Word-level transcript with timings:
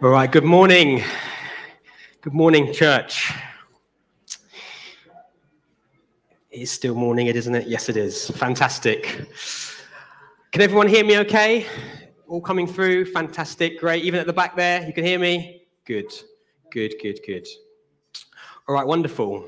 All 0.00 0.10
right, 0.10 0.30
good 0.30 0.44
morning. 0.44 1.02
Good 2.20 2.32
morning, 2.32 2.72
church. 2.72 3.32
It 6.52 6.60
is 6.60 6.70
still 6.70 6.94
morning, 6.94 7.26
it 7.26 7.34
isn't 7.34 7.52
it? 7.52 7.66
Yes, 7.66 7.88
it 7.88 7.96
is. 7.96 8.30
Fantastic. 8.30 9.26
Can 10.52 10.62
everyone 10.62 10.86
hear 10.86 11.04
me 11.04 11.18
okay? 11.18 11.66
All 12.28 12.40
coming 12.40 12.68
through? 12.68 13.06
Fantastic, 13.06 13.80
great. 13.80 14.04
Even 14.04 14.20
at 14.20 14.28
the 14.28 14.32
back 14.32 14.54
there, 14.54 14.86
you 14.86 14.92
can 14.92 15.04
hear 15.04 15.18
me? 15.18 15.62
Good, 15.84 16.12
good, 16.70 16.94
good, 17.02 17.18
good. 17.26 17.48
All 18.68 18.76
right, 18.76 18.86
wonderful. 18.86 19.44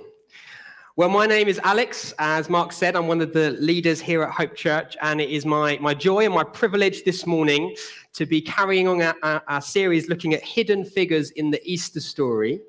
Well, 0.96 1.10
my 1.10 1.26
name 1.26 1.46
is 1.46 1.60
Alex. 1.62 2.12
As 2.18 2.50
Mark 2.50 2.72
said, 2.72 2.96
I'm 2.96 3.06
one 3.06 3.20
of 3.20 3.32
the 3.32 3.52
leaders 3.52 4.00
here 4.00 4.24
at 4.24 4.32
Hope 4.32 4.56
Church, 4.56 4.96
and 5.00 5.20
it 5.20 5.30
is 5.30 5.46
my, 5.46 5.78
my 5.80 5.94
joy 5.94 6.24
and 6.24 6.34
my 6.34 6.42
privilege 6.42 7.04
this 7.04 7.24
morning 7.24 7.76
to 8.14 8.26
be 8.26 8.40
carrying 8.40 8.88
on 8.88 9.00
our, 9.02 9.14
our, 9.22 9.42
our 9.48 9.60
series 9.60 10.08
looking 10.08 10.34
at 10.34 10.42
hidden 10.42 10.84
figures 10.84 11.30
in 11.32 11.50
the 11.50 11.60
Easter 11.64 12.00
story. 12.00 12.60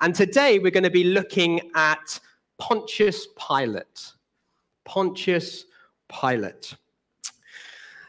And 0.00 0.14
today 0.14 0.58
we're 0.58 0.70
going 0.70 0.84
to 0.84 0.90
be 0.90 1.04
looking 1.04 1.60
at 1.74 2.18
Pontius 2.58 3.28
Pilate. 3.38 4.12
Pontius 4.84 5.66
Pilate. 6.08 6.74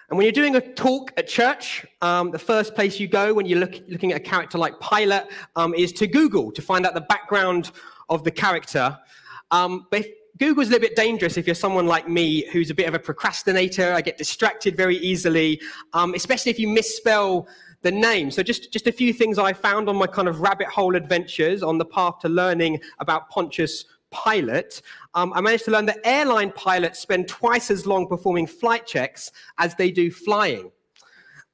And 0.09 0.17
when 0.17 0.25
you're 0.25 0.33
doing 0.33 0.57
a 0.57 0.73
talk 0.73 1.13
at 1.15 1.27
church, 1.27 1.85
um, 2.01 2.31
the 2.31 2.39
first 2.39 2.75
place 2.75 2.99
you 2.99 3.07
go 3.07 3.33
when 3.33 3.45
you're 3.45 3.59
look, 3.59 3.75
looking 3.87 4.11
at 4.11 4.17
a 4.17 4.23
character 4.23 4.57
like 4.57 4.73
Pilate 4.79 5.23
um, 5.55 5.73
is 5.73 5.93
to 5.93 6.07
Google 6.07 6.51
to 6.51 6.61
find 6.61 6.85
out 6.85 6.93
the 6.93 7.01
background 7.01 7.71
of 8.09 8.23
the 8.25 8.31
character. 8.31 8.97
Um, 9.51 9.87
but 9.89 10.05
Google's 10.37 10.67
a 10.67 10.71
little 10.71 10.87
bit 10.87 10.95
dangerous 10.95 11.37
if 11.37 11.45
you're 11.45 11.55
someone 11.55 11.87
like 11.87 12.07
me 12.07 12.47
who's 12.51 12.69
a 12.69 12.73
bit 12.73 12.87
of 12.87 12.93
a 12.93 12.99
procrastinator. 12.99 13.93
I 13.93 14.01
get 14.01 14.17
distracted 14.17 14.75
very 14.75 14.97
easily, 14.97 15.61
um, 15.93 16.13
especially 16.13 16.51
if 16.51 16.59
you 16.59 16.67
misspell 16.67 17.47
the 17.81 17.91
name. 17.91 18.31
So 18.31 18.43
just, 18.43 18.71
just 18.71 18.87
a 18.87 18.91
few 18.91 19.13
things 19.13 19.37
I 19.37 19.53
found 19.53 19.89
on 19.89 19.95
my 19.95 20.07
kind 20.07 20.27
of 20.27 20.41
rabbit 20.41 20.67
hole 20.67 20.95
adventures 20.95 21.63
on 21.63 21.77
the 21.77 21.85
path 21.85 22.19
to 22.19 22.29
learning 22.29 22.79
about 22.99 23.29
Pontius 23.29 23.85
Pilate. 24.11 24.81
Um, 25.13 25.33
I 25.33 25.41
managed 25.41 25.65
to 25.65 25.71
learn 25.71 25.85
that 25.87 25.99
airline 26.03 26.51
pilots 26.51 26.99
spend 26.99 27.27
twice 27.27 27.71
as 27.71 27.85
long 27.85 28.07
performing 28.07 28.45
flight 28.45 28.85
checks 28.85 29.31
as 29.57 29.75
they 29.75 29.89
do 29.89 30.11
flying. 30.11 30.71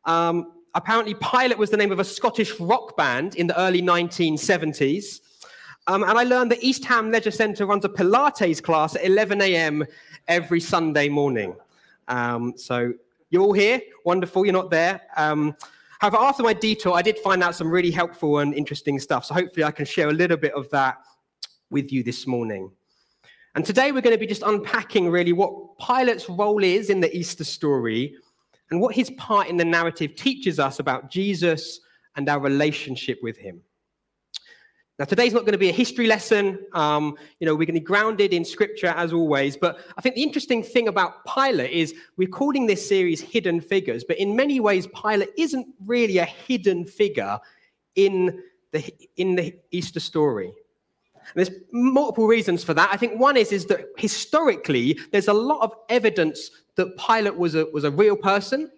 Um, 0.06 0.54
apparently, 0.74 1.14
Pilot 1.16 1.58
was 1.58 1.70
the 1.70 1.78
name 1.78 1.92
of 1.92 2.00
a 2.00 2.04
Scottish 2.04 2.60
rock 2.60 2.98
band 2.98 3.36
in 3.36 3.48
the 3.48 3.60
early 3.60 3.82
1970s. 3.82 5.22
Um, 5.88 6.04
and 6.04 6.18
I 6.18 6.24
learned 6.24 6.52
that 6.52 6.62
East 6.62 6.84
Ham 6.86 7.12
Leisure 7.12 7.32
Centre 7.32 7.66
runs 7.66 7.86
a 7.86 7.90
Pilates 7.90 8.62
class 8.62 8.96
at 8.96 9.06
11 9.06 9.42
a.m. 9.42 9.86
every 10.28 10.60
Sunday 10.60 11.08
morning. 11.08 11.56
Um, 12.10 12.54
so 12.58 12.94
you're 13.30 13.42
all 13.42 13.54
here. 13.54 13.82
Wonderful. 14.04 14.46
You're 14.46 14.54
not 14.54 14.70
there. 14.70 15.02
Um, 15.16 15.56
however, 16.00 16.18
after 16.18 16.44
my 16.44 16.54
detour, 16.54 16.94
I 16.94 17.02
did 17.02 17.18
find 17.20 17.42
out 17.42 17.56
some 17.56 17.70
really 17.70 17.92
helpful 17.92 18.40
and 18.40 18.54
interesting 18.54 19.00
stuff. 19.00 19.26
So 19.26 19.34
hopefully 19.34 19.64
I 19.64 19.72
can 19.72 19.86
share 19.86 20.10
a 20.10 20.14
little 20.14 20.38
bit 20.38 20.54
of 20.54 20.70
that 20.72 20.98
with 21.70 21.92
you 21.92 22.04
this 22.04 22.28
morning. 22.28 22.70
And 23.56 23.66
today 23.66 23.92
we're 23.92 24.02
going 24.02 24.16
to 24.16 24.20
be 24.20 24.28
just 24.28 24.44
unpacking 24.44 25.10
really 25.10 25.34
what 25.34 25.78
Pilate's 25.80 26.30
role 26.30 26.64
is 26.64 26.90
in 26.90 27.00
the 27.00 27.16
Easter 27.16 27.46
story 27.46 28.16
and 28.72 28.82
what 28.82 28.94
his 28.94 29.10
part 29.12 29.48
in 29.48 29.56
the 29.56 29.66
narrative 29.66 30.16
teaches 30.16 30.60
us 30.60 30.80
about 30.80 31.10
Jesus 31.10 31.80
and 32.18 32.28
our 32.28 32.40
relationship 32.40 33.20
with 33.24 33.38
him. 33.38 33.62
Now, 35.00 35.06
today's 35.06 35.32
not 35.32 35.42
going 35.42 35.52
to 35.52 35.60
be 35.60 35.70
a 35.70 35.74
history 35.74 36.08
lesson. 36.08 36.58
Um, 36.74 37.18
you 37.40 37.46
know, 37.46 37.54
we're 37.54 37.66
going 37.66 37.76
to 37.76 37.82
be 37.82 37.82
grounded 37.82 38.34
in 38.34 38.44
scripture 38.44 38.88
as 38.88 39.14
always. 39.14 39.56
But 39.56 39.80
I 39.96 40.02
think 40.02 40.16
the 40.16 40.24
interesting 40.24 40.64
thing 40.64 40.88
about 40.88 41.24
Pilate 41.26 41.72
is 41.72 41.94
we're 42.18 42.28
calling 42.28 42.66
this 42.66 42.88
series 42.88 43.22
Hidden 43.22 43.62
Figures. 43.62 44.04
But 44.04 44.18
in 44.18 44.36
many 44.36 44.60
ways, 44.60 44.88
Pilate 45.00 45.30
isn't 45.38 45.68
really 45.86 46.18
a 46.18 46.26
hidden 46.26 46.84
figure 46.84 47.40
in 47.96 48.42
the, 48.72 48.92
in 49.18 49.36
the 49.36 49.56
Easter 49.70 50.00
story. 50.00 50.48
And 50.48 51.46
there's 51.46 51.56
multiple 51.72 52.26
reasons 52.26 52.64
for 52.64 52.74
that. 52.74 52.90
I 52.92 52.98
think 52.98 53.20
one 53.20 53.38
is, 53.38 53.52
is 53.52 53.68
that 53.68 53.86
historically, 53.98 54.98
there's 55.12 55.28
a 55.28 55.34
lot 55.34 55.62
of 55.62 55.74
evidence 55.90 56.50
that 56.76 56.98
Pilate 56.98 57.38
was 57.38 57.54
a, 57.54 57.66
was 57.66 57.84
a 57.84 57.92
real 57.92 58.16
person. 58.16 58.72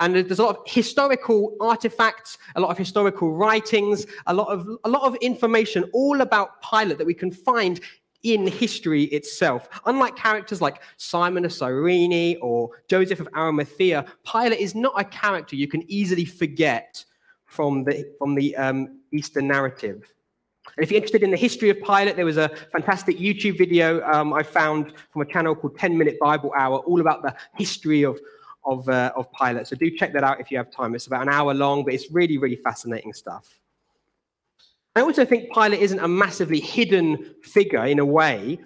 And 0.00 0.14
there's 0.14 0.38
a 0.38 0.42
lot 0.42 0.56
of 0.56 0.62
historical 0.66 1.56
artifacts, 1.60 2.38
a 2.56 2.60
lot 2.60 2.70
of 2.70 2.78
historical 2.78 3.32
writings, 3.32 4.06
a 4.26 4.34
lot 4.34 4.48
of, 4.48 4.68
a 4.84 4.88
lot 4.88 5.02
of 5.02 5.14
information 5.16 5.84
all 5.92 6.20
about 6.20 6.62
Pilate 6.62 6.98
that 6.98 7.06
we 7.06 7.14
can 7.14 7.30
find 7.30 7.80
in 8.24 8.46
history 8.46 9.04
itself. 9.04 9.68
Unlike 9.86 10.16
characters 10.16 10.60
like 10.60 10.82
Simon 10.96 11.44
of 11.44 11.52
Cyrene 11.52 12.38
or 12.40 12.70
Joseph 12.88 13.20
of 13.20 13.28
Arimathea, 13.36 14.06
Pilate 14.30 14.58
is 14.58 14.74
not 14.74 14.94
a 14.98 15.04
character 15.04 15.56
you 15.56 15.68
can 15.68 15.84
easily 15.90 16.24
forget 16.24 17.04
from 17.44 17.84
the, 17.84 18.10
from 18.18 18.34
the 18.34 18.56
um, 18.56 19.00
Easter 19.12 19.40
narrative. 19.40 20.14
And 20.76 20.82
if 20.82 20.90
you're 20.90 20.96
interested 20.96 21.22
in 21.22 21.30
the 21.30 21.36
history 21.36 21.70
of 21.70 21.76
Pilate, 21.82 22.16
there 22.16 22.24
was 22.24 22.38
a 22.38 22.48
fantastic 22.72 23.18
YouTube 23.18 23.58
video 23.58 24.02
um, 24.10 24.32
I 24.32 24.42
found 24.42 24.94
from 25.12 25.22
a 25.22 25.26
channel 25.26 25.54
called 25.54 25.78
10 25.78 25.96
Minute 25.96 26.18
Bible 26.18 26.52
Hour, 26.56 26.78
all 26.78 27.00
about 27.00 27.22
the 27.22 27.34
history 27.54 28.02
of, 28.02 28.18
of, 28.64 28.88
uh, 28.88 29.12
of 29.16 29.30
Pilate. 29.32 29.66
So 29.66 29.76
do 29.76 29.90
check 29.90 30.12
that 30.12 30.24
out 30.24 30.40
if 30.40 30.50
you 30.50 30.56
have 30.56 30.70
time. 30.70 30.94
It's 30.94 31.06
about 31.06 31.22
an 31.22 31.28
hour 31.28 31.54
long, 31.54 31.84
but 31.84 31.94
it's 31.94 32.10
really, 32.10 32.38
really 32.38 32.56
fascinating 32.56 33.12
stuff. 33.12 33.60
I 34.96 35.00
also 35.00 35.24
think 35.24 35.52
Pilate 35.52 35.80
isn't 35.80 35.98
a 35.98 36.08
massively 36.08 36.60
hidden 36.60 37.34
figure 37.42 37.84
in 37.84 37.98
a 37.98 38.04
way, 38.04 38.58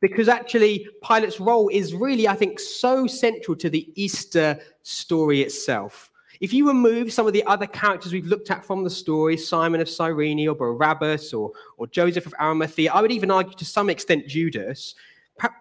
because 0.00 0.28
actually 0.28 0.86
Pilate's 1.02 1.40
role 1.40 1.68
is 1.68 1.94
really, 1.94 2.26
I 2.28 2.34
think, 2.34 2.60
so 2.60 3.06
central 3.06 3.56
to 3.56 3.70
the 3.70 3.88
Easter 3.94 4.58
story 4.82 5.42
itself. 5.42 6.10
If 6.40 6.52
you 6.52 6.66
remove 6.66 7.12
some 7.12 7.28
of 7.28 7.32
the 7.32 7.44
other 7.44 7.68
characters 7.68 8.12
we've 8.12 8.26
looked 8.26 8.50
at 8.50 8.64
from 8.64 8.82
the 8.82 8.90
story, 8.90 9.36
Simon 9.36 9.80
of 9.80 9.88
Cyrene 9.88 10.48
or 10.48 10.56
Barabbas 10.56 11.32
or, 11.32 11.52
or 11.76 11.86
Joseph 11.86 12.26
of 12.26 12.34
Arimathea, 12.40 12.92
I 12.92 13.00
would 13.00 13.12
even 13.12 13.30
argue 13.30 13.56
to 13.56 13.64
some 13.64 13.88
extent 13.88 14.26
Judas, 14.26 14.96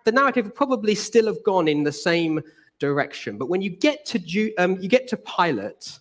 the 0.06 0.12
narrative 0.12 0.46
would 0.46 0.56
probably 0.56 0.96
still 0.96 1.28
have 1.28 1.44
gone 1.44 1.68
in 1.68 1.84
the 1.84 1.92
same 1.92 2.42
direction. 2.82 3.38
But 3.38 3.48
when 3.48 3.62
you 3.62 3.70
get 3.70 4.06
to 4.08 4.54
um, 4.58 4.78
you 4.82 4.90
get 4.90 5.08
to 5.08 5.18
Pilate, 5.18 6.00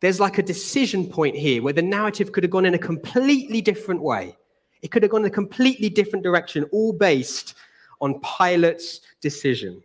there's 0.00 0.18
like 0.18 0.38
a 0.38 0.42
decision 0.42 1.06
point 1.06 1.36
here 1.36 1.62
where 1.62 1.72
the 1.72 1.82
narrative 1.82 2.32
could 2.32 2.42
have 2.42 2.50
gone 2.50 2.66
in 2.66 2.74
a 2.74 2.78
completely 2.78 3.60
different 3.60 4.02
way. 4.02 4.36
It 4.82 4.90
could 4.90 5.04
have 5.04 5.12
gone 5.12 5.20
in 5.20 5.30
a 5.30 5.38
completely 5.42 5.88
different 5.88 6.24
direction, 6.24 6.64
all 6.72 6.92
based 6.92 7.54
on 8.00 8.20
Pilate's 8.20 9.00
decision. 9.20 9.82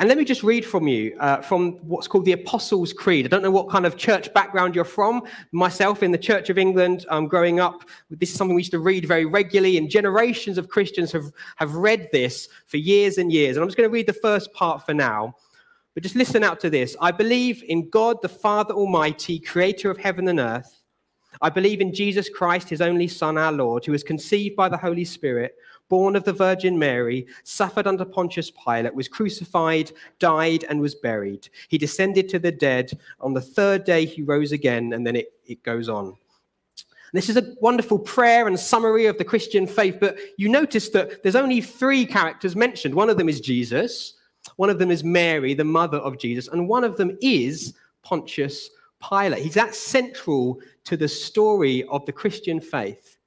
And 0.00 0.08
let 0.08 0.16
me 0.16 0.24
just 0.24 0.44
read 0.44 0.64
from 0.64 0.86
you 0.86 1.16
uh, 1.18 1.40
from 1.40 1.72
what's 1.78 2.06
called 2.06 2.24
the 2.24 2.32
Apostles' 2.32 2.92
Creed. 2.92 3.26
I 3.26 3.28
don't 3.28 3.42
know 3.42 3.50
what 3.50 3.68
kind 3.68 3.84
of 3.84 3.96
church 3.96 4.32
background 4.32 4.76
you're 4.76 4.84
from. 4.84 5.22
Myself, 5.50 6.04
in 6.04 6.12
the 6.12 6.18
Church 6.18 6.50
of 6.50 6.58
England, 6.58 7.04
um, 7.08 7.26
growing 7.26 7.58
up, 7.58 7.82
this 8.08 8.30
is 8.30 8.36
something 8.36 8.54
we 8.54 8.60
used 8.60 8.70
to 8.70 8.78
read 8.78 9.06
very 9.06 9.24
regularly, 9.24 9.76
and 9.76 9.90
generations 9.90 10.56
of 10.56 10.68
Christians 10.68 11.10
have, 11.10 11.32
have 11.56 11.74
read 11.74 12.08
this 12.12 12.48
for 12.66 12.76
years 12.76 13.18
and 13.18 13.32
years. 13.32 13.56
And 13.56 13.62
I'm 13.62 13.68
just 13.68 13.76
going 13.76 13.88
to 13.88 13.92
read 13.92 14.06
the 14.06 14.12
first 14.12 14.52
part 14.52 14.86
for 14.86 14.94
now. 14.94 15.34
But 15.94 16.04
just 16.04 16.14
listen 16.14 16.44
out 16.44 16.60
to 16.60 16.70
this. 16.70 16.94
I 17.00 17.10
believe 17.10 17.64
in 17.66 17.90
God, 17.90 18.22
the 18.22 18.28
Father 18.28 18.74
Almighty, 18.74 19.40
creator 19.40 19.90
of 19.90 19.98
heaven 19.98 20.28
and 20.28 20.38
earth. 20.38 20.80
I 21.42 21.50
believe 21.50 21.80
in 21.80 21.92
Jesus 21.92 22.28
Christ, 22.28 22.68
his 22.68 22.80
only 22.80 23.08
Son, 23.08 23.36
our 23.36 23.50
Lord, 23.50 23.84
who 23.84 23.90
was 23.90 24.04
conceived 24.04 24.54
by 24.54 24.68
the 24.68 24.76
Holy 24.76 25.04
Spirit 25.04 25.56
born 25.88 26.16
of 26.16 26.24
the 26.24 26.32
Virgin 26.32 26.78
Mary, 26.78 27.26
suffered 27.44 27.86
under 27.86 28.04
Pontius 28.04 28.50
Pilate, 28.50 28.94
was 28.94 29.08
crucified, 29.08 29.92
died, 30.18 30.64
and 30.68 30.80
was 30.80 30.94
buried. 30.94 31.48
He 31.68 31.78
descended 31.78 32.28
to 32.30 32.38
the 32.38 32.52
dead. 32.52 32.98
On 33.20 33.34
the 33.34 33.40
third 33.40 33.84
day, 33.84 34.04
he 34.04 34.22
rose 34.22 34.52
again, 34.52 34.92
and 34.92 35.06
then 35.06 35.16
it, 35.16 35.32
it 35.46 35.62
goes 35.62 35.88
on. 35.88 36.16
This 37.12 37.30
is 37.30 37.38
a 37.38 37.54
wonderful 37.60 37.98
prayer 37.98 38.46
and 38.46 38.58
summary 38.58 39.06
of 39.06 39.16
the 39.16 39.24
Christian 39.24 39.66
faith, 39.66 39.96
but 39.98 40.18
you 40.36 40.48
notice 40.48 40.90
that 40.90 41.22
there's 41.22 41.36
only 41.36 41.60
three 41.60 42.04
characters 42.04 42.54
mentioned. 42.54 42.94
One 42.94 43.08
of 43.08 43.16
them 43.16 43.28
is 43.28 43.40
Jesus, 43.40 44.14
one 44.56 44.70
of 44.70 44.78
them 44.78 44.90
is 44.90 45.02
Mary, 45.02 45.54
the 45.54 45.64
mother 45.64 45.98
of 45.98 46.18
Jesus, 46.18 46.48
and 46.48 46.68
one 46.68 46.84
of 46.84 46.96
them 46.96 47.16
is 47.22 47.74
Pontius 48.02 48.70
Pilate. 49.06 49.42
He's 49.42 49.54
that 49.54 49.74
central 49.74 50.60
to 50.84 50.96
the 50.96 51.08
story 51.08 51.84
of 51.84 52.04
the 52.04 52.12
Christian 52.12 52.60
faith. 52.60 53.17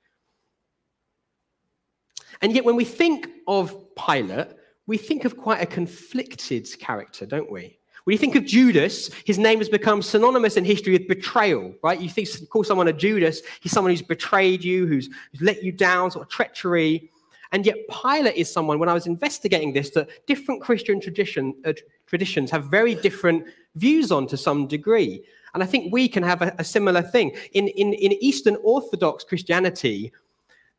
And 2.41 2.53
yet, 2.53 2.65
when 2.65 2.75
we 2.75 2.85
think 2.85 3.29
of 3.47 3.75
Pilate, 3.95 4.47
we 4.87 4.97
think 4.97 5.25
of 5.25 5.37
quite 5.37 5.61
a 5.61 5.65
conflicted 5.65 6.67
character, 6.79 7.25
don't 7.25 7.51
we? 7.51 7.77
When 8.03 8.13
you 8.13 8.17
think 8.17 8.35
of 8.35 8.45
Judas, 8.45 9.11
his 9.25 9.37
name 9.37 9.59
has 9.59 9.69
become 9.69 10.01
synonymous 10.01 10.57
in 10.57 10.65
history 10.65 10.93
with 10.93 11.07
betrayal, 11.07 11.75
right? 11.83 12.01
You 12.01 12.09
think, 12.09 12.29
call 12.49 12.63
someone 12.63 12.87
a 12.87 12.93
Judas, 12.93 13.41
he's 13.59 13.71
someone 13.71 13.91
who's 13.91 14.01
betrayed 14.01 14.63
you, 14.63 14.87
who's, 14.87 15.07
who's 15.31 15.41
let 15.41 15.61
you 15.61 15.71
down, 15.71 16.09
sort 16.09 16.25
of 16.25 16.29
treachery. 16.31 17.11
And 17.51 17.63
yet, 17.65 17.75
Pilate 17.89 18.35
is 18.35 18.51
someone, 18.51 18.79
when 18.79 18.89
I 18.89 18.93
was 18.93 19.05
investigating 19.05 19.71
this, 19.73 19.91
that 19.91 20.09
different 20.25 20.61
Christian 20.61 20.99
tradition, 20.99 21.53
uh, 21.63 21.73
traditions 22.07 22.49
have 22.49 22.65
very 22.65 22.95
different 22.95 23.45
views 23.75 24.11
on 24.11 24.25
to 24.27 24.37
some 24.37 24.67
degree. 24.67 25.23
And 25.53 25.61
I 25.61 25.65
think 25.65 25.93
we 25.93 26.07
can 26.07 26.23
have 26.23 26.41
a, 26.41 26.55
a 26.57 26.63
similar 26.63 27.01
thing. 27.01 27.35
In, 27.53 27.67
in, 27.67 27.93
in 27.93 28.13
Eastern 28.13 28.57
Orthodox 28.63 29.23
Christianity, 29.23 30.11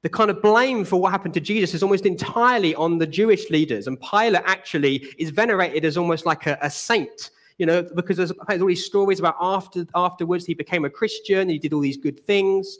the 0.02 0.08
kind 0.08 0.30
of 0.30 0.42
blame 0.42 0.84
for 0.84 1.00
what 1.00 1.12
happened 1.12 1.34
to 1.34 1.40
Jesus 1.40 1.74
is 1.74 1.82
almost 1.82 2.06
entirely 2.06 2.74
on 2.74 2.98
the 2.98 3.06
Jewish 3.06 3.48
leaders. 3.50 3.86
And 3.86 4.00
Pilate 4.00 4.42
actually 4.44 5.06
is 5.16 5.30
venerated 5.30 5.84
as 5.84 5.96
almost 5.96 6.26
like 6.26 6.46
a, 6.46 6.58
a 6.60 6.68
saint. 6.70 7.30
you 7.58 7.66
know, 7.66 7.82
because 7.94 8.16
there's, 8.16 8.32
there's 8.48 8.60
all 8.60 8.68
these 8.68 8.84
stories 8.84 9.20
about 9.20 9.36
after 9.40 9.86
afterwards 9.94 10.44
he 10.44 10.54
became 10.54 10.84
a 10.84 10.90
Christian, 10.90 11.48
he 11.48 11.58
did 11.58 11.72
all 11.72 11.80
these 11.80 11.96
good 11.96 12.18
things. 12.26 12.78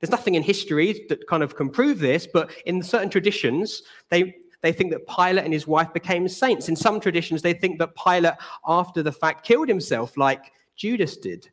There's 0.00 0.10
nothing 0.10 0.34
in 0.34 0.42
history 0.42 1.06
that 1.08 1.26
kind 1.28 1.42
of 1.42 1.56
can 1.56 1.70
prove 1.70 2.00
this, 2.00 2.26
but 2.26 2.50
in 2.66 2.82
certain 2.82 3.08
traditions, 3.08 3.82
they 4.10 4.34
they 4.62 4.72
think 4.72 4.90
that 4.90 5.06
Pilate 5.06 5.44
and 5.44 5.52
his 5.52 5.66
wife 5.66 5.92
became 5.92 6.26
saints. 6.28 6.68
In 6.68 6.74
some 6.74 6.98
traditions, 6.98 7.40
they 7.40 7.52
think 7.52 7.78
that 7.78 7.94
Pilate, 7.94 8.34
after 8.66 9.02
the 9.02 9.12
fact, 9.12 9.46
killed 9.46 9.68
himself 9.68 10.16
like 10.16 10.52
Judas 10.74 11.16
did. 11.16 11.50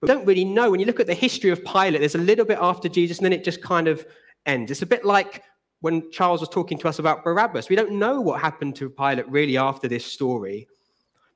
We 0.00 0.06
don't 0.06 0.26
really 0.26 0.44
know. 0.44 0.70
When 0.70 0.80
you 0.80 0.86
look 0.86 1.00
at 1.00 1.06
the 1.06 1.14
history 1.14 1.50
of 1.50 1.64
Pilate, 1.64 2.00
there's 2.00 2.14
a 2.14 2.18
little 2.18 2.44
bit 2.44 2.58
after 2.60 2.88
Jesus, 2.88 3.18
and 3.18 3.24
then 3.24 3.32
it 3.32 3.44
just 3.44 3.62
kind 3.62 3.86
of 3.86 4.06
ends. 4.46 4.70
It's 4.70 4.82
a 4.82 4.86
bit 4.86 5.04
like 5.04 5.42
when 5.80 6.10
Charles 6.10 6.40
was 6.40 6.48
talking 6.48 6.78
to 6.78 6.88
us 6.88 6.98
about 6.98 7.24
Barabbas. 7.24 7.68
We 7.68 7.76
don't 7.76 7.92
know 7.92 8.20
what 8.20 8.40
happened 8.40 8.76
to 8.76 8.88
Pilate 8.88 9.28
really 9.28 9.56
after 9.56 9.88
this 9.88 10.04
story. 10.04 10.66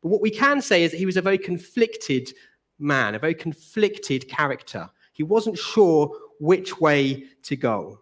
But 0.02 0.08
what 0.08 0.22
we 0.22 0.30
can 0.30 0.60
say 0.62 0.84
is 0.84 0.90
that 0.90 0.98
he 0.98 1.06
was 1.06 1.16
a 1.16 1.22
very 1.22 1.38
conflicted 1.38 2.30
man, 2.78 3.14
a 3.14 3.18
very 3.18 3.34
conflicted 3.34 4.28
character. 4.28 4.88
He 5.12 5.22
wasn't 5.22 5.58
sure 5.58 6.10
which 6.40 6.80
way 6.80 7.24
to 7.44 7.56
go. 7.56 8.00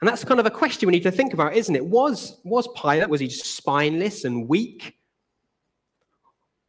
And 0.00 0.08
that's 0.08 0.24
kind 0.24 0.40
of 0.40 0.46
a 0.46 0.50
question 0.50 0.86
we 0.86 0.92
need 0.92 1.02
to 1.04 1.10
think 1.10 1.32
about, 1.32 1.54
isn't 1.54 1.74
it? 1.74 1.84
Was, 1.84 2.38
was 2.44 2.68
Pilate, 2.80 3.08
was 3.08 3.20
he 3.20 3.28
just 3.28 3.56
spineless 3.56 4.24
and 4.24 4.48
weak? 4.48 4.96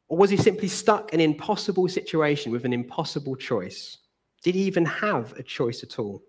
Or 0.10 0.18
was 0.18 0.30
he 0.30 0.38
simply 0.38 0.68
stuck 0.68 1.14
in 1.14 1.20
an 1.20 1.26
impossible 1.30 1.88
situation 1.88 2.52
with 2.52 2.66
an 2.66 2.74
impossible 2.74 3.36
choice? 3.36 3.98
Did 4.42 4.56
he 4.56 4.62
even 4.62 4.86
have 4.86 5.34
a 5.38 5.44
choice 5.44 5.84
at 5.84 6.00
all? 6.00 6.24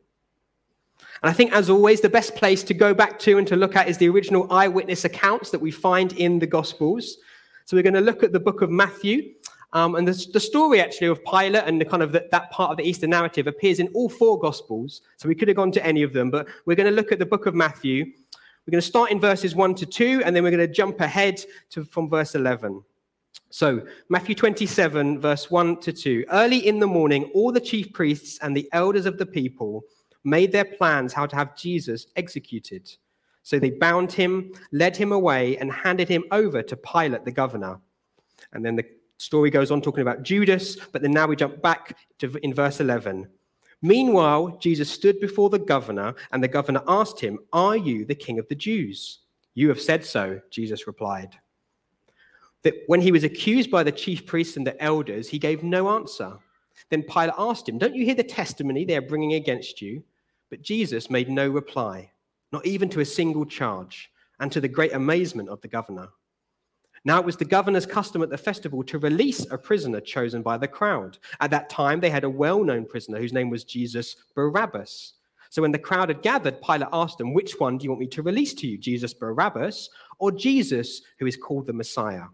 And 1.23 1.31
I 1.31 1.33
think, 1.33 1.53
as 1.53 1.71
always, 1.71 2.01
the 2.01 2.09
best 2.09 2.35
place 2.35 2.63
to 2.65 2.75
go 2.75 2.95
back 2.95 3.19
to 3.21 3.39
and 3.39 3.47
to 3.47 3.57
look 3.57 3.77
at 3.77 3.89
is 3.89 3.99
the 3.99 4.09
original 4.09 4.51
eyewitness 4.53 5.05
accounts 5.05 5.51
that 5.51 5.61
we 5.61 5.71
find 5.71 6.13
in 6.15 6.39
the 6.39 6.47
Gospels. 6.47 7.19
So 7.65 7.77
we're 7.77 7.83
going 7.83 7.95
to 7.95 8.01
look 8.01 8.23
at 8.23 8.33
the 8.33 8.41
book 8.41 8.63
of 8.63 8.71
Matthew. 8.71 9.35
Um, 9.73 9.97
and 9.97 10.09
the, 10.09 10.27
the, 10.33 10.41
story 10.41 10.81
actually 10.81 11.09
of 11.09 11.23
Pilate 11.25 11.65
and 11.67 11.79
the 11.79 11.85
kind 11.85 12.03
of 12.03 12.13
the, 12.13 12.27
that 12.31 12.51
part 12.51 12.71
of 12.71 12.79
the 12.79 12.85
Easter 12.85 13.07
narrative 13.07 13.47
appears 13.47 13.81
in 13.81 13.89
all 13.89 14.09
four 14.09 14.39
Gospels. 14.39 15.03
So 15.17 15.29
we 15.29 15.35
could 15.35 15.47
have 15.49 15.57
gone 15.57 15.73
to 15.73 15.85
any 15.85 16.03
of 16.03 16.13
them, 16.13 16.31
but 16.31 16.49
we're 16.65 16.75
going 16.75 16.89
to 16.89 16.95
look 16.95 17.13
at 17.13 17.19
the 17.19 17.27
book 17.27 17.45
of 17.45 17.55
Matthew. 17.55 18.07
We're 18.67 18.73
going 18.73 18.81
to 18.81 18.87
start 18.87 19.11
in 19.11 19.21
verses 19.21 19.55
1 19.55 19.75
to 19.77 19.87
2, 19.87 20.23
and 20.25 20.35
then 20.35 20.43
we're 20.43 20.51
going 20.51 20.67
to 20.67 20.73
jump 20.73 21.01
ahead 21.01 21.45
to, 21.71 21.85
from 21.85 22.09
verse 22.09 22.35
11. 22.35 22.83
So, 23.50 23.83
Matthew 24.11 24.35
27, 24.35 25.21
verse 25.21 25.50
1 25.50 25.81
to 25.81 25.93
2. 25.93 26.27
Early 26.31 26.67
in 26.67 26.79
the 26.79 26.87
morning, 26.87 27.31
all 27.35 27.50
the 27.50 27.61
chief 27.61 27.93
priests 27.93 28.39
and 28.43 28.55
the 28.55 28.69
elders 28.73 29.06
of 29.06 29.17
the 29.17 29.27
people 29.27 29.85
made 30.23 30.53
their 30.53 30.65
plans 30.65 31.12
how 31.12 31.27
to 31.27 31.37
have 31.37 31.56
Jesus 31.56 32.06
executed. 32.17 32.91
So 33.43 33.59
they 33.59 33.71
bound 33.71 34.12
him, 34.12 34.53
led 34.73 34.97
him 34.97 35.12
away, 35.12 35.56
and 35.56 35.73
handed 35.73 36.09
him 36.09 36.25
over 36.31 36.62
to 36.62 36.77
Pilate, 36.77 37.25
the 37.25 37.33
governor. 37.33 37.81
And 38.53 38.62
then 38.62 38.77
the 38.77 38.85
story 39.17 39.51
goes 39.51 39.71
on 39.71 39.81
talking 39.81 40.03
about 40.03 40.23
Judas, 40.23 40.77
but 40.77 41.01
then 41.01 41.12
now 41.12 41.27
we 41.27 41.37
jump 41.37 41.62
back 41.62 41.97
to 42.19 42.37
in 42.43 42.53
verse 42.53 42.81
11. 42.81 43.29
Meanwhile, 43.81 44.59
Jesus 44.61 44.91
stood 44.91 45.21
before 45.21 45.49
the 45.49 45.59
governor, 45.59 46.15
and 46.33 46.43
the 46.43 46.49
governor 46.49 46.83
asked 46.87 47.21
him, 47.21 47.39
Are 47.53 47.77
you 47.77 48.05
the 48.05 48.15
king 48.15 48.39
of 48.39 48.49
the 48.49 48.55
Jews? 48.55 49.21
You 49.55 49.69
have 49.71 49.81
said 49.81 50.05
so, 50.05 50.41
Jesus 50.51 50.87
replied. 50.87 51.39
That 52.64 52.75
when 52.87 53.00
he 53.00 53.12
was 53.12 53.25
accused 53.25 53.70
by 53.70 53.82
the 53.82 53.93
chief 53.93 54.26
priests 54.26 54.56
and 54.56 54.66
the 54.66 54.81
elders, 54.82 55.28
he 55.28 55.38
gave 55.38 55.62
no 55.62 55.90
answer. 55.90 56.38
Then 56.90 57.02
Pilate 57.02 57.34
asked 57.38 57.69
him, 57.69 57.78
Don't 57.78 57.94
you 57.94 58.05
hear 58.05 58.14
the 58.14 58.25
testimony 58.25 58.84
they 58.84 58.96
are 58.96 59.02
bringing 59.02 59.34
against 59.34 59.81
you? 59.81 60.02
But 60.50 60.62
Jesus 60.62 61.10
made 61.10 61.28
no 61.28 61.49
reply, 61.49 62.10
not 62.52 62.66
even 62.66 62.88
to 62.90 63.00
a 63.00 63.05
single 63.05 63.44
charge, 63.44 64.10
and 64.40 64.50
to 64.52 64.60
the 64.60 64.69
great 64.69 64.93
amazement 64.93 65.49
of 65.49 65.60
the 65.60 65.69
governor. 65.69 66.08
Now 67.05 67.20
it 67.20 67.26
was 67.26 67.37
the 67.37 67.44
governor's 67.44 67.87
custom 67.87 68.22
at 68.22 68.31
the 68.31 68.38
festival 68.38 68.82
to 68.84 68.99
release 68.99 69.46
a 69.50 69.58
prisoner 69.58 70.00
chosen 70.00 70.43
by 70.43 70.58
the 70.58 70.69
crowd. 70.69 71.19
At 71.40 71.50
that 71.52 71.70
time, 71.70 72.00
they 72.00 72.10
had 72.10 72.25
a 72.25 72.31
well 72.31 72.62
known 72.64 72.87
prisoner 72.87 73.19
whose 73.19 73.32
name 73.32 73.50
was 73.50 73.64
Jesus 73.64 74.16
Barabbas. 74.34 75.14
So 75.50 75.62
when 75.62 75.72
the 75.72 75.78
crowd 75.78 76.08
had 76.08 76.22
gathered, 76.22 76.60
Pilate 76.60 76.88
asked 76.93 77.19
them, 77.19 77.32
Which 77.32 77.58
one 77.58 77.78
do 77.78 77.84
you 77.84 77.90
want 77.90 78.00
me 78.00 78.08
to 78.08 78.22
release 78.22 78.52
to 78.55 78.66
you, 78.66 78.76
Jesus 78.78 79.14
Barabbas 79.14 79.88
or 80.19 80.32
Jesus, 80.32 81.02
who 81.19 81.26
is 81.26 81.37
called 81.37 81.66
the 81.66 81.72
Messiah? 81.72 82.25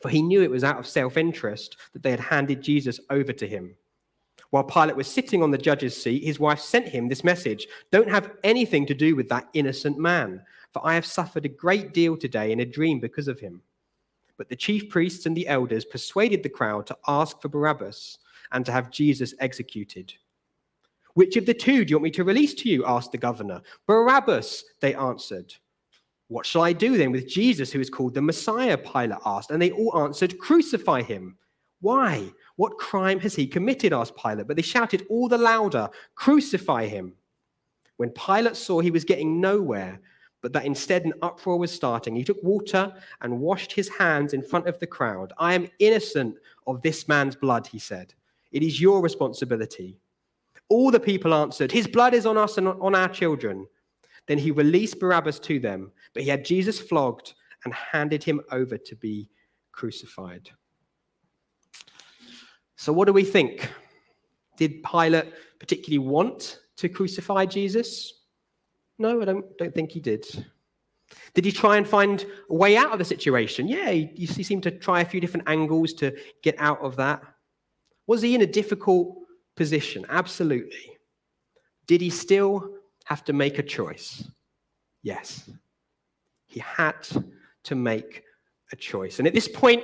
For 0.00 0.08
he 0.08 0.22
knew 0.22 0.42
it 0.42 0.50
was 0.50 0.64
out 0.64 0.78
of 0.78 0.86
self 0.86 1.16
interest 1.16 1.76
that 1.92 2.02
they 2.02 2.10
had 2.10 2.20
handed 2.20 2.62
Jesus 2.62 3.00
over 3.10 3.32
to 3.32 3.46
him. 3.46 3.74
While 4.50 4.64
Pilate 4.64 4.96
was 4.96 5.06
sitting 5.06 5.42
on 5.42 5.50
the 5.50 5.58
judge's 5.58 6.00
seat, 6.00 6.24
his 6.24 6.40
wife 6.40 6.60
sent 6.60 6.88
him 6.88 7.08
this 7.08 7.24
message 7.24 7.66
Don't 7.90 8.08
have 8.08 8.32
anything 8.44 8.86
to 8.86 8.94
do 8.94 9.14
with 9.14 9.28
that 9.28 9.48
innocent 9.52 9.98
man, 9.98 10.42
for 10.72 10.86
I 10.86 10.94
have 10.94 11.06
suffered 11.06 11.44
a 11.44 11.50
great 11.50 11.92
deal 11.92 12.16
today 12.16 12.52
in 12.52 12.60
a 12.60 12.64
dream 12.64 13.00
because 13.00 13.28
of 13.28 13.40
him. 13.40 13.62
But 14.36 14.48
the 14.48 14.56
chief 14.56 14.88
priests 14.88 15.26
and 15.26 15.36
the 15.36 15.48
elders 15.48 15.84
persuaded 15.84 16.42
the 16.42 16.48
crowd 16.48 16.86
to 16.86 16.96
ask 17.08 17.40
for 17.42 17.48
Barabbas 17.48 18.18
and 18.52 18.64
to 18.64 18.72
have 18.72 18.90
Jesus 18.90 19.34
executed. 19.40 20.14
Which 21.14 21.36
of 21.36 21.46
the 21.46 21.54
two 21.54 21.84
do 21.84 21.90
you 21.90 21.96
want 21.96 22.04
me 22.04 22.10
to 22.12 22.24
release 22.24 22.54
to 22.54 22.68
you? 22.68 22.86
asked 22.86 23.12
the 23.12 23.18
governor. 23.18 23.60
Barabbas, 23.86 24.64
they 24.80 24.94
answered. 24.94 25.52
What 26.28 26.44
shall 26.46 26.62
I 26.62 26.72
do 26.72 26.96
then 26.96 27.10
with 27.10 27.26
Jesus, 27.26 27.72
who 27.72 27.80
is 27.80 27.90
called 27.90 28.14
the 28.14 28.22
Messiah? 28.22 28.76
Pilate 28.76 29.18
asked. 29.24 29.50
And 29.50 29.60
they 29.60 29.70
all 29.70 29.98
answered, 29.98 30.38
Crucify 30.38 31.02
him. 31.02 31.36
Why? 31.80 32.30
What 32.56 32.78
crime 32.78 33.18
has 33.20 33.34
he 33.34 33.46
committed? 33.46 33.92
asked 33.92 34.16
Pilate. 34.16 34.46
But 34.46 34.56
they 34.56 34.62
shouted 34.62 35.06
all 35.08 35.28
the 35.28 35.38
louder, 35.38 35.88
Crucify 36.14 36.86
him. 36.86 37.14
When 37.96 38.10
Pilate 38.10 38.56
saw 38.56 38.80
he 38.80 38.90
was 38.90 39.04
getting 39.04 39.40
nowhere, 39.40 40.00
but 40.40 40.52
that 40.52 40.66
instead 40.66 41.04
an 41.04 41.14
uproar 41.22 41.58
was 41.58 41.72
starting, 41.72 42.14
he 42.14 42.22
took 42.22 42.42
water 42.42 42.92
and 43.22 43.40
washed 43.40 43.72
his 43.72 43.88
hands 43.88 44.34
in 44.34 44.42
front 44.42 44.68
of 44.68 44.78
the 44.78 44.86
crowd. 44.86 45.32
I 45.38 45.54
am 45.54 45.68
innocent 45.78 46.36
of 46.66 46.80
this 46.82 47.08
man's 47.08 47.34
blood, 47.34 47.66
he 47.66 47.78
said. 47.78 48.14
It 48.52 48.62
is 48.62 48.80
your 48.80 49.02
responsibility. 49.02 49.98
All 50.68 50.90
the 50.90 51.00
people 51.00 51.34
answered, 51.34 51.72
His 51.72 51.86
blood 51.86 52.14
is 52.14 52.26
on 52.26 52.36
us 52.36 52.58
and 52.58 52.68
on 52.68 52.94
our 52.94 53.08
children. 53.08 53.66
Then 54.28 54.38
he 54.38 54.50
released 54.50 55.00
Barabbas 55.00 55.40
to 55.40 55.58
them, 55.58 55.90
but 56.12 56.22
he 56.22 56.28
had 56.28 56.44
Jesus 56.44 56.78
flogged 56.78 57.34
and 57.64 57.74
handed 57.74 58.22
him 58.22 58.40
over 58.52 58.78
to 58.78 58.94
be 58.94 59.30
crucified. 59.72 60.50
So, 62.76 62.92
what 62.92 63.06
do 63.06 63.12
we 63.12 63.24
think? 63.24 63.68
Did 64.56 64.82
Pilate 64.82 65.32
particularly 65.58 65.98
want 65.98 66.60
to 66.76 66.88
crucify 66.88 67.46
Jesus? 67.46 68.12
No, 68.98 69.22
I 69.22 69.24
don't, 69.24 69.58
don't 69.58 69.74
think 69.74 69.92
he 69.92 70.00
did. 70.00 70.26
Did 71.32 71.44
he 71.44 71.52
try 71.52 71.78
and 71.78 71.88
find 71.88 72.26
a 72.50 72.54
way 72.54 72.76
out 72.76 72.92
of 72.92 72.98
the 72.98 73.04
situation? 73.04 73.66
Yeah, 73.66 73.90
he, 73.90 74.10
he 74.14 74.42
seemed 74.42 74.62
to 74.64 74.70
try 74.70 75.00
a 75.00 75.04
few 75.04 75.20
different 75.20 75.48
angles 75.48 75.94
to 75.94 76.14
get 76.42 76.54
out 76.58 76.80
of 76.80 76.96
that. 76.96 77.22
Was 78.06 78.20
he 78.20 78.34
in 78.34 78.42
a 78.42 78.46
difficult 78.46 79.16
position? 79.56 80.04
Absolutely. 80.08 80.96
Did 81.86 82.00
he 82.00 82.10
still 82.10 82.77
have 83.08 83.24
to 83.24 83.32
make 83.32 83.58
a 83.58 83.62
choice? 83.62 84.28
Yes. 85.02 85.48
He 86.46 86.60
had 86.60 87.08
to 87.64 87.74
make 87.74 88.22
a 88.70 88.76
choice. 88.76 89.18
And 89.18 89.26
at 89.26 89.32
this 89.32 89.48
point, 89.48 89.82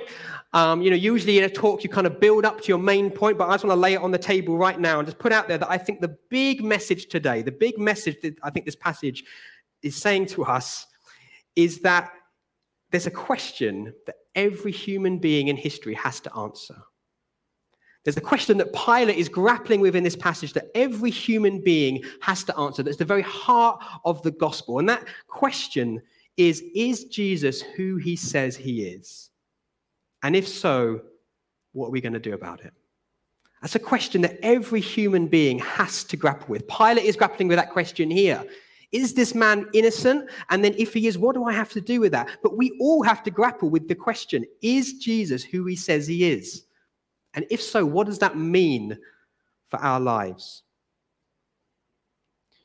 um, 0.53 0.83
you 0.83 0.91
know, 0.91 0.95
usually 0.95 1.39
in 1.39 1.43
a 1.43 1.49
talk, 1.49 1.83
you 1.83 1.89
kind 1.89 2.05
of 2.05 2.19
build 2.19 2.45
up 2.45 2.61
to 2.61 2.67
your 2.67 2.77
main 2.77 3.09
point, 3.09 3.39
but 3.39 3.49
I 3.49 3.53
just 3.53 3.63
want 3.63 3.75
to 3.75 3.81
lay 3.81 3.93
it 3.93 4.01
on 4.01 4.11
the 4.11 4.19
table 4.19 4.57
right 4.57 4.79
now 4.79 4.99
and 4.99 5.07
just 5.07 5.17
put 5.17 5.31
out 5.31 5.47
there 5.47 5.57
that 5.57 5.71
I 5.71 5.79
think 5.79 6.01
the 6.01 6.15
big 6.29 6.63
message 6.63 7.07
today, 7.07 7.41
the 7.41 7.51
big 7.51 7.79
message 7.79 8.17
that 8.21 8.35
I 8.43 8.51
think 8.51 8.67
this 8.67 8.75
passage 8.75 9.23
is 9.81 9.95
saying 9.95 10.27
to 10.27 10.43
us 10.43 10.85
is 11.55 11.79
that 11.79 12.11
there's 12.91 13.07
a 13.07 13.11
question 13.11 13.91
that 14.05 14.17
every 14.35 14.71
human 14.71 15.17
being 15.17 15.47
in 15.47 15.57
history 15.57 15.95
has 15.95 16.19
to 16.19 16.35
answer. 16.35 16.75
There's 18.05 18.17
a 18.17 18.21
question 18.21 18.57
that 18.59 18.71
Pilate 18.71 19.17
is 19.17 19.27
grappling 19.27 19.81
with 19.81 19.95
in 19.95 20.03
this 20.03 20.15
passage 20.15 20.53
that 20.53 20.69
every 20.75 21.09
human 21.09 21.59
being 21.59 22.03
has 22.21 22.43
to 22.43 22.57
answer. 22.57 22.83
That's 22.83 22.97
the 22.97 23.03
very 23.03 23.23
heart 23.23 23.83
of 24.05 24.21
the 24.21 24.29
gospel. 24.29 24.77
And 24.77 24.87
that 24.87 25.03
question 25.27 26.01
is 26.37 26.63
Is 26.75 27.05
Jesus 27.05 27.61
who 27.61 27.97
he 27.97 28.15
says 28.15 28.55
he 28.55 28.83
is? 28.83 29.31
And 30.21 30.35
if 30.35 30.47
so, 30.47 31.01
what 31.73 31.87
are 31.87 31.91
we 31.91 31.99
going 31.99 32.13
to 32.13 32.19
do 32.19 32.35
about 32.35 32.63
it? 32.63 32.73
That's 33.61 33.75
a 33.75 33.79
question 33.79 34.21
that 34.21 34.37
every 34.43 34.81
human 34.81 35.27
being 35.27 35.57
has 35.57 36.03
to 36.05 36.15
grapple 36.15 36.47
with. 36.47 36.67
Pilate 36.67 37.05
is 37.05 37.15
grappling 37.15 37.47
with 37.47 37.57
that 37.57 37.71
question 37.71 38.11
here. 38.11 38.43
Is 38.91 39.15
this 39.15 39.33
man 39.33 39.67
innocent? 39.73 40.29
And 40.51 40.63
then, 40.63 40.75
if 40.77 40.93
he 40.93 41.07
is, 41.07 41.17
what 41.17 41.33
do 41.33 41.45
I 41.45 41.53
have 41.53 41.71
to 41.71 41.81
do 41.81 42.01
with 42.01 42.11
that? 42.11 42.29
But 42.43 42.55
we 42.55 42.77
all 42.79 43.01
have 43.01 43.23
to 43.23 43.31
grapple 43.31 43.71
with 43.71 43.87
the 43.87 43.95
question 43.95 44.45
Is 44.61 44.99
Jesus 44.99 45.43
who 45.43 45.65
he 45.65 45.75
says 45.75 46.05
he 46.05 46.29
is? 46.29 46.64
And 47.35 47.45
if 47.49 47.61
so, 47.61 47.85
what 47.85 48.07
does 48.07 48.19
that 48.19 48.37
mean 48.37 48.97
for 49.67 49.77
our 49.77 49.99
lives? 49.99 50.63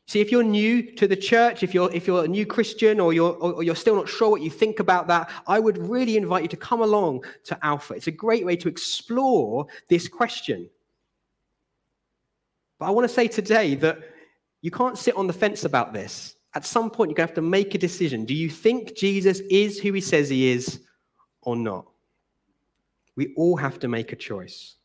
See, 0.07 0.21
if 0.21 0.33
you're 0.33 0.43
new 0.43 0.83
to 0.97 1.07
the 1.07 1.15
church, 1.15 1.63
if 1.63 1.73
you're, 1.73 1.93
if 1.93 2.07
you're 2.07 2.25
a 2.25 2.29
new 2.29 2.45
Christian 2.45 2.99
or 2.99 3.13
you're, 3.13 3.33
or 3.35 3.63
you're 3.63 3.77
still 3.77 3.95
not 3.95 4.09
sure 4.09 4.29
what 4.29 4.43
you 4.43 4.51
think 4.51 4.81
about 4.81 5.07
that, 5.07 5.31
I 5.47 5.61
would 5.61 5.79
really 5.79 6.17
invite 6.17 6.43
you 6.43 6.49
to 6.49 6.57
come 6.57 6.83
along 6.83 7.25
to 7.45 7.59
Alpha. 7.65 7.95
It's 7.95 8.09
a 8.09 8.11
great 8.13 8.45
way 8.45 8.57
to 8.57 8.69
explore 8.69 9.67
this 9.89 10.09
question. 10.09 10.69
But 12.81 12.87
I 12.87 12.91
want 12.91 13.09
to 13.09 13.15
say 13.15 13.29
today 13.29 13.77
that 13.77 13.99
you 14.63 14.71
can't 14.71 14.99
sit 14.99 15.15
on 15.15 15.27
the 15.27 15.33
fence 15.33 15.65
about 15.65 15.93
this. 15.93 16.35
At 16.55 16.67
some 16.67 16.91
point, 16.91 17.11
you're 17.11 17.17
going 17.17 17.29
to 17.29 17.31
have 17.31 17.35
to 17.37 17.43
make 17.43 17.75
a 17.77 17.79
decision. 17.79 18.25
Do 18.25 18.35
you 18.35 18.51
think 18.51 18.97
Jesus 18.97 19.41
is 19.49 19.79
who 19.79 19.93
he 19.93 20.01
says 20.01 20.29
he 20.29 20.51
is 20.51 20.81
or 21.43 21.55
not? 21.55 21.90
We 23.21 23.35
all 23.37 23.55
have 23.57 23.79
to 23.81 23.89
make 23.89 24.15
a 24.15 24.17
choice. 24.17 24.77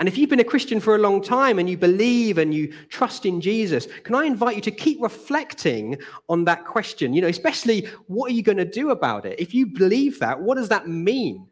And 0.00 0.08
if 0.08 0.18
you've 0.18 0.30
been 0.30 0.40
a 0.40 0.52
Christian 0.52 0.80
for 0.80 0.96
a 0.96 0.98
long 0.98 1.22
time 1.22 1.60
and 1.60 1.70
you 1.70 1.76
believe 1.76 2.38
and 2.38 2.52
you 2.52 2.74
trust 2.88 3.24
in 3.24 3.40
Jesus, 3.40 3.86
can 4.02 4.16
I 4.16 4.24
invite 4.24 4.56
you 4.56 4.62
to 4.62 4.72
keep 4.72 5.00
reflecting 5.00 5.96
on 6.28 6.44
that 6.46 6.64
question? 6.64 7.14
You 7.14 7.22
know, 7.22 7.28
especially 7.28 7.86
what 8.08 8.32
are 8.32 8.34
you 8.34 8.42
going 8.42 8.58
to 8.58 8.64
do 8.64 8.90
about 8.90 9.26
it? 9.26 9.38
If 9.38 9.54
you 9.54 9.64
believe 9.64 10.18
that, 10.18 10.40
what 10.40 10.56
does 10.56 10.68
that 10.70 10.88
mean? 10.88 11.46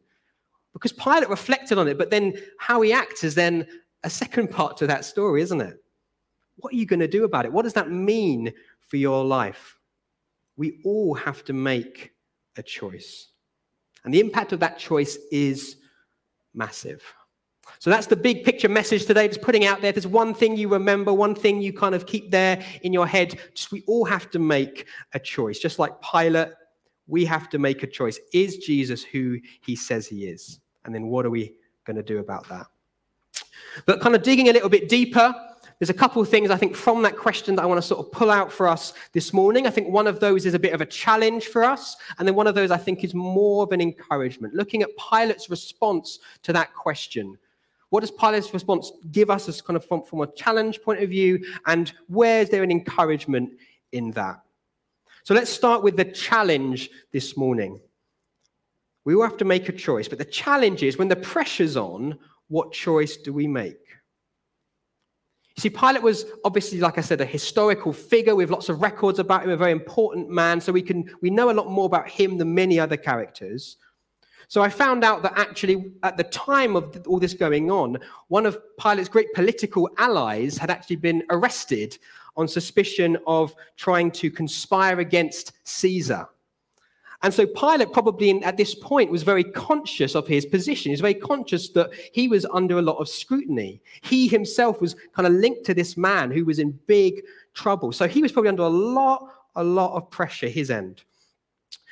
Because 0.72 0.90
Pilate 0.90 1.28
reflected 1.28 1.78
on 1.78 1.86
it, 1.86 1.96
but 1.96 2.10
then 2.10 2.34
how 2.58 2.80
he 2.80 2.92
acts 2.92 3.22
is 3.22 3.36
then 3.36 3.68
a 4.02 4.10
second 4.10 4.50
part 4.50 4.76
to 4.78 4.88
that 4.88 5.04
story, 5.04 5.42
isn't 5.42 5.60
it? 5.60 5.76
What 6.56 6.72
are 6.72 6.76
you 6.76 6.86
going 6.86 6.98
to 6.98 7.06
do 7.06 7.22
about 7.22 7.44
it? 7.44 7.52
What 7.52 7.62
does 7.62 7.74
that 7.74 7.88
mean 7.88 8.52
for 8.80 8.96
your 8.96 9.24
life? 9.24 9.78
We 10.56 10.80
all 10.84 11.14
have 11.14 11.44
to 11.44 11.52
make 11.52 12.14
a 12.56 12.64
choice. 12.64 13.28
And 14.04 14.14
the 14.14 14.20
impact 14.20 14.52
of 14.52 14.60
that 14.60 14.78
choice 14.78 15.18
is 15.30 15.76
massive. 16.54 17.02
So 17.78 17.88
that's 17.88 18.06
the 18.06 18.16
big 18.16 18.44
picture 18.44 18.68
message 18.68 19.06
today, 19.06 19.28
just 19.28 19.42
putting 19.42 19.64
out 19.64 19.80
there. 19.80 19.92
There's 19.92 20.06
one 20.06 20.34
thing 20.34 20.56
you 20.56 20.68
remember, 20.68 21.12
one 21.12 21.34
thing 21.34 21.62
you 21.62 21.72
kind 21.72 21.94
of 21.94 22.06
keep 22.06 22.30
there 22.30 22.62
in 22.82 22.92
your 22.92 23.06
head. 23.06 23.38
Just 23.54 23.72
we 23.72 23.82
all 23.86 24.04
have 24.04 24.30
to 24.32 24.38
make 24.38 24.86
a 25.14 25.18
choice. 25.18 25.58
Just 25.58 25.78
like 25.78 25.92
Pilate, 26.02 26.48
we 27.06 27.24
have 27.24 27.48
to 27.50 27.58
make 27.58 27.82
a 27.82 27.86
choice. 27.86 28.18
Is 28.32 28.58
Jesus 28.58 29.02
who 29.02 29.38
he 29.62 29.76
says 29.76 30.06
he 30.06 30.26
is? 30.26 30.60
And 30.84 30.94
then 30.94 31.06
what 31.06 31.24
are 31.24 31.30
we 31.30 31.54
going 31.84 31.96
to 31.96 32.02
do 32.02 32.18
about 32.18 32.48
that? 32.48 32.66
But 33.86 34.00
kind 34.00 34.14
of 34.14 34.22
digging 34.22 34.48
a 34.48 34.52
little 34.52 34.68
bit 34.68 34.88
deeper, 34.88 35.34
there's 35.80 35.90
a 35.90 35.94
couple 35.94 36.20
of 36.20 36.28
things 36.28 36.50
I 36.50 36.58
think 36.58 36.76
from 36.76 37.00
that 37.02 37.16
question 37.16 37.56
that 37.56 37.62
I 37.62 37.66
want 37.66 37.80
to 37.80 37.86
sort 37.86 38.04
of 38.04 38.12
pull 38.12 38.30
out 38.30 38.52
for 38.52 38.68
us 38.68 38.92
this 39.12 39.32
morning. 39.32 39.66
I 39.66 39.70
think 39.70 39.88
one 39.88 40.06
of 40.06 40.20
those 40.20 40.44
is 40.44 40.52
a 40.52 40.58
bit 40.58 40.74
of 40.74 40.82
a 40.82 40.86
challenge 40.86 41.46
for 41.46 41.64
us. 41.64 41.96
And 42.18 42.28
then 42.28 42.34
one 42.34 42.46
of 42.46 42.54
those 42.54 42.70
I 42.70 42.76
think 42.76 43.02
is 43.02 43.14
more 43.14 43.62
of 43.62 43.72
an 43.72 43.80
encouragement. 43.80 44.54
Looking 44.54 44.82
at 44.82 44.90
Pilate's 44.98 45.48
response 45.48 46.18
to 46.42 46.52
that 46.52 46.74
question. 46.74 47.38
What 47.88 48.00
does 48.00 48.10
Pilate's 48.10 48.52
response 48.52 48.92
give 49.10 49.30
us 49.30 49.48
as 49.48 49.62
kind 49.62 49.74
of 49.78 49.84
from, 49.86 50.02
from 50.02 50.20
a 50.20 50.26
challenge 50.32 50.82
point 50.82 51.02
of 51.02 51.08
view? 51.08 51.42
And 51.64 51.90
where 52.08 52.42
is 52.42 52.50
there 52.50 52.62
an 52.62 52.70
encouragement 52.70 53.50
in 53.92 54.10
that? 54.10 54.42
So 55.24 55.32
let's 55.32 55.50
start 55.50 55.82
with 55.82 55.96
the 55.96 56.04
challenge 56.04 56.90
this 57.10 57.38
morning. 57.38 57.80
We 59.06 59.14
all 59.14 59.22
have 59.22 59.38
to 59.38 59.46
make 59.46 59.70
a 59.70 59.72
choice, 59.72 60.08
but 60.08 60.18
the 60.18 60.26
challenge 60.26 60.82
is 60.82 60.98
when 60.98 61.08
the 61.08 61.16
pressure's 61.16 61.78
on, 61.78 62.18
what 62.48 62.70
choice 62.70 63.16
do 63.16 63.32
we 63.32 63.46
make? 63.46 63.78
You 65.56 65.62
see, 65.62 65.70
Pilate 65.70 66.02
was 66.02 66.26
obviously, 66.44 66.78
like 66.78 66.96
I 66.96 67.00
said, 67.00 67.20
a 67.20 67.24
historical 67.24 67.92
figure 67.92 68.36
with 68.36 68.50
lots 68.50 68.68
of 68.68 68.80
records 68.80 69.18
about 69.18 69.42
him, 69.44 69.50
a 69.50 69.56
very 69.56 69.72
important 69.72 70.30
man. 70.30 70.60
So 70.60 70.72
we 70.72 70.82
can 70.82 71.10
we 71.20 71.30
know 71.30 71.50
a 71.50 71.52
lot 71.52 71.68
more 71.68 71.86
about 71.86 72.08
him 72.08 72.38
than 72.38 72.54
many 72.54 72.78
other 72.78 72.96
characters. 72.96 73.76
So 74.48 74.62
I 74.62 74.68
found 74.68 75.04
out 75.04 75.22
that 75.22 75.34
actually, 75.36 75.92
at 76.02 76.16
the 76.16 76.24
time 76.24 76.74
of 76.74 77.06
all 77.06 77.20
this 77.20 77.34
going 77.34 77.70
on, 77.70 77.98
one 78.28 78.46
of 78.46 78.58
Pilate's 78.78 79.08
great 79.08 79.32
political 79.32 79.88
allies 79.98 80.58
had 80.58 80.70
actually 80.70 80.96
been 80.96 81.22
arrested 81.30 81.98
on 82.36 82.48
suspicion 82.48 83.16
of 83.26 83.54
trying 83.76 84.10
to 84.12 84.30
conspire 84.30 84.98
against 84.98 85.52
Caesar. 85.64 86.28
And 87.22 87.34
so 87.34 87.46
Pilate 87.46 87.92
probably 87.92 88.42
at 88.42 88.56
this 88.56 88.74
point 88.74 89.10
was 89.10 89.22
very 89.22 89.44
conscious 89.44 90.14
of 90.14 90.26
his 90.26 90.46
position. 90.46 90.90
He's 90.90 91.00
very 91.00 91.14
conscious 91.14 91.68
that 91.70 91.90
he 92.12 92.28
was 92.28 92.46
under 92.46 92.78
a 92.78 92.82
lot 92.82 92.96
of 92.96 93.08
scrutiny. 93.08 93.82
He 94.00 94.26
himself 94.26 94.80
was 94.80 94.96
kind 95.14 95.26
of 95.26 95.34
linked 95.34 95.64
to 95.66 95.74
this 95.74 95.98
man 95.98 96.30
who 96.30 96.46
was 96.46 96.58
in 96.58 96.78
big 96.86 97.22
trouble. 97.52 97.92
So 97.92 98.08
he 98.08 98.22
was 98.22 98.32
probably 98.32 98.48
under 98.48 98.62
a 98.62 98.68
lot, 98.68 99.28
a 99.56 99.62
lot 99.62 99.94
of 99.96 100.10
pressure, 100.10 100.48
his 100.48 100.70
end. 100.70 101.02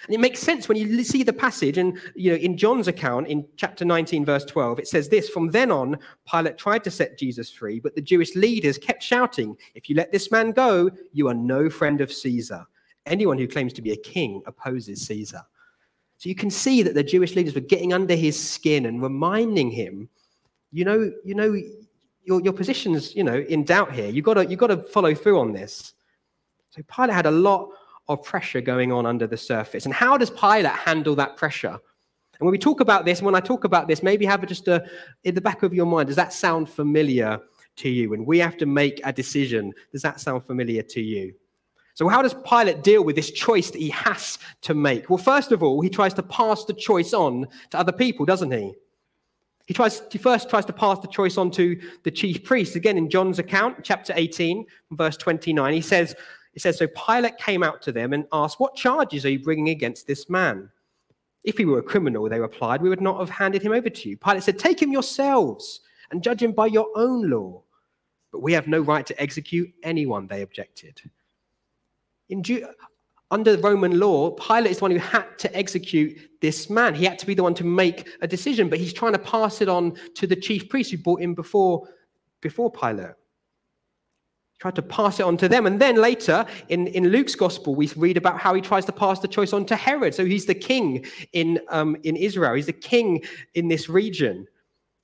And 0.07 0.15
it 0.15 0.21
makes 0.21 0.39
sense 0.39 0.69
when 0.69 0.79
you 0.79 1.03
see 1.03 1.25
the 1.25 1.33
passage, 1.33 1.77
and 1.77 1.99
you 2.15 2.31
know, 2.31 2.37
in 2.37 2.57
John's 2.57 2.87
account 2.87 3.27
in 3.27 3.45
chapter 3.57 3.85
19, 3.85 4.25
verse 4.25 4.45
12, 4.45 4.79
it 4.79 4.89
says 4.89 5.09
this: 5.09 5.29
From 5.29 5.51
then 5.51 5.73
on, 5.73 5.99
Pilate 6.31 6.57
tried 6.57 6.85
to 6.85 6.91
set 6.91 7.19
Jesus 7.19 7.51
free, 7.51 7.81
but 7.81 7.97
the 7.97 8.01
Jewish 8.01 8.37
leaders 8.37 8.79
kept 8.79 9.03
shouting, 9.03 9.57
If 9.75 9.91
you 9.91 9.97
let 9.97 10.13
this 10.13 10.31
man 10.31 10.53
go, 10.53 10.89
you 11.13 11.27
are 11.29 11.35
no 11.35 11.69
friend 11.69 12.01
of 12.01 12.13
Caesar. 12.13 12.65
Anyone 13.09 13.39
who 13.39 13.49
claims 13.49 13.73
to 13.75 13.83
be 13.83 13.93
a 13.93 13.97
king 13.97 14.43
opposes 14.47 15.07
Caesar. 15.07 15.43
So 16.19 16.29
you 16.29 16.35
can 16.35 16.51
see 16.51 16.83
that 16.83 16.95
the 16.95 17.03
Jewish 17.03 17.37
leaders 17.37 17.55
were 17.55 17.61
getting 17.61 17.93
under 17.93 18.17
his 18.17 18.39
skin 18.39 18.87
and 18.87 19.01
reminding 19.01 19.71
him, 19.71 20.09
you 20.73 20.85
know, 20.85 21.13
you 21.25 21.35
know, 21.35 21.57
your, 22.25 22.41
your 22.43 22.53
position's, 22.53 23.15
you 23.15 23.25
know, 23.25 23.39
in 23.39 23.65
doubt 23.65 23.93
here. 23.93 24.09
You've 24.09 24.25
got 24.25 24.35
to, 24.35 24.47
you've 24.47 24.59
got 24.59 24.67
to 24.67 24.83
follow 24.83 25.15
through 25.15 25.39
on 25.39 25.53
this. 25.53 25.95
So 26.71 26.83
Pilate 26.95 27.15
had 27.15 27.27
a 27.27 27.31
lot 27.31 27.71
of 28.09 28.23
pressure 28.23 28.61
going 28.61 28.93
on 28.93 29.07
under 29.07 29.27
the 29.27 29.37
surface. 29.37 29.85
And 29.85 29.95
how 29.95 30.17
does 30.17 30.31
Pilate 30.31 30.67
handle 30.67 31.15
that 31.15 31.37
pressure? 31.37 31.79
And 32.41 32.47
when 32.47 32.53
we 32.53 32.59
talk 32.59 32.81
about 32.81 33.05
this, 33.05 33.23
when 33.23 33.35
I 33.35 33.41
talk 33.41 33.65
about 33.65 33.89
this, 33.89 34.03
maybe 34.03 34.25
have 34.27 34.47
just 34.47 34.69
a, 34.69 34.85
in 35.25 35.35
the 35.35 35.41
back 35.41 35.63
of 35.63 35.75
your 35.75 35.87
mind, 35.87 36.09
does 36.09 36.17
that 36.17 36.33
sound 36.33 36.69
familiar 36.69 37.41
to 37.77 37.89
you? 37.89 38.11
When 38.11 38.25
we 38.25 38.39
have 38.39 38.57
to 38.59 38.67
make 38.67 39.01
a 39.05 39.13
decision, 39.13 39.73
does 39.93 40.03
that 40.03 40.21
sound 40.21 40.45
familiar 40.45 40.83
to 40.83 41.01
you? 41.01 41.35
So, 41.99 42.07
how 42.07 42.23
does 42.23 42.37
Pilate 42.49 42.85
deal 42.85 43.03
with 43.03 43.17
this 43.17 43.33
choice 43.33 43.73
that 43.73 43.81
he 43.81 43.89
has 43.89 44.39
to 44.61 44.73
make? 44.73 45.11
Well, 45.11 45.19
first 45.19 45.51
of 45.51 45.65
all, 45.65 45.81
he 45.81 45.91
tries 45.91 46.15
to 46.15 46.23
pass 46.23 46.65
the 46.65 46.73
choice 46.73 47.13
on 47.13 47.49
to 47.71 47.77
other 47.77 47.91
people, 47.91 48.25
doesn't 48.25 48.53
he? 48.53 48.73
He 49.67 49.75
tries 49.75 50.01
he 50.09 50.17
first 50.17 50.49
tries 50.49 50.65
to 50.67 50.73
pass 50.73 51.01
the 51.01 51.09
choice 51.09 51.37
on 51.37 51.51
to 51.51 51.77
the 52.05 52.13
chief 52.13 52.45
priests. 52.45 52.77
Again, 52.77 52.99
in 52.99 53.11
John's 53.11 53.41
account, 53.41 53.79
chapter 53.83 54.13
18, 54.15 54.65
verse 54.93 55.17
29, 55.17 55.75
he 55.75 55.81
says, 55.81 56.15
it 56.55 56.63
says, 56.63 56.79
So 56.79 56.87
Pilate 56.87 57.37
came 57.37 57.65
out 57.65 57.83
to 57.83 57.91
them 57.91 58.13
and 58.13 58.27
asked, 58.33 58.61
What 58.61 58.77
charges 58.77 59.27
are 59.27 59.31
you 59.31 59.41
bringing 59.41 59.71
against 59.71 60.07
this 60.07 60.31
man? 60.31 60.71
If 61.43 61.59
he 61.59 61.65
were 61.65 61.81
a 61.81 61.83
criminal, 61.83 62.29
they 62.29 62.39
replied, 62.39 62.81
we 62.81 62.91
would 62.91 63.01
not 63.01 63.19
have 63.19 63.31
handed 63.31 63.63
him 63.63 63.73
over 63.73 63.91
to 63.91 64.09
you. 64.09 64.17
Pilate 64.17 64.45
said, 64.45 64.57
Take 64.57 64.81
him 64.81 64.93
yourselves 64.93 65.81
and 66.13 66.23
judge 66.23 66.45
him 66.45 66.53
by 66.53 66.67
your 66.67 66.87
own 66.95 67.29
law. 67.29 67.61
But 68.31 68.43
we 68.43 68.53
have 68.53 68.69
no 68.69 68.83
right 68.83 69.05
to 69.05 69.21
execute 69.21 69.75
anyone, 69.83 70.29
they 70.29 70.43
objected. 70.43 71.03
In 72.29 72.43
under 73.31 73.59
Roman 73.59 73.99
law, 73.99 74.31
Pilate 74.31 74.71
is 74.71 74.79
the 74.79 74.85
one 74.85 74.91
who 74.91 74.99
had 74.99 75.27
to 75.39 75.55
execute 75.57 76.19
this 76.41 76.71
man. 76.71 76.95
He 76.95 77.05
had 77.05 77.19
to 77.19 77.27
be 77.27 77.35
the 77.35 77.43
one 77.43 77.55
to 77.55 77.65
make 77.65 78.09
a 78.23 78.27
decision, 78.27 78.71
but 78.71 78.79
he's 78.79 78.93
trying 78.93 79.13
to 79.13 79.19
pass 79.19 79.61
it 79.61 79.69
on 79.69 79.95
to 80.15 80.27
the 80.27 80.37
chief 80.37 80.69
priest 80.69 80.91
who 80.91 80.99
brought 80.99 81.21
him 81.21 81.35
before, 81.35 81.87
before 82.41 82.71
Pilate. 82.71 83.17
He 84.53 84.59
tried 84.61 84.77
to 84.77 84.83
pass 84.83 85.21
it 85.21 85.25
on 85.25 85.37
to 85.39 85.49
them. 85.49 85.67
And 85.67 85.79
then 85.79 85.97
later 85.97 86.47
in, 86.69 86.87
in 86.89 87.09
Luke's 87.09 87.35
gospel, 87.35 87.75
we 87.75 87.91
read 87.97 88.17
about 88.17 88.41
how 88.41 88.55
he 88.55 88.63
tries 88.63 88.87
to 88.87 88.93
pass 88.93 89.21
the 89.21 89.29
choice 89.29 89.53
on 89.53 89.67
to 89.67 89.77
Herod. 89.77 90.15
So 90.15 90.25
he's 90.25 90.47
the 90.47 90.55
king 90.55 91.05
in, 91.35 91.61
um, 91.69 91.97
in 92.05 92.17
Israel, 92.17 92.55
he's 92.55 92.67
the 92.67 92.73
king 92.73 93.23
in 93.55 93.69
this 93.69 93.91
region. 93.91 94.47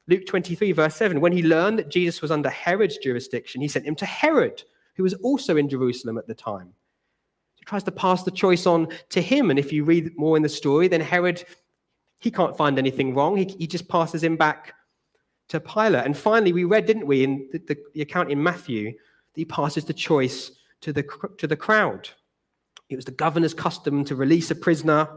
Luke 0.08 0.26
23, 0.26 0.72
verse 0.72 0.96
7 0.96 1.20
When 1.20 1.32
he 1.32 1.42
learned 1.42 1.78
that 1.78 1.90
Jesus 1.90 2.22
was 2.22 2.30
under 2.30 2.48
Herod's 2.48 2.96
jurisdiction, 2.96 3.60
he 3.60 3.68
sent 3.68 3.84
him 3.84 3.94
to 3.96 4.06
Herod, 4.06 4.62
who 4.96 5.02
was 5.02 5.14
also 5.14 5.58
in 5.58 5.68
Jerusalem 5.68 6.16
at 6.16 6.26
the 6.26 6.34
time 6.34 6.72
tries 7.64 7.82
to 7.84 7.92
pass 7.92 8.22
the 8.22 8.30
choice 8.30 8.66
on 8.66 8.88
to 9.10 9.20
him. 9.20 9.50
And 9.50 9.58
if 9.58 9.72
you 9.72 9.84
read 9.84 10.16
more 10.16 10.36
in 10.36 10.42
the 10.42 10.48
story, 10.48 10.88
then 10.88 11.00
Herod, 11.00 11.44
he 12.20 12.30
can't 12.30 12.56
find 12.56 12.78
anything 12.78 13.14
wrong. 13.14 13.36
He, 13.36 13.44
he 13.44 13.66
just 13.66 13.88
passes 13.88 14.22
him 14.22 14.36
back 14.36 14.74
to 15.48 15.60
Pilate. 15.60 16.04
And 16.04 16.16
finally, 16.16 16.52
we 16.52 16.64
read, 16.64 16.86
didn't 16.86 17.06
we, 17.06 17.24
in 17.24 17.48
the, 17.52 17.58
the, 17.58 17.76
the 17.94 18.02
account 18.02 18.30
in 18.30 18.42
Matthew, 18.42 18.92
that 18.92 19.40
he 19.40 19.44
passes 19.44 19.84
the 19.84 19.92
choice 19.92 20.52
to 20.80 20.92
the, 20.92 21.04
to 21.38 21.46
the 21.46 21.56
crowd. 21.56 22.08
It 22.88 22.96
was 22.96 23.04
the 23.04 23.12
governor's 23.12 23.54
custom 23.54 24.04
to 24.04 24.16
release 24.16 24.50
a 24.50 24.54
prisoner, 24.54 25.08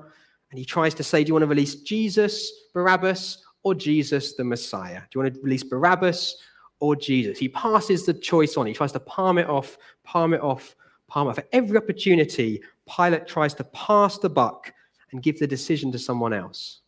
and 0.50 0.58
he 0.58 0.66
tries 0.66 0.94
to 0.96 1.04
say, 1.04 1.24
Do 1.24 1.30
you 1.30 1.34
want 1.34 1.44
to 1.44 1.48
release 1.48 1.76
Jesus, 1.76 2.52
Barabbas, 2.74 3.44
or 3.64 3.76
Jesus, 3.76 4.36
the 4.36 4.44
Messiah? 4.44 5.02
Do 5.02 5.08
you 5.16 5.22
want 5.22 5.34
to 5.34 5.42
release 5.42 5.64
Barabbas 5.64 6.38
or 6.80 6.96
Jesus? 6.96 7.38
He 7.38 7.50
passes 7.50 8.06
the 8.06 8.14
choice 8.14 8.56
on. 8.56 8.66
He 8.66 8.74
tries 8.74 8.94
to 8.94 9.00
palm 9.02 9.38
it 9.38 9.50
off, 9.50 9.78
palm 10.04 10.34
it 10.34 10.42
off 10.42 10.76
Palmer. 11.08 11.34
For 11.34 11.46
every 11.52 11.78
opportunity, 11.78 12.62
Pilate 12.96 13.28
tries 13.28 13.54
to 13.56 13.64
pass 13.66 14.18
the 14.18 14.30
buck 14.30 14.74
and 15.12 15.24
give 15.24 15.40
the 15.40 15.48
decision 15.48 15.92
to 15.94 16.00
someone 16.00 16.34
else. 16.34 16.82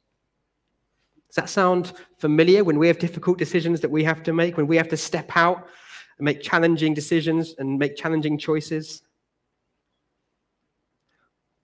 Does 1.29 1.35
that 1.35 1.49
sound 1.49 1.93
familiar 2.17 2.63
when 2.63 2.79
we 2.79 2.88
have 2.88 2.97
difficult 2.97 3.38
decisions 3.38 3.81
that 3.81 3.91
we 3.91 4.03
have 4.03 4.23
to 4.23 4.33
make, 4.33 4.57
when 4.57 4.67
we 4.67 4.77
have 4.77 4.89
to 4.89 4.97
step 4.97 5.31
out 5.35 5.67
and 6.17 6.25
make 6.25 6.41
challenging 6.41 6.93
decisions 6.93 7.55
and 7.59 7.77
make 7.77 7.95
challenging 7.95 8.38
choices? 8.38 9.03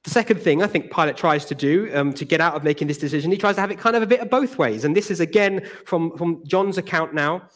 The 0.03 0.11
second 0.11 0.39
thing 0.39 0.61
I 0.61 0.67
think 0.67 0.93
Pilate 0.93 1.17
tries 1.17 1.45
to 1.45 1.55
do 1.55 1.89
um, 1.95 2.13
to 2.13 2.25
get 2.25 2.39
out 2.39 2.53
of 2.53 2.63
making 2.63 2.87
this 2.87 2.99
decision, 2.99 3.31
he 3.31 3.37
tries 3.37 3.55
to 3.55 3.61
have 3.61 3.71
it 3.71 3.79
kind 3.79 3.95
of 3.95 4.03
a 4.03 4.07
bit 4.07 4.19
of 4.19 4.29
both 4.29 4.59
ways. 4.59 4.85
And 4.85 4.95
this 4.95 5.09
is 5.09 5.19
again 5.19 5.67
from, 5.83 6.15
from 6.15 6.45
John's 6.45 6.77
account 6.77 7.15
now. 7.15 7.49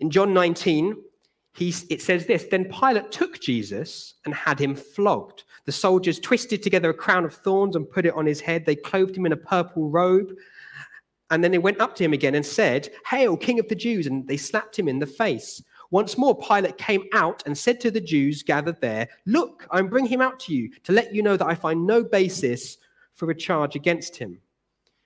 In 0.00 0.10
John 0.10 0.34
19, 0.34 0.94
he, 1.54 1.72
it 1.88 2.02
says 2.02 2.26
this 2.26 2.46
Then 2.50 2.64
Pilate 2.64 3.12
took 3.12 3.40
Jesus 3.40 4.14
and 4.24 4.34
had 4.34 4.58
him 4.58 4.74
flogged. 4.74 5.44
The 5.66 5.72
soldiers 5.72 6.18
twisted 6.18 6.62
together 6.62 6.90
a 6.90 6.94
crown 6.94 7.24
of 7.24 7.34
thorns 7.34 7.76
and 7.76 7.88
put 7.88 8.06
it 8.06 8.14
on 8.14 8.26
his 8.26 8.40
head. 8.40 8.66
They 8.66 8.76
clothed 8.76 9.16
him 9.16 9.24
in 9.24 9.32
a 9.32 9.36
purple 9.36 9.88
robe. 9.88 10.34
And 11.30 11.42
then 11.42 11.52
they 11.52 11.58
went 11.58 11.80
up 11.80 11.96
to 11.96 12.04
him 12.04 12.12
again 12.12 12.34
and 12.34 12.44
said, 12.44 12.90
Hail, 13.08 13.36
King 13.36 13.58
of 13.58 13.68
the 13.68 13.74
Jews! 13.74 14.06
And 14.06 14.26
they 14.28 14.36
slapped 14.36 14.78
him 14.78 14.88
in 14.88 14.98
the 14.98 15.06
face. 15.06 15.62
Once 15.90 16.18
more, 16.18 16.38
Pilate 16.38 16.76
came 16.76 17.04
out 17.12 17.42
and 17.46 17.56
said 17.56 17.80
to 17.80 17.90
the 17.90 18.00
Jews 18.00 18.42
gathered 18.42 18.80
there, 18.80 19.08
Look, 19.24 19.66
I'm 19.70 19.88
bringing 19.88 20.10
him 20.10 20.20
out 20.20 20.40
to 20.40 20.54
you 20.54 20.70
to 20.82 20.92
let 20.92 21.14
you 21.14 21.22
know 21.22 21.36
that 21.36 21.46
I 21.46 21.54
find 21.54 21.86
no 21.86 22.02
basis 22.02 22.78
for 23.14 23.30
a 23.30 23.34
charge 23.34 23.76
against 23.76 24.16
him. 24.16 24.40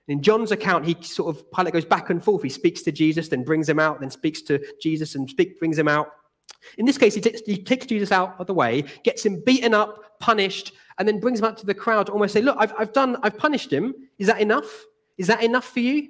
In 0.09 0.23
John's 0.23 0.51
account, 0.51 0.87
he 0.87 0.97
sort 1.03 1.37
of, 1.37 1.51
Pilate 1.53 1.75
goes 1.75 1.85
back 1.85 2.09
and 2.09 2.25
forth. 2.25 2.43
He 2.43 2.49
speaks 2.49 2.81
to 2.83 2.93
Jesus, 2.93 3.29
then 3.29 3.45
brings 3.45 3.69
him 3.69 3.79
out, 3.79 4.01
then 4.01 4.11
speaks 4.11 4.41
to 4.43 4.65
Jesus 4.81 5.15
and 5.15 5.29
speak, 5.29 5.59
brings 5.59 5.79
him 5.79 5.89
out. 5.89 6.11
In 6.77 6.87
this 6.87 6.99
case, 6.99 7.15
he 7.15 7.21
takes, 7.21 7.41
he 7.47 7.57
Jesus 7.57 8.13
out 8.13 8.37
of 8.39 8.47
the 8.47 8.55
way, 8.55 8.85
gets 9.05 9.25
him 9.25 9.43
beaten 9.45 9.75
up, 9.75 10.19
punished, 10.21 10.73
and 10.99 11.07
then 11.07 11.21
brings 11.21 11.39
him 11.39 11.47
out 11.47 11.57
to 11.59 11.67
the 11.67 11.75
crowd 11.75 12.07
to 12.07 12.13
almost 12.13 12.33
say, 12.33 12.43
Look, 12.43 12.57
I've, 12.59 12.73
I've 12.79 12.93
done, 12.93 13.17
I've 13.23 13.39
punished 13.39 13.73
him. 13.73 13.95
Is 14.19 14.27
that 14.27 14.41
enough? 14.41 14.85
Is 15.17 15.27
that 15.29 15.43
enough 15.43 15.65
for 15.65 15.81
you? 15.81 16.09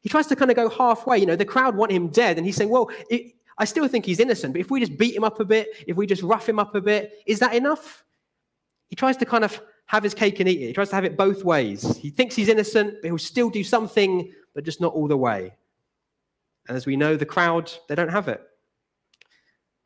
He 0.00 0.08
tries 0.08 0.26
to 0.28 0.36
kind 0.36 0.50
of 0.50 0.56
go 0.56 0.68
halfway. 0.68 1.18
You 1.18 1.26
know, 1.26 1.36
the 1.36 1.44
crowd 1.44 1.76
want 1.76 1.92
him 1.92 2.08
dead, 2.08 2.36
and 2.36 2.46
he's 2.46 2.56
saying, 2.56 2.70
Well, 2.70 2.90
it, 3.10 3.34
I 3.58 3.64
still 3.64 3.88
think 3.88 4.04
he's 4.04 4.20
innocent, 4.20 4.52
but 4.52 4.60
if 4.60 4.70
we 4.70 4.80
just 4.80 4.98
beat 4.98 5.16
him 5.16 5.24
up 5.24 5.40
a 5.40 5.44
bit, 5.44 5.68
if 5.86 5.96
we 5.96 6.06
just 6.06 6.22
rough 6.22 6.48
him 6.48 6.58
up 6.58 6.74
a 6.74 6.80
bit, 6.80 7.22
is 7.26 7.38
that 7.38 7.54
enough? 7.54 8.04
He 8.88 8.96
tries 8.96 9.16
to 9.18 9.24
kind 9.24 9.44
of 9.44 9.60
have 9.86 10.02
his 10.02 10.14
cake 10.14 10.40
and 10.40 10.48
eat 10.48 10.60
it. 10.60 10.66
He 10.66 10.72
tries 10.72 10.90
to 10.90 10.94
have 10.94 11.04
it 11.04 11.16
both 11.16 11.42
ways. 11.44 11.96
He 11.96 12.10
thinks 12.10 12.34
he's 12.34 12.48
innocent, 12.48 12.96
but 13.00 13.08
he'll 13.08 13.18
still 13.18 13.48
do 13.48 13.64
something, 13.64 14.32
but 14.54 14.64
just 14.64 14.80
not 14.80 14.92
all 14.92 15.08
the 15.08 15.16
way. 15.16 15.54
And 16.68 16.76
as 16.76 16.86
we 16.86 16.96
know, 16.96 17.16
the 17.16 17.26
crowd, 17.26 17.72
they 17.88 17.94
don't 17.94 18.10
have 18.10 18.28
it. 18.28 18.42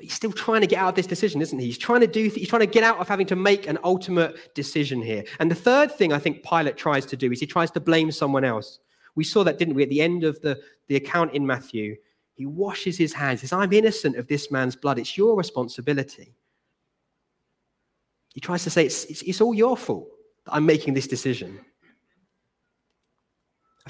But 0.01 0.07
he's 0.07 0.15
still 0.15 0.33
trying 0.33 0.63
to 0.63 0.67
get 0.67 0.79
out 0.79 0.89
of 0.89 0.95
this 0.95 1.07
decision, 1.07 1.43
isn't 1.43 1.59
he? 1.59 1.67
He's 1.67 1.77
trying 1.77 2.01
to 2.01 2.07
do, 2.07 2.31
he's 2.31 2.49
trying 2.49 2.61
to 2.61 2.67
get 2.67 2.83
out 2.83 2.97
of 3.01 3.07
having 3.07 3.27
to 3.27 3.37
make 3.37 3.67
an 3.67 3.77
ultimate 3.85 4.55
decision 4.55 5.03
here. 5.03 5.25
And 5.41 5.51
the 5.51 5.55
third 5.55 5.93
thing 5.93 6.11
I 6.11 6.19
think 6.19 6.43
Pilate 6.43 6.79
tries 6.79 7.05
to 7.05 7.19
do 7.19 7.31
is 7.31 7.39
he 7.39 7.45
tries 7.45 7.71
to 7.73 7.81
blame 7.81 8.11
someone 8.11 8.43
else. 8.43 8.79
We 9.15 9.25
saw 9.25 9.45
that, 9.45 9.59
didn't 9.59 9.75
we, 9.75 9.83
at 9.83 9.91
the 9.91 10.01
end 10.01 10.25
of 10.25 10.41
the, 10.41 10.59
the 10.89 10.97
account 10.97 11.35
in 11.35 11.47
Matthew? 11.47 11.97
He 12.33 12.47
washes 12.47 12.97
his 12.97 13.13
hands, 13.13 13.43
He 13.43 13.47
says, 13.47 13.53
I'm 13.53 13.75
innocent 13.75 14.17
of 14.17 14.27
this 14.27 14.51
man's 14.51 14.75
blood. 14.75 14.99
It's 14.99 15.19
your 15.19 15.37
responsibility. 15.37 16.35
He 18.33 18.41
tries 18.41 18.65
to 18.65 18.71
say, 18.71 18.87
it's, 18.87 19.05
it's, 19.05 19.21
it's 19.21 19.43
all 19.43 19.53
your 19.53 19.77
fault 19.77 20.09
that 20.47 20.55
I'm 20.55 20.65
making 20.65 20.95
this 20.95 21.09
decision. 21.09 21.61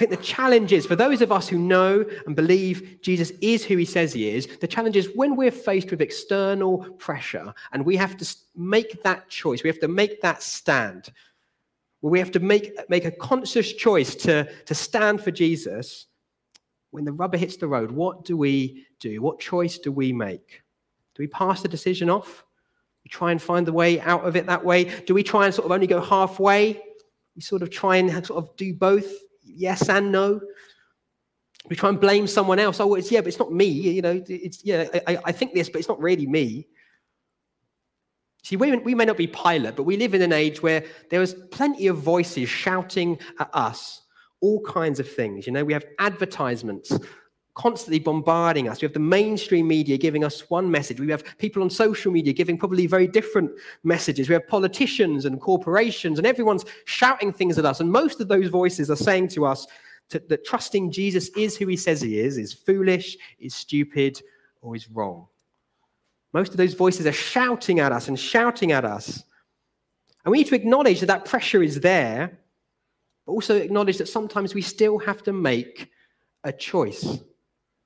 I 0.00 0.04
think 0.07 0.19
the 0.19 0.26
challenge 0.26 0.73
is 0.73 0.87
for 0.87 0.97
those 0.97 1.21
of 1.21 1.30
us 1.30 1.47
who 1.47 1.59
know 1.59 2.07
and 2.25 2.35
believe 2.35 3.00
Jesus 3.02 3.33
is 3.42 3.66
who 3.66 3.76
he 3.76 3.85
says 3.85 4.14
he 4.14 4.30
is, 4.30 4.47
the 4.47 4.66
challenge 4.66 4.97
is 4.97 5.11
when 5.14 5.37
we're 5.37 5.50
faced 5.50 5.90
with 5.90 6.00
external 6.00 6.78
pressure 6.92 7.52
and 7.73 7.85
we 7.85 7.99
have 7.99 8.16
to 8.16 8.37
make 8.57 9.02
that 9.02 9.28
choice, 9.28 9.62
we 9.62 9.69
have 9.69 9.78
to 9.80 9.88
make 9.88 10.23
that 10.23 10.42
stand, 10.42 11.12
where 12.00 12.11
we 12.11 12.19
have 12.19 12.30
to 12.30 12.40
make, 12.40 12.73
make 12.88 13.04
a 13.04 13.11
conscious 13.11 13.75
choice 13.75 14.14
to, 14.14 14.49
to 14.64 14.75
stand 14.75 15.21
for 15.21 15.30
Jesus. 15.30 16.07
When 16.92 17.04
the 17.04 17.12
rubber 17.12 17.37
hits 17.37 17.59
the 17.59 17.69
road, 17.69 17.90
what 17.90 18.25
do 18.25 18.38
we 18.38 18.87
do? 19.00 19.21
What 19.21 19.38
choice 19.38 19.76
do 19.76 19.92
we 19.92 20.14
make? 20.14 20.62
Do 21.14 21.23
we 21.23 21.26
pass 21.26 21.61
the 21.61 21.69
decision 21.69 22.09
off? 22.09 22.42
We 23.04 23.11
try 23.11 23.33
and 23.33 23.42
find 23.42 23.66
the 23.66 23.75
way 23.75 24.00
out 24.00 24.26
of 24.26 24.35
it 24.35 24.47
that 24.47 24.64
way. 24.64 24.85
Do 24.85 25.12
we 25.12 25.23
try 25.23 25.45
and 25.45 25.54
sort 25.54 25.66
of 25.66 25.73
only 25.73 25.87
go 25.87 26.00
halfway? 26.00 26.80
We 27.37 27.42
sort 27.42 27.61
of 27.61 27.69
try 27.69 27.97
and 27.97 28.26
sort 28.26 28.42
of 28.42 28.57
do 28.57 28.73
both, 28.73 29.12
yes 29.54 29.88
and 29.88 30.12
no. 30.12 30.40
We 31.69 31.76
try 31.76 31.90
and 31.90 32.00
blame 32.00 32.26
someone 32.26 32.59
else. 32.59 32.80
Oh, 32.80 32.95
it's 32.95 33.11
yeah, 33.12 33.21
but 33.21 33.28
it's 33.28 33.38
not 33.38 33.52
me. 33.52 33.66
You 33.66 34.02
know, 34.02 34.23
it's 34.26 34.64
yeah, 34.64 34.88
I, 35.07 35.19
I 35.26 35.33
think 35.33 35.52
this, 35.52 35.69
but 35.69 35.78
it's 35.78 35.88
not 35.88 36.00
really 36.00 36.26
me. 36.26 36.66
See, 38.42 38.57
we, 38.57 38.75
we 38.78 38.95
may 38.95 39.04
not 39.04 39.19
be 39.19 39.26
Pilate, 39.26 39.76
but 39.76 39.83
we 39.83 39.97
live 39.97 40.14
in 40.14 40.23
an 40.23 40.33
age 40.33 40.62
where 40.62 40.85
there 41.11 41.21
is 41.21 41.35
plenty 41.50 41.87
of 41.88 41.99
voices 41.99 42.49
shouting 42.49 43.19
at 43.38 43.50
us 43.52 44.02
all 44.40 44.62
kinds 44.62 44.99
of 44.99 45.11
things. 45.11 45.47
You 45.47 45.52
know, 45.52 45.64
we 45.64 45.75
have 45.75 45.85
advertisements 45.99 46.90
constantly 47.54 47.99
bombarding 47.99 48.69
us. 48.69 48.80
We 48.80 48.87
have 48.87 48.92
the 48.92 49.00
mainstream 49.00 49.69
media 49.69 49.99
giving 49.99 50.25
us 50.25 50.49
one 50.50 50.71
message. 50.71 51.00
We 51.00 51.11
have 51.11 51.25
people 51.38 51.62
on 51.62 51.71
social 51.71 52.12
media 52.12 52.33
giving 52.33 52.57
probably 52.57 52.87
very 52.87 53.07
different 53.07 53.50
messages. 53.83 54.28
We 54.28 54.35
have 54.35 54.49
politicians 54.49 55.25
and 55.25 55.40
corporations, 55.40 56.19
and 56.19 56.26
everyone's 56.26 56.64
shouting 56.85 57.33
things 57.33 57.59
at 57.59 57.64
us. 57.64 57.80
And 57.80 57.90
most 57.90 58.21
of 58.21 58.28
those 58.28 58.49
voices 58.49 58.90
are 58.90 58.97
saying 58.97 59.28
to 59.28 59.47
us 59.47 59.66
to, 60.11 60.21
that 60.28 60.45
trusting 60.45 60.90
Jesus 60.92 61.28
is 61.30 61.57
who 61.57 61.66
he 61.66 61.76
says 61.76 62.00
he 62.00 62.21
is, 62.21 62.38
is 62.38 62.52
foolish, 62.52 63.16
is 63.38 63.54
stupid, 63.54 64.23
or 64.62 64.76
is 64.76 64.90
wrong. 64.90 65.26
Most 66.33 66.52
of 66.52 66.57
those 66.57 66.75
voices 66.75 67.07
are 67.07 67.12
shouting 67.12 67.80
at 67.80 67.93
us 67.93 68.08
and 68.08 68.19
shouting 68.19 68.73
at 68.73 68.84
us. 68.84 69.25
And 70.25 70.30
we 70.30 70.39
need 70.39 70.49
to 70.49 70.54
acknowledge 70.54 71.00
that 71.00 71.06
that 71.06 71.25
pressure 71.25 71.63
is 71.63 71.80
there, 71.80 72.39
but 73.26 73.32
also 73.32 73.56
acknowledge 73.56 73.99
that 73.99 74.08
sometimes 74.08 74.54
we 74.54 74.63
still 74.63 74.99
have 74.99 75.23
to 75.25 75.32
make 75.32 75.91
a 76.45 76.52
choice. 76.52 77.19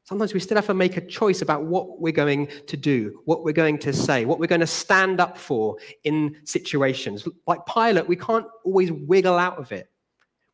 Sometimes 0.04 0.34
we 0.34 0.40
still 0.40 0.56
have 0.56 0.66
to 0.66 0.74
make 0.74 0.98
a 0.98 1.00
choice 1.00 1.40
about 1.40 1.64
what 1.64 1.98
we're 1.98 2.12
going 2.12 2.48
to 2.66 2.76
do, 2.76 3.20
what 3.24 3.42
we're 3.42 3.52
going 3.52 3.78
to 3.78 3.92
say, 3.92 4.26
what 4.26 4.38
we're 4.38 4.46
going 4.46 4.60
to 4.60 4.66
stand 4.66 5.18
up 5.18 5.38
for 5.38 5.78
in 6.04 6.36
situations. 6.44 7.26
Like 7.46 7.64
Pilate, 7.66 8.06
we 8.06 8.16
can't 8.16 8.46
always 8.64 8.92
wiggle 8.92 9.38
out 9.38 9.58
of 9.58 9.72
it. 9.72 9.90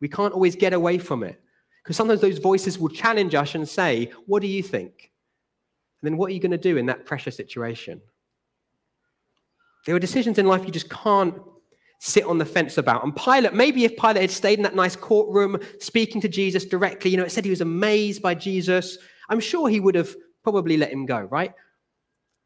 We 0.00 0.08
can't 0.08 0.32
always 0.32 0.54
get 0.54 0.72
away 0.72 0.98
from 0.98 1.24
it. 1.24 1.42
Because 1.82 1.96
sometimes 1.96 2.20
those 2.20 2.38
voices 2.38 2.78
will 2.78 2.90
challenge 2.90 3.34
us 3.34 3.56
and 3.56 3.68
say, 3.68 4.12
What 4.26 4.40
do 4.40 4.46
you 4.46 4.62
think? 4.62 5.10
And 6.00 6.10
then 6.10 6.16
what 6.16 6.30
are 6.30 6.34
you 6.34 6.40
going 6.40 6.52
to 6.52 6.58
do 6.58 6.76
in 6.76 6.86
that 6.86 7.04
pressure 7.04 7.32
situation? 7.32 8.00
There 9.84 9.96
are 9.96 10.00
decisions 10.00 10.38
in 10.38 10.46
life 10.46 10.64
you 10.64 10.70
just 10.70 10.90
can't 10.90 11.34
sit 11.98 12.24
on 12.24 12.38
the 12.38 12.44
fence 12.44 12.78
about. 12.78 13.04
And 13.04 13.14
Pilate, 13.14 13.52
maybe 13.52 13.84
if 13.84 13.96
Pilate 13.96 14.22
had 14.22 14.30
stayed 14.30 14.58
in 14.58 14.62
that 14.62 14.74
nice 14.74 14.96
courtroom 14.96 15.58
speaking 15.80 16.20
to 16.22 16.28
Jesus 16.28 16.64
directly, 16.64 17.10
you 17.10 17.16
know, 17.16 17.24
it 17.24 17.32
said 17.32 17.44
he 17.44 17.50
was 17.50 17.60
amazed 17.60 18.22
by 18.22 18.34
Jesus. 18.34 18.98
I'm 19.30 19.40
sure 19.40 19.68
he 19.68 19.80
would 19.80 19.94
have 19.94 20.14
probably 20.42 20.76
let 20.76 20.92
him 20.92 21.06
go, 21.06 21.20
right? 21.20 21.52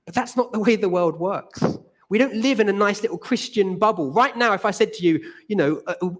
But 0.05 0.15
that's 0.15 0.37
not 0.37 0.53
the 0.53 0.61
way 0.61 0.77
the 0.77 0.89
world 0.89 1.19
works. 1.19 1.65
We 2.11 2.19
don't 2.19 2.35
live 2.35 2.61
in 2.61 2.69
a 2.69 2.73
nice 2.73 3.03
little 3.03 3.19
Christian 3.19 3.79
bubble. 3.79 4.13
Right 4.13 4.37
now, 4.37 4.53
if 4.53 4.65
I 4.65 4.71
said 4.71 4.93
to 4.95 5.05
you, 5.05 5.21
you 5.49 5.57
know, 5.57 5.83
uh, 5.87 5.95
uh 6.03 6.11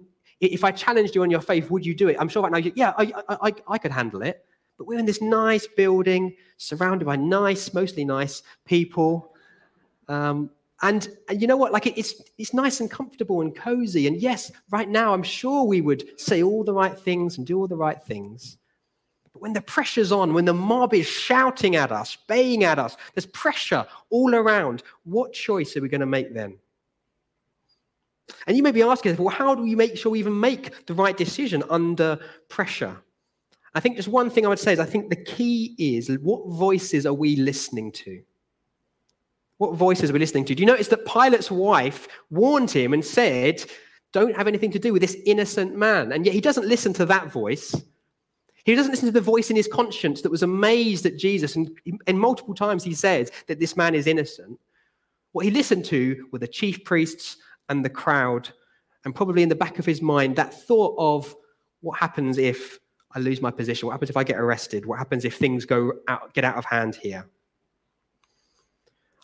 if 0.41 0.63
I 0.65 0.71
challenged 0.71 1.15
you 1.15 1.21
on 1.21 1.31
your 1.31 1.39
faith, 1.39 1.71
would 1.71 1.85
you 1.85 1.95
do 1.95 2.09
it? 2.09 2.17
I'm 2.19 2.27
sure 2.27 2.43
right 2.43 2.51
now, 2.51 2.71
yeah, 2.75 2.93
I, 2.97 3.13
I, 3.29 3.37
I, 3.41 3.53
I 3.69 3.77
could 3.77 3.91
handle 3.91 4.21
it. 4.21 4.45
But 4.77 4.87
we're 4.87 4.99
in 4.99 5.05
this 5.05 5.21
nice 5.21 5.65
building, 5.65 6.35
surrounded 6.57 7.05
by 7.05 7.15
nice, 7.15 7.73
mostly 7.73 8.03
nice 8.03 8.43
people. 8.65 9.31
Um, 10.09 10.49
and, 10.81 11.07
and, 11.29 11.41
you 11.41 11.47
know 11.47 11.55
what? 11.55 11.71
Like 11.71 11.87
it, 11.87 11.97
it's 11.97 12.21
it's 12.37 12.53
nice 12.53 12.81
and 12.81 12.91
comfortable 12.91 13.41
and 13.41 13.55
cozy. 13.55 14.07
And 14.07 14.17
yes, 14.17 14.51
right 14.71 14.89
now 14.89 15.13
I'm 15.13 15.23
sure 15.23 15.63
we 15.63 15.79
would 15.79 16.19
say 16.19 16.43
all 16.43 16.65
the 16.65 16.73
right 16.73 16.97
things 16.97 17.37
and 17.37 17.47
do 17.47 17.57
all 17.57 17.67
the 17.67 17.77
right 17.77 18.01
things. 18.03 18.57
But 19.35 19.41
when 19.41 19.51
the 19.51 19.59
pressure's 19.59 20.13
on, 20.13 20.33
when 20.33 20.45
the 20.45 20.53
mob 20.53 20.93
is 20.93 21.05
shouting 21.05 21.75
at 21.75 21.91
us, 21.91 22.15
baying 22.25 22.63
at 22.63 22.79
us, 22.79 22.95
there's 23.13 23.25
pressure 23.25 23.85
all 24.09 24.33
around, 24.33 24.81
what 25.03 25.33
choice 25.33 25.75
are 25.75 25.81
we 25.81 25.89
going 25.89 25.99
to 25.99 26.05
make 26.05 26.33
then? 26.33 26.57
And 28.47 28.55
you 28.55 28.63
may 28.63 28.71
be 28.71 28.81
asking, 28.81 29.17
well, 29.17 29.27
how 29.27 29.53
do 29.53 29.63
we 29.63 29.75
make 29.75 29.97
sure 29.97 30.13
we 30.13 30.19
even 30.19 30.39
make 30.39 30.85
the 30.85 30.93
right 30.93 31.17
decision 31.17 31.63
under 31.69 32.17
pressure? 32.47 32.95
I 33.73 33.81
think 33.81 33.97
just 33.97 34.07
one 34.07 34.29
thing 34.29 34.45
I 34.45 34.47
would 34.47 34.57
say 34.57 34.71
is 34.71 34.79
I 34.79 34.85
think 34.85 35.09
the 35.09 35.17
key 35.17 35.75
is 35.77 36.09
what 36.21 36.47
voices 36.47 37.05
are 37.05 37.13
we 37.13 37.35
listening 37.35 37.91
to? 37.91 38.23
What 39.57 39.75
voices 39.75 40.11
are 40.11 40.13
we 40.13 40.19
listening 40.19 40.45
to? 40.45 40.55
Do 40.55 40.63
you 40.63 40.67
notice 40.67 40.87
that 40.87 41.05
Pilate's 41.05 41.51
wife 41.51 42.07
warned 42.29 42.71
him 42.71 42.93
and 42.93 43.03
said, 43.03 43.65
Don't 44.13 44.37
have 44.37 44.47
anything 44.47 44.71
to 44.71 44.79
do 44.79 44.93
with 44.93 45.01
this 45.01 45.17
innocent 45.25 45.75
man? 45.75 46.13
And 46.13 46.25
yet 46.25 46.33
he 46.33 46.39
doesn't 46.39 46.69
listen 46.69 46.93
to 46.93 47.05
that 47.07 47.33
voice. 47.33 47.75
He 48.65 48.73
doesn't 48.73 48.91
listen 48.91 49.05
to 49.05 49.11
the 49.11 49.21
voice 49.21 49.51
in 49.51 49.55
his 49.55 49.67
conscience 49.67 50.21
that 50.21 50.31
was 50.31 50.41
amazed 50.41 51.05
at 51.05 51.17
Jesus. 51.17 51.55
And, 51.55 51.69
and 52.07 52.19
multiple 52.19 52.55
times 52.55 52.83
he 52.83 52.95
says 52.95 53.31
that 53.47 53.59
this 53.59 53.77
man 53.77 53.93
is 53.93 54.07
innocent. 54.07 54.59
What 55.33 55.45
he 55.45 55.51
listened 55.51 55.85
to 55.85 56.27
were 56.31 56.39
the 56.39 56.47
chief 56.47 56.83
priests 56.83 57.37
and 57.69 57.85
the 57.85 57.91
crowd. 57.91 58.49
And 59.05 59.13
probably 59.13 59.43
in 59.43 59.49
the 59.49 59.55
back 59.55 59.77
of 59.77 59.85
his 59.85 60.01
mind, 60.01 60.35
that 60.37 60.51
thought 60.51 60.95
of 60.97 61.35
what 61.81 61.99
happens 61.99 62.39
if 62.39 62.79
I 63.11 63.19
lose 63.19 63.39
my 63.39 63.51
position? 63.51 63.85
What 63.85 63.93
happens 63.93 64.09
if 64.09 64.17
I 64.17 64.23
get 64.23 64.37
arrested? 64.37 64.85
What 64.87 64.97
happens 64.97 65.25
if 65.25 65.37
things 65.37 65.65
go 65.65 65.93
out, 66.07 66.33
get 66.33 66.43
out 66.43 66.57
of 66.57 66.65
hand 66.65 66.95
here? 66.95 67.29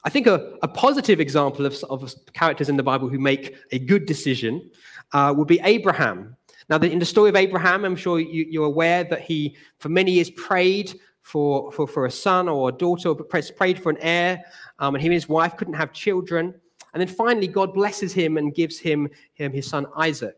I 0.03 0.09
think 0.09 0.27
a, 0.27 0.57
a 0.61 0.67
positive 0.67 1.19
example 1.19 1.65
of, 1.65 1.75
of, 1.89 2.13
characters 2.33 2.69
in 2.69 2.77
the 2.77 2.83
Bible 2.83 3.07
who 3.07 3.19
make 3.19 3.55
a 3.71 3.79
good 3.79 4.05
decision 4.05 4.69
uh, 5.13 5.33
would 5.35 5.47
be 5.47 5.59
Abraham. 5.63 6.35
Now, 6.71 6.77
in 6.77 6.99
the 6.99 7.05
story 7.05 7.27
of 7.27 7.35
Abraham, 7.35 7.83
I'm 7.83 7.97
sure 7.97 8.17
you, 8.17 8.63
are 8.63 8.65
aware 8.65 9.03
that 9.03 9.19
he, 9.19 9.57
for 9.79 9.89
many 9.89 10.13
years, 10.13 10.29
prayed 10.29 10.97
for, 11.21 11.69
for, 11.73 11.85
for 11.85 12.05
a 12.05 12.11
son 12.11 12.47
or 12.47 12.69
a 12.69 12.71
daughter, 12.71 13.09
or 13.09 13.15
prayed 13.15 13.77
for 13.77 13.89
an 13.89 13.97
heir, 13.99 14.41
um, 14.79 14.95
and 14.95 15.01
he 15.01 15.09
and 15.09 15.13
his 15.13 15.27
wife 15.27 15.57
couldn't 15.57 15.73
have 15.73 15.91
children. 15.91 16.55
And 16.93 17.01
then 17.01 17.09
finally, 17.09 17.49
God 17.49 17.73
blesses 17.73 18.13
him 18.13 18.37
and 18.37 18.55
gives 18.55 18.79
him, 18.79 19.09
him 19.33 19.51
his 19.51 19.67
son 19.67 19.85
Isaac. 19.97 20.37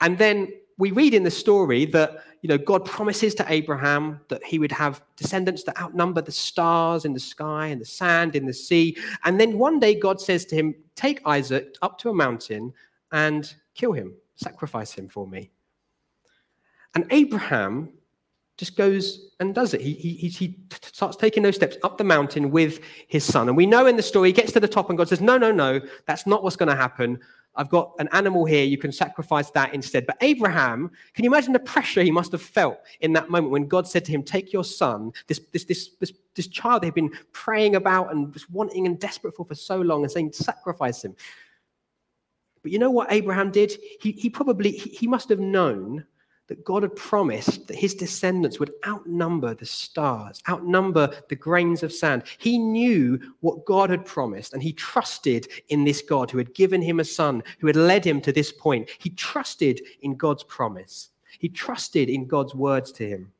And 0.00 0.16
then 0.16 0.50
we 0.78 0.92
read 0.92 1.12
in 1.12 1.24
the 1.24 1.30
story 1.30 1.84
that 1.86 2.24
you 2.40 2.48
know 2.48 2.56
God 2.56 2.86
promises 2.86 3.34
to 3.34 3.52
Abraham 3.52 4.20
that 4.28 4.42
he 4.44 4.58
would 4.58 4.72
have 4.72 5.02
descendants 5.16 5.62
that 5.64 5.78
outnumber 5.78 6.22
the 6.22 6.32
stars 6.32 7.04
in 7.04 7.12
the 7.12 7.20
sky 7.20 7.66
and 7.66 7.82
the 7.82 7.86
sand 7.86 8.34
in 8.34 8.46
the 8.46 8.54
sea. 8.54 8.96
And 9.24 9.38
then 9.38 9.58
one 9.58 9.78
day 9.78 9.94
God 9.94 10.22
says 10.22 10.46
to 10.46 10.54
him, 10.54 10.74
"Take 10.94 11.20
Isaac 11.26 11.76
up 11.82 11.98
to 11.98 12.08
a 12.08 12.14
mountain 12.14 12.72
and 13.12 13.54
kill 13.74 13.92
him." 13.92 14.14
Sacrifice 14.36 14.92
him 14.92 15.08
for 15.08 15.26
me. 15.26 15.50
And 16.94 17.06
Abraham 17.10 17.90
just 18.56 18.76
goes 18.76 19.30
and 19.38 19.54
does 19.54 19.74
it. 19.74 19.82
He, 19.82 19.92
he, 19.92 20.28
he 20.28 20.58
starts 20.70 21.16
taking 21.16 21.42
those 21.42 21.56
steps 21.56 21.76
up 21.82 21.98
the 21.98 22.04
mountain 22.04 22.50
with 22.50 22.80
his 23.06 23.24
son. 23.24 23.48
And 23.48 23.56
we 23.56 23.66
know 23.66 23.86
in 23.86 23.96
the 23.96 24.02
story, 24.02 24.30
he 24.30 24.32
gets 24.32 24.52
to 24.52 24.60
the 24.60 24.68
top 24.68 24.88
and 24.88 24.96
God 24.96 25.08
says, 25.08 25.20
No, 25.20 25.36
no, 25.36 25.52
no, 25.52 25.80
that's 26.06 26.26
not 26.26 26.42
what's 26.42 26.56
going 26.56 26.70
to 26.70 26.76
happen. 26.76 27.18
I've 27.56 27.70
got 27.70 27.92
an 27.98 28.08
animal 28.12 28.44
here, 28.44 28.64
you 28.64 28.76
can 28.76 28.92
sacrifice 28.92 29.50
that 29.52 29.72
instead. 29.74 30.06
But 30.06 30.16
Abraham, 30.20 30.90
can 31.14 31.24
you 31.24 31.30
imagine 31.30 31.54
the 31.54 31.58
pressure 31.58 32.02
he 32.02 32.10
must 32.10 32.32
have 32.32 32.42
felt 32.42 32.78
in 33.00 33.14
that 33.14 33.30
moment 33.30 33.50
when 33.50 33.66
God 33.66 33.88
said 33.88 34.04
to 34.06 34.12
him, 34.12 34.22
Take 34.22 34.52
your 34.52 34.64
son, 34.64 35.12
this, 35.26 35.40
this, 35.52 35.64
this, 35.64 35.88
this, 35.98 36.12
this 36.34 36.48
child 36.48 36.82
they've 36.82 36.94
been 36.94 37.12
praying 37.32 37.76
about 37.76 38.12
and 38.12 38.32
just 38.32 38.50
wanting 38.50 38.86
and 38.86 38.98
desperate 38.98 39.34
for 39.34 39.44
for 39.44 39.54
so 39.54 39.80
long, 39.80 40.02
and 40.02 40.12
saying, 40.12 40.32
Sacrifice 40.32 41.04
him. 41.04 41.14
But 42.66 42.72
you 42.72 42.80
know 42.80 42.90
what 42.90 43.12
Abraham 43.12 43.52
did? 43.52 43.78
He, 44.00 44.10
he 44.10 44.28
probably, 44.28 44.72
he 44.72 45.06
must 45.06 45.28
have 45.28 45.38
known 45.38 46.04
that 46.48 46.64
God 46.64 46.82
had 46.82 46.96
promised 46.96 47.68
that 47.68 47.76
his 47.76 47.94
descendants 47.94 48.58
would 48.58 48.72
outnumber 48.84 49.54
the 49.54 49.64
stars, 49.64 50.42
outnumber 50.48 51.14
the 51.28 51.36
grains 51.36 51.84
of 51.84 51.92
sand. 51.92 52.24
He 52.38 52.58
knew 52.58 53.20
what 53.38 53.64
God 53.66 53.88
had 53.88 54.04
promised, 54.04 54.52
and 54.52 54.60
he 54.60 54.72
trusted 54.72 55.46
in 55.68 55.84
this 55.84 56.02
God 56.02 56.28
who 56.28 56.38
had 56.38 56.54
given 56.54 56.82
him 56.82 56.98
a 56.98 57.04
son, 57.04 57.44
who 57.60 57.68
had 57.68 57.76
led 57.76 58.04
him 58.04 58.20
to 58.22 58.32
this 58.32 58.50
point. 58.50 58.90
He 58.98 59.10
trusted 59.10 59.80
in 60.00 60.16
God's 60.16 60.42
promise, 60.42 61.10
he 61.38 61.48
trusted 61.48 62.08
in 62.10 62.26
God's 62.26 62.56
words 62.56 62.90
to 62.94 63.08
him. 63.08 63.32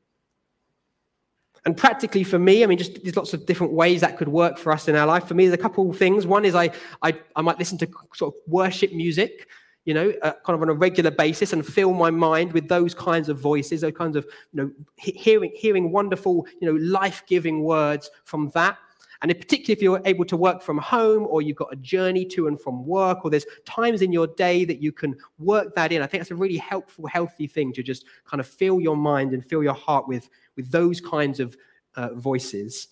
And 1.66 1.76
practically 1.76 2.24
for 2.24 2.38
me, 2.38 2.62
I 2.62 2.66
mean, 2.66 2.78
just 2.78 3.02
there's 3.02 3.16
lots 3.16 3.34
of 3.34 3.44
different 3.44 3.72
ways 3.72 4.00
that 4.00 4.16
could 4.16 4.28
work 4.28 4.56
for 4.56 4.72
us 4.72 4.88
in 4.88 4.96
our 4.96 5.06
life. 5.06 5.26
For 5.26 5.34
me, 5.34 5.46
there's 5.46 5.58
a 5.58 5.62
couple 5.62 5.90
of 5.90 5.98
things. 5.98 6.26
One 6.26 6.44
is 6.44 6.54
I, 6.54 6.70
I, 7.02 7.18
I 7.34 7.42
might 7.42 7.58
listen 7.58 7.76
to 7.78 7.88
sort 8.14 8.34
of 8.34 8.40
worship 8.46 8.92
music 8.92 9.48
you 9.86 9.94
know, 9.94 10.12
uh, 10.22 10.32
kind 10.44 10.56
of 10.56 10.62
on 10.62 10.68
a 10.68 10.74
regular 10.74 11.12
basis 11.12 11.52
and 11.52 11.64
fill 11.64 11.92
my 11.92 12.10
mind 12.10 12.52
with 12.52 12.68
those 12.68 12.92
kinds 12.92 13.28
of 13.28 13.38
voices, 13.38 13.80
those 13.80 13.94
kinds 13.94 14.16
of, 14.16 14.26
you 14.52 14.62
know, 14.62 14.70
hearing, 14.96 15.52
hearing 15.54 15.92
wonderful, 15.92 16.44
you 16.60 16.68
know, 16.68 16.78
life-giving 16.80 17.62
words 17.62 18.10
from 18.24 18.50
that. 18.50 18.76
And 19.22 19.30
in 19.30 19.38
particular, 19.38 19.72
if 19.72 19.82
you're 19.82 20.02
able 20.04 20.24
to 20.26 20.36
work 20.36 20.62
from 20.62 20.78
home 20.78 21.26
or 21.28 21.42
you've 21.42 21.56
got 21.56 21.72
a 21.72 21.76
journey 21.76 22.24
to 22.26 22.48
and 22.48 22.60
from 22.60 22.86
work, 22.86 23.24
or 23.24 23.30
there's 23.30 23.46
times 23.64 24.02
in 24.02 24.12
your 24.12 24.26
day 24.26 24.64
that 24.64 24.80
you 24.80 24.92
can 24.92 25.16
work 25.38 25.74
that 25.74 25.92
in, 25.92 26.02
I 26.02 26.06
think 26.06 26.22
that's 26.22 26.30
a 26.30 26.36
really 26.36 26.58
helpful, 26.58 27.06
healthy 27.06 27.46
thing 27.46 27.72
to 27.74 27.82
just 27.82 28.04
kind 28.24 28.40
of 28.40 28.46
fill 28.46 28.80
your 28.80 28.96
mind 28.96 29.32
and 29.32 29.44
fill 29.44 29.62
your 29.62 29.74
heart 29.74 30.06
with, 30.06 30.28
with 30.56 30.70
those 30.70 31.00
kinds 31.00 31.40
of 31.40 31.56
uh, 31.96 32.14
voices. 32.14 32.88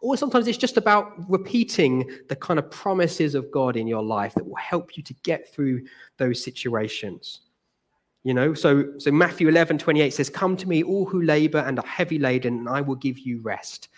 Or 0.00 0.16
sometimes 0.16 0.46
it's 0.46 0.58
just 0.58 0.76
about 0.76 1.12
repeating 1.30 2.10
the 2.28 2.36
kind 2.36 2.58
of 2.58 2.70
promises 2.70 3.34
of 3.34 3.50
God 3.50 3.76
in 3.76 3.86
your 3.86 4.02
life 4.02 4.34
that 4.34 4.46
will 4.46 4.56
help 4.56 4.96
you 4.96 5.02
to 5.02 5.14
get 5.22 5.52
through 5.52 5.84
those 6.16 6.42
situations. 6.42 7.40
You 8.22 8.34
know, 8.34 8.52
so, 8.52 8.98
so 8.98 9.10
Matthew 9.10 9.48
11, 9.48 9.78
28 9.78 10.12
says, 10.12 10.28
Come 10.28 10.56
to 10.58 10.68
me, 10.68 10.82
all 10.82 11.06
who 11.06 11.22
labor 11.22 11.58
and 11.58 11.78
are 11.78 11.86
heavy 11.86 12.18
laden, 12.18 12.58
and 12.58 12.68
I 12.68 12.80
will 12.80 12.96
give 12.96 13.18
you 13.18 13.40
rest. 13.40 13.88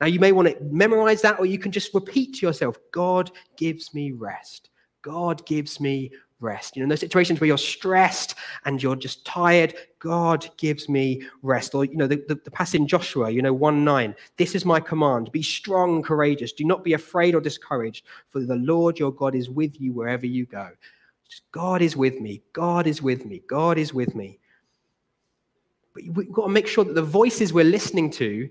Now, 0.00 0.06
you 0.06 0.20
may 0.20 0.32
want 0.32 0.48
to 0.48 0.56
memorize 0.64 1.22
that, 1.22 1.38
or 1.38 1.46
you 1.46 1.58
can 1.58 1.72
just 1.72 1.92
repeat 1.92 2.36
to 2.36 2.46
yourself, 2.46 2.78
God 2.92 3.30
gives 3.56 3.92
me 3.92 4.12
rest. 4.12 4.70
God 5.02 5.44
gives 5.46 5.80
me 5.80 6.12
rest. 6.40 6.76
You 6.76 6.80
know, 6.80 6.84
in 6.84 6.88
those 6.88 7.00
situations 7.00 7.40
where 7.40 7.48
you're 7.48 7.58
stressed 7.58 8.36
and 8.64 8.82
you're 8.82 8.96
just 8.96 9.24
tired, 9.24 9.74
God 9.98 10.48
gives 10.56 10.88
me 10.88 11.22
rest. 11.42 11.74
Or, 11.74 11.84
you 11.84 11.96
know, 11.96 12.06
the, 12.06 12.22
the, 12.28 12.36
the 12.36 12.50
passage 12.50 12.80
in 12.80 12.86
Joshua, 12.86 13.30
you 13.30 13.42
know, 13.42 13.52
1 13.52 13.84
9, 13.84 14.14
this 14.36 14.54
is 14.54 14.64
my 14.64 14.80
command 14.80 15.32
be 15.32 15.42
strong 15.42 16.02
courageous. 16.02 16.52
Do 16.52 16.64
not 16.64 16.84
be 16.84 16.92
afraid 16.92 17.34
or 17.34 17.40
discouraged, 17.40 18.04
for 18.28 18.40
the 18.40 18.56
Lord 18.56 18.98
your 18.98 19.12
God 19.12 19.34
is 19.34 19.50
with 19.50 19.80
you 19.80 19.92
wherever 19.92 20.26
you 20.26 20.46
go. 20.46 20.70
Just, 21.28 21.42
God 21.52 21.82
is 21.82 21.96
with 21.96 22.20
me. 22.20 22.42
God 22.52 22.86
is 22.86 23.02
with 23.02 23.26
me. 23.26 23.42
God 23.48 23.78
is 23.78 23.92
with 23.92 24.14
me. 24.14 24.38
But 25.94 26.04
we've 26.12 26.32
got 26.32 26.46
to 26.46 26.52
make 26.52 26.68
sure 26.68 26.84
that 26.84 26.94
the 26.94 27.02
voices 27.02 27.52
we're 27.52 27.64
listening 27.64 28.10
to 28.12 28.48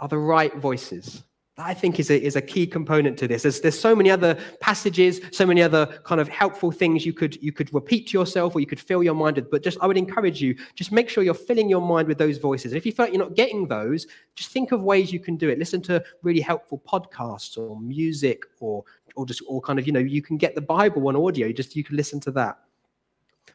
are 0.00 0.08
the 0.08 0.18
right 0.18 0.54
voices. 0.56 1.22
That 1.56 1.66
I 1.66 1.74
think 1.74 2.00
is 2.00 2.10
a, 2.10 2.18
is 2.18 2.34
a 2.34 2.40
key 2.40 2.66
component 2.66 3.18
to 3.18 3.28
this. 3.28 3.42
There's, 3.42 3.60
there's 3.60 3.78
so 3.78 3.94
many 3.94 4.10
other 4.10 4.38
passages, 4.60 5.20
so 5.32 5.44
many 5.44 5.60
other 5.60 5.84
kind 6.02 6.18
of 6.18 6.26
helpful 6.26 6.70
things 6.70 7.04
you 7.04 7.12
could 7.12 7.36
you 7.42 7.52
could 7.52 7.72
repeat 7.74 8.08
to 8.08 8.18
yourself 8.18 8.56
or 8.56 8.60
you 8.60 8.66
could 8.66 8.80
fill 8.80 9.02
your 9.02 9.14
mind 9.14 9.36
with. 9.36 9.50
But 9.50 9.62
just 9.62 9.76
I 9.82 9.86
would 9.86 9.98
encourage 9.98 10.40
you, 10.40 10.56
just 10.74 10.92
make 10.92 11.10
sure 11.10 11.22
you're 11.22 11.34
filling 11.34 11.68
your 11.68 11.82
mind 11.82 12.08
with 12.08 12.16
those 12.16 12.38
voices. 12.38 12.72
And 12.72 12.78
if 12.78 12.86
you 12.86 12.92
feel 12.92 13.04
like 13.04 13.12
you're 13.12 13.22
not 13.22 13.34
getting 13.34 13.68
those, 13.68 14.06
just 14.34 14.48
think 14.48 14.72
of 14.72 14.80
ways 14.80 15.12
you 15.12 15.20
can 15.20 15.36
do 15.36 15.50
it. 15.50 15.58
Listen 15.58 15.82
to 15.82 16.02
really 16.22 16.40
helpful 16.40 16.82
podcasts 16.88 17.58
or 17.58 17.78
music 17.78 18.44
or 18.58 18.82
or 19.14 19.26
just 19.26 19.42
or 19.46 19.60
kind 19.60 19.78
of, 19.78 19.86
you 19.86 19.92
know, 19.92 20.00
you 20.00 20.22
can 20.22 20.38
get 20.38 20.54
the 20.54 20.62
Bible 20.62 21.06
on 21.08 21.16
audio, 21.16 21.52
just 21.52 21.76
you 21.76 21.84
can 21.84 21.96
listen 21.96 22.18
to 22.20 22.30
that. 22.30 22.60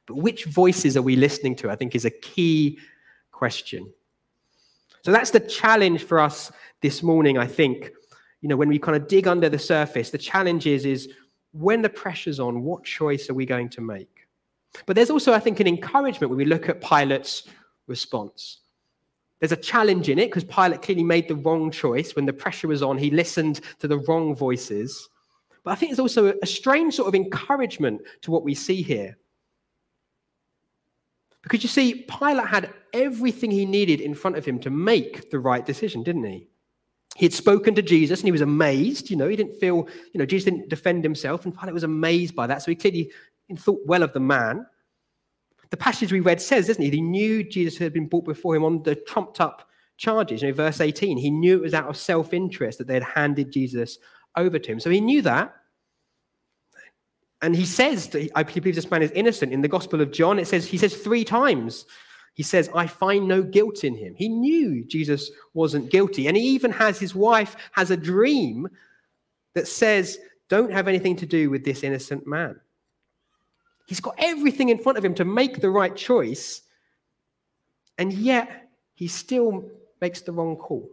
But 0.06 0.18
which 0.18 0.46
voices 0.46 0.98
are 0.98 1.02
we 1.02 1.16
listening 1.16 1.56
to? 1.58 1.72
I 1.72 1.76
think 1.76 1.96
is 1.96 2.06
a 2.06 2.12
key 2.12 2.78
question. 3.32 3.92
So 5.08 5.14
that's 5.14 5.32
the 5.32 5.40
challenge 5.40 6.04
for 6.04 6.20
us 6.20 6.52
this 6.82 7.02
morning, 7.02 7.38
I 7.38 7.48
think. 7.48 7.92
You 8.42 8.50
know, 8.50 8.58
when 8.58 8.68
we 8.68 8.78
kind 8.78 8.98
of 8.98 9.08
dig 9.08 9.26
under 9.26 9.48
the 9.48 9.58
surface, 9.58 10.10
the 10.10 10.18
challenge 10.18 10.68
is, 10.68 10.84
is 10.84 11.08
when 11.54 11.82
the 11.82 11.88
pressure's 11.88 12.42
on, 12.42 12.62
what 12.62 12.84
choice 12.84 13.30
are 13.30 13.34
we 13.34 13.46
going 13.46 13.70
to 13.70 13.80
make? 13.80 14.28
But 14.86 14.98
there's 14.98 15.10
also, 15.10 15.32
I 15.32 15.40
think, 15.40 15.62
an 15.62 15.68
encouragement 15.68 16.30
when 16.30 16.38
we 16.38 16.44
look 16.44 16.68
at 16.68 16.82
Pilate's 16.82 17.48
response. 17.88 18.58
There's 19.40 19.54
a 19.54 19.56
challenge 19.56 20.10
in 20.10 20.20
it 20.20 20.26
because 20.26 20.44
Pilate 20.44 20.82
clearly 20.82 21.06
made 21.06 21.30
the 21.30 21.36
wrong 21.36 21.72
choice. 21.72 22.14
When 22.14 22.26
the 22.26 22.34
pressure 22.34 22.68
was 22.68 22.84
on, 22.84 22.98
he 22.98 23.10
listened 23.10 23.62
to 23.80 23.88
the 23.88 24.00
wrong 24.00 24.36
voices. 24.36 25.08
But 25.64 25.72
I 25.72 25.76
think 25.76 25.92
there's 25.92 26.00
also 26.00 26.34
a 26.42 26.46
strange 26.46 26.96
sort 26.96 27.08
of 27.08 27.16
encouragement 27.16 28.02
to 28.24 28.32
what 28.32 28.44
we 28.44 28.54
see 28.54 28.82
here. 28.82 29.18
Because 31.44 31.64
you 31.64 31.70
see, 31.70 32.06
Pilate 32.10 32.48
had 32.48 32.74
everything 32.98 33.52
he 33.52 33.66
needed 33.66 34.02
in 34.02 34.14
front 34.16 34.38
of 34.38 34.46
him 34.46 34.60
to 34.60 34.70
make 34.70 35.30
the 35.32 35.40
right 35.40 35.66
decision, 35.66 36.04
didn't 36.04 36.24
he? 36.24 36.48
He 37.16 37.26
had 37.26 37.34
spoken 37.34 37.74
to 37.76 37.82
Jesus 37.82 38.20
and 38.20 38.28
he 38.28 38.32
was 38.32 38.42
amazed. 38.42 39.10
You 39.10 39.16
know, 39.16 39.28
he 39.28 39.36
didn't 39.36 39.60
feel, 39.60 39.88
you 40.14 40.20
know, 40.20 40.26
Jesus 40.26 40.46
didn't 40.46 40.70
defend 40.70 41.04
himself, 41.04 41.46
and 41.46 41.58
Pilate 41.58 41.74
was 41.74 41.84
amazed 41.84 42.36
by 42.36 42.48
that. 42.48 42.62
So 42.62 42.72
he 42.72 42.76
clearly 42.76 43.12
thought 43.58 43.80
well 43.86 44.04
of 44.04 44.14
the 44.14 44.20
man. 44.20 44.66
The 45.70 45.78
passage 45.78 46.12
we 46.12 46.20
read 46.20 46.42
says, 46.42 46.68
doesn't 46.68 46.84
he? 46.84 46.90
He 46.90 47.02
knew 47.02 47.44
Jesus 47.44 47.78
had 47.78 47.94
been 47.94 48.08
brought 48.08 48.26
before 48.26 48.56
him 48.56 48.64
on 48.64 48.84
the 48.84 48.96
trumped 48.96 49.42
up 49.42 49.68
charges. 49.98 50.42
You 50.42 50.50
know, 50.50 50.54
verse 50.54 50.80
18, 50.80 51.18
he 51.18 51.32
knew 51.32 51.58
it 51.58 51.62
was 51.62 51.74
out 51.74 51.88
of 51.88 51.98
self 51.98 52.34
interest 52.34 52.78
that 52.78 52.88
they 52.88 52.94
had 52.94 53.04
handed 53.04 53.52
Jesus 53.52 53.98
over 54.36 54.60
to 54.60 54.72
him. 54.72 54.80
So 54.80 54.90
he 54.90 55.02
knew 55.02 55.22
that. 55.24 55.54
And 57.42 57.56
he 57.56 57.66
says, 57.66 58.08
that 58.10 58.30
I 58.36 58.44
believe 58.44 58.76
this 58.76 58.90
man 58.90 59.04
is 59.04 59.12
innocent. 59.12 59.54
In 59.54 59.62
the 59.62 59.68
Gospel 59.68 60.02
of 60.02 60.12
John, 60.12 60.40
it 60.40 60.48
says, 60.48 60.66
he 60.66 60.78
says 60.78 60.96
three 60.96 61.24
times, 61.24 61.86
he 62.38 62.44
says, 62.44 62.70
I 62.76 62.86
find 62.86 63.28
no 63.28 63.42
guilt 63.42 63.84
in 63.84 63.96
him. 63.96 64.14
He 64.16 64.30
knew 64.30 64.84
Jesus 64.84 65.32
wasn't 65.56 65.90
guilty. 65.90 66.28
And 66.28 66.38
he 66.38 66.44
even 66.50 66.72
has 66.72 67.00
his 67.00 67.16
wife 67.16 67.56
has 67.72 67.90
a 67.90 67.98
dream 67.98 68.70
that 69.56 69.68
says, 69.68 70.20
don't 70.48 70.72
have 70.72 70.88
anything 70.88 71.16
to 71.16 71.26
do 71.26 71.50
with 71.50 71.66
this 71.66 71.82
innocent 71.82 72.28
man. 72.28 72.60
He's 73.88 74.00
got 74.00 74.14
everything 74.20 74.70
in 74.70 74.78
front 74.78 75.00
of 75.00 75.04
him 75.04 75.16
to 75.16 75.26
make 75.26 75.62
the 75.62 75.72
right 75.72 75.96
choice. 75.96 76.62
And 77.98 78.14
yet 78.14 78.70
he 78.94 79.08
still 79.08 79.66
makes 80.00 80.22
the 80.22 80.32
wrong 80.32 80.58
call 80.58 80.88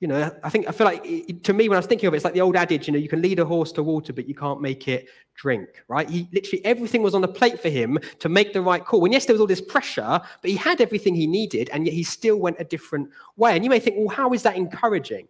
you 0.00 0.06
know, 0.06 0.30
I 0.44 0.48
think 0.48 0.68
I 0.68 0.72
feel 0.72 0.84
like 0.84 1.04
it, 1.04 1.42
to 1.44 1.52
me 1.52 1.68
when 1.68 1.76
I 1.76 1.80
was 1.80 1.86
thinking 1.86 2.06
of 2.06 2.14
it, 2.14 2.18
it's 2.18 2.24
like 2.24 2.34
the 2.34 2.40
old 2.40 2.54
adage, 2.54 2.86
you 2.86 2.92
know, 2.92 2.98
you 2.98 3.08
can 3.08 3.20
lead 3.20 3.40
a 3.40 3.44
horse 3.44 3.72
to 3.72 3.82
water, 3.82 4.12
but 4.12 4.28
you 4.28 4.34
can't 4.34 4.60
make 4.60 4.86
it 4.86 5.08
drink, 5.34 5.68
right? 5.88 6.08
He 6.08 6.28
literally 6.32 6.64
everything 6.64 7.02
was 7.02 7.14
on 7.14 7.20
the 7.20 7.28
plate 7.28 7.60
for 7.60 7.68
him 7.68 7.98
to 8.20 8.28
make 8.28 8.52
the 8.52 8.62
right 8.62 8.84
call. 8.84 9.04
And 9.04 9.12
yes, 9.12 9.26
there 9.26 9.34
was 9.34 9.40
all 9.40 9.48
this 9.48 9.60
pressure, 9.60 10.20
but 10.40 10.50
he 10.50 10.56
had 10.56 10.80
everything 10.80 11.16
he 11.16 11.26
needed, 11.26 11.68
and 11.72 11.84
yet 11.84 11.94
he 11.94 12.04
still 12.04 12.36
went 12.36 12.56
a 12.60 12.64
different 12.64 13.08
way. 13.36 13.56
And 13.56 13.64
you 13.64 13.70
may 13.70 13.80
think, 13.80 13.96
well, 13.98 14.08
how 14.08 14.32
is 14.32 14.42
that 14.44 14.56
encouraging? 14.56 15.26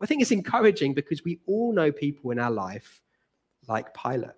I 0.00 0.06
think 0.06 0.22
it's 0.22 0.30
encouraging 0.30 0.94
because 0.94 1.22
we 1.22 1.40
all 1.46 1.72
know 1.72 1.92
people 1.92 2.30
in 2.30 2.38
our 2.38 2.50
life 2.50 3.02
like 3.68 3.94
Pilate. 3.94 4.30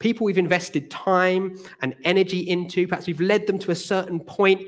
People 0.00 0.24
we've 0.24 0.38
invested 0.38 0.90
time 0.90 1.58
and 1.82 1.94
energy 2.04 2.40
into, 2.40 2.88
perhaps 2.88 3.06
we've 3.06 3.20
led 3.20 3.46
them 3.46 3.58
to 3.60 3.70
a 3.70 3.76
certain 3.76 4.18
point 4.18 4.62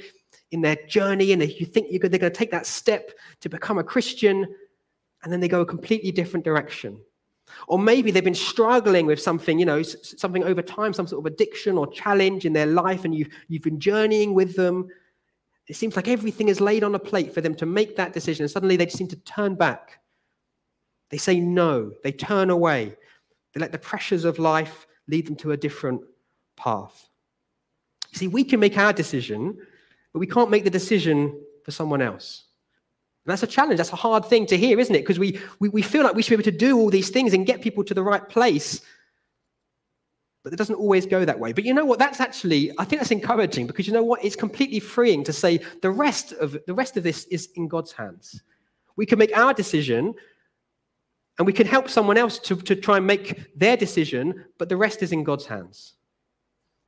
in 0.53 0.61
their 0.61 0.77
journey 0.87 1.33
and 1.33 1.43
you 1.43 1.67
think 1.67 1.91
they're 1.91 1.99
going 1.99 2.21
to 2.21 2.31
take 2.31 2.51
that 2.53 2.67
step 2.67 3.11
to 3.41 3.49
become 3.49 3.79
a 3.79 3.85
Christian, 3.85 4.47
and 5.23 5.33
then 5.33 5.41
they 5.41 5.49
go 5.49 5.63
a 5.63 5.67
completely 5.67 6.13
different 6.13 6.45
direction. 6.45 7.01
Or 7.69 7.79
maybe 7.79 8.11
they've 8.11 8.23
been 8.23 8.35
struggling 8.35 9.07
with 9.07 9.21
something, 9.21 9.59
you 9.59 9.67
know, 9.67 9.83
something 9.83 10.45
over 10.45 10.63
time, 10.63 10.93
some 10.93 11.07
sort 11.07 11.27
of 11.27 11.33
addiction 11.33 11.77
or 11.77 11.87
challenge 11.91 12.45
in 12.45 12.53
their 12.53 12.67
life, 12.67 13.05
and 13.05 13.15
you've, 13.15 13.29
you've 13.49 13.63
been 13.63 13.81
journeying 13.81 14.35
with 14.35 14.55
them. 14.55 14.89
It 15.67 15.77
seems 15.77 15.97
like 15.97 16.09
everything 16.09 16.49
is 16.49 16.61
laid 16.61 16.85
on 16.85 16.95
a 16.95 16.99
plate 16.99 17.33
for 17.33 17.41
them 17.41 17.55
to 17.57 17.67
make 17.67 17.97
that 17.97 18.13
decision, 18.13 18.45
and 18.45 18.51
suddenly 18.51 18.77
they 18.77 18.87
just 18.87 18.99
seem 18.99 19.09
to 19.09 19.17
turn 19.17 19.55
back. 19.55 20.01
They 21.11 21.19
say 21.19 21.41
no, 21.41 21.93
they 22.03 22.13
turn 22.13 22.51
away. 22.51 22.97
They 23.53 23.61
let 23.61 23.73
the 23.73 23.79
pressures 23.79 24.25
of 24.25 24.39
life 24.39 24.87
lead 25.09 25.27
them 25.27 25.37
to 25.37 25.53
a 25.53 25.57
different 25.57 26.03
path. 26.57 27.09
See, 28.13 28.29
we 28.29 28.45
can 28.45 28.61
make 28.61 28.79
our 28.79 28.93
decision 28.93 29.59
but 30.13 30.19
we 30.19 30.27
can't 30.27 30.51
make 30.51 30.65
the 30.65 30.71
decision 30.71 31.41
for 31.65 31.71
someone 31.71 32.03
else. 32.03 32.45
And 33.25 33.31
that's 33.31 33.43
a 33.43 33.47
challenge. 33.47 33.77
That's 33.79 33.93
a 33.93 33.97
hard 33.97 34.25
thing 34.25 34.47
to 34.47 34.57
hear, 34.57 34.81
isn't 34.81 34.95
it? 34.95 35.01
Because 35.01 35.19
we, 35.19 35.39
we, 35.61 35.69
we 35.69 35.83
feel 35.83 36.03
like 36.03 36.15
we 36.15 36.23
should 36.23 36.31
be 36.31 36.43
able 36.43 36.51
to 36.51 36.59
do 36.59 36.77
all 36.77 36.91
these 36.91 37.11
things 37.11 37.35
and 37.35 37.47
get 37.47 37.63
people 37.63 37.85
to 37.85 37.95
the 37.95 38.03
right 38.03 38.29
place. 38.29 38.81
But 40.43 40.53
it 40.53 40.57
doesn't 40.57 40.75
always 40.75 41.07
go 41.07 41.25
that 41.25 41.39
way. 41.39 41.53
But 41.53 41.65
you 41.65 41.73
know 41.73 41.85
what? 41.85 42.01
That's 42.01 42.21
actually, 42.21 42.73
I 42.79 42.85
think 42.85 43.01
that's 43.01 43.13
encouraging 43.13 43.69
because 43.69 43.87
you 43.87 43.93
know 43.93 44.03
what? 44.03 44.25
It's 44.25 44.35
completely 44.35 44.81
freeing 44.81 45.23
to 45.25 45.33
say 45.33 45.61
the 45.83 45.91
rest 45.91 46.33
of 46.33 46.57
the 46.67 46.75
rest 46.75 46.97
of 46.97 47.05
this 47.05 47.25
is 47.27 47.49
in 47.55 47.69
God's 47.69 47.93
hands. 47.93 48.43
We 48.97 49.07
can 49.07 49.19
make 49.19 49.37
our 49.37 49.55
decision, 49.55 50.15
And 51.39 51.47
we 51.47 51.53
can 51.53 51.67
help 51.67 51.89
someone 51.89 52.19
else 52.19 52.39
to, 52.41 52.57
to 52.57 52.77
try 52.77 52.99
and 52.99 53.07
make 53.07 53.59
their 53.59 53.77
decision, 53.77 54.45
but 54.59 54.69
the 54.69 54.77
rest 54.77 55.03
is 55.03 55.13
in 55.13 55.25
God's 55.25 55.47
hands. 55.47 55.95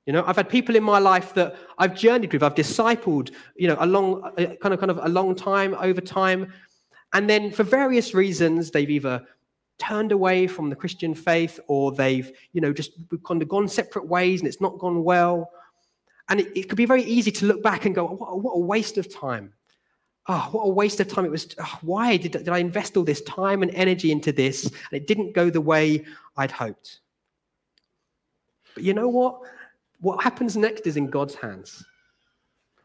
You 0.06 0.12
know, 0.12 0.24
I've 0.26 0.36
had 0.36 0.48
people 0.48 0.76
in 0.76 0.82
my 0.82 0.98
life 0.98 1.32
that 1.34 1.56
I've 1.78 1.94
journeyed 1.94 2.32
with, 2.32 2.42
I've 2.42 2.54
discipled, 2.54 3.32
you 3.56 3.68
know, 3.68 3.76
a 3.80 3.86
long, 3.86 4.20
kind 4.36 4.74
of, 4.74 4.78
kind 4.78 4.90
of 4.90 4.98
a 5.02 5.08
long 5.08 5.34
time, 5.34 5.74
over 5.74 6.00
time. 6.00 6.52
And 7.14 7.28
then 7.30 7.50
for 7.50 7.62
various 7.62 8.12
reasons, 8.12 8.70
they've 8.70 8.90
either 8.90 9.26
turned 9.78 10.12
away 10.12 10.46
from 10.46 10.68
the 10.68 10.76
Christian 10.76 11.14
faith 11.14 11.58
or 11.68 11.92
they've, 11.92 12.30
you 12.52 12.60
know, 12.60 12.72
just 12.72 12.92
kind 13.26 13.40
of 13.40 13.48
gone 13.48 13.66
separate 13.66 14.06
ways 14.06 14.40
and 14.40 14.48
it's 14.48 14.60
not 14.60 14.78
gone 14.78 15.02
well. 15.04 15.50
And 16.28 16.40
it, 16.40 16.52
it 16.54 16.68
could 16.68 16.76
be 16.76 16.86
very 16.86 17.02
easy 17.02 17.30
to 17.32 17.46
look 17.46 17.62
back 17.62 17.86
and 17.86 17.94
go, 17.94 18.06
what, 18.06 18.28
a, 18.28 18.36
what 18.36 18.52
a 18.52 18.60
waste 18.60 18.98
of 18.98 19.12
time. 19.12 19.52
Oh, 20.26 20.48
what 20.52 20.62
a 20.62 20.70
waste 20.70 21.00
of 21.00 21.08
time. 21.08 21.24
It 21.24 21.30
was, 21.30 21.54
oh, 21.58 21.78
why 21.82 22.16
did, 22.16 22.32
did 22.32 22.48
I 22.48 22.58
invest 22.58 22.96
all 22.96 23.04
this 23.04 23.20
time 23.22 23.62
and 23.62 23.70
energy 23.74 24.10
into 24.10 24.32
this? 24.32 24.64
And 24.64 24.92
it 24.92 25.06
didn't 25.06 25.34
go 25.34 25.50
the 25.50 25.60
way 25.60 26.04
I'd 26.36 26.50
hoped. 26.50 27.00
But 28.74 28.84
you 28.84 28.94
know 28.94 29.08
what? 29.08 29.40
What 30.04 30.22
happens 30.22 30.54
next 30.54 30.86
is 30.86 30.98
in 30.98 31.06
God's 31.06 31.34
hands. 31.34 31.82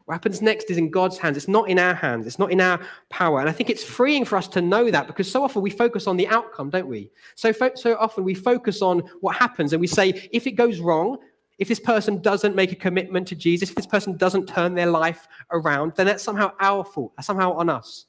What 0.06 0.14
happens 0.14 0.40
next 0.40 0.70
is 0.70 0.78
in 0.78 0.90
God's 0.90 1.18
hands. 1.18 1.36
It's 1.36 1.48
not 1.48 1.68
in 1.68 1.78
our 1.78 1.92
hands. 1.92 2.26
It's 2.26 2.38
not 2.38 2.50
in 2.50 2.62
our 2.62 2.80
power. 3.10 3.40
And 3.40 3.48
I 3.48 3.52
think 3.52 3.68
it's 3.68 3.84
freeing 3.84 4.24
for 4.24 4.38
us 4.38 4.48
to 4.48 4.62
know 4.62 4.90
that 4.90 5.06
because 5.06 5.30
so 5.30 5.44
often 5.44 5.60
we 5.60 5.68
focus 5.68 6.06
on 6.06 6.16
the 6.16 6.26
outcome, 6.28 6.70
don't 6.70 6.88
we? 6.88 7.10
So, 7.34 7.52
so 7.52 7.96
often 8.00 8.24
we 8.24 8.32
focus 8.32 8.80
on 8.80 9.00
what 9.20 9.36
happens 9.36 9.74
and 9.74 9.82
we 9.82 9.86
say, 9.86 10.30
if 10.32 10.46
it 10.46 10.52
goes 10.52 10.80
wrong, 10.80 11.18
if 11.58 11.68
this 11.68 11.78
person 11.78 12.22
doesn't 12.22 12.56
make 12.56 12.72
a 12.72 12.74
commitment 12.76 13.28
to 13.28 13.34
Jesus, 13.34 13.68
if 13.68 13.74
this 13.74 13.86
person 13.86 14.16
doesn't 14.16 14.48
turn 14.48 14.74
their 14.74 14.90
life 14.90 15.28
around, 15.52 15.92
then 15.96 16.06
that's 16.06 16.24
somehow 16.24 16.52
our 16.58 16.84
fault, 16.86 17.12
that's 17.16 17.26
somehow 17.26 17.52
on 17.52 17.68
us. 17.68 18.06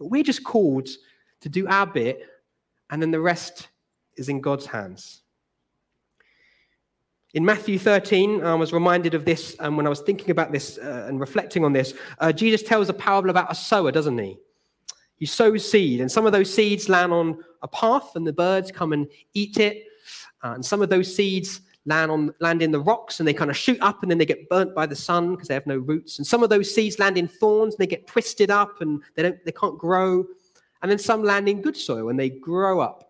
But 0.00 0.08
we're 0.08 0.24
just 0.24 0.42
called 0.42 0.88
to 1.42 1.48
do 1.48 1.68
our 1.68 1.86
bit, 1.86 2.26
and 2.90 3.00
then 3.00 3.12
the 3.12 3.20
rest 3.20 3.68
is 4.16 4.28
in 4.28 4.40
God's 4.40 4.66
hands. 4.66 5.22
In 7.36 7.44
Matthew 7.44 7.78
13, 7.78 8.42
I 8.42 8.54
was 8.54 8.72
reminded 8.72 9.12
of 9.12 9.26
this 9.26 9.54
um, 9.58 9.76
when 9.76 9.84
I 9.84 9.90
was 9.90 10.00
thinking 10.00 10.30
about 10.30 10.52
this 10.52 10.78
uh, 10.78 11.04
and 11.06 11.20
reflecting 11.20 11.66
on 11.66 11.72
this. 11.74 11.92
Uh, 12.18 12.32
Jesus 12.32 12.62
tells 12.62 12.88
a 12.88 12.94
parable 12.94 13.28
about 13.28 13.52
a 13.52 13.54
sower, 13.54 13.92
doesn't 13.92 14.16
he? 14.16 14.38
He 15.16 15.26
sows 15.26 15.70
seed, 15.70 16.00
and 16.00 16.10
some 16.10 16.24
of 16.24 16.32
those 16.32 16.52
seeds 16.52 16.88
land 16.88 17.12
on 17.12 17.44
a 17.60 17.68
path, 17.68 18.16
and 18.16 18.26
the 18.26 18.32
birds 18.32 18.72
come 18.72 18.94
and 18.94 19.06
eat 19.34 19.58
it. 19.58 19.84
Uh, 20.42 20.52
and 20.52 20.64
some 20.64 20.80
of 20.80 20.88
those 20.88 21.14
seeds 21.14 21.60
land 21.84 22.10
on 22.10 22.32
land 22.40 22.62
in 22.62 22.70
the 22.70 22.80
rocks, 22.80 23.20
and 23.20 23.28
they 23.28 23.34
kind 23.34 23.50
of 23.50 23.56
shoot 23.58 23.82
up, 23.82 24.00
and 24.00 24.10
then 24.10 24.16
they 24.16 24.24
get 24.24 24.48
burnt 24.48 24.74
by 24.74 24.86
the 24.86 24.96
sun 24.96 25.32
because 25.32 25.48
they 25.48 25.54
have 25.54 25.66
no 25.66 25.76
roots. 25.76 26.16
And 26.16 26.26
some 26.26 26.42
of 26.42 26.48
those 26.48 26.74
seeds 26.74 26.98
land 26.98 27.18
in 27.18 27.28
thorns, 27.28 27.74
and 27.74 27.80
they 27.80 27.86
get 27.86 28.06
twisted 28.06 28.50
up, 28.50 28.80
and 28.80 29.02
they 29.14 29.22
don't, 29.22 29.44
they 29.44 29.52
can't 29.52 29.76
grow. 29.76 30.24
And 30.80 30.90
then 30.90 30.98
some 30.98 31.22
land 31.22 31.50
in 31.50 31.60
good 31.60 31.76
soil, 31.76 32.08
and 32.08 32.18
they 32.18 32.30
grow 32.30 32.80
up 32.80 33.05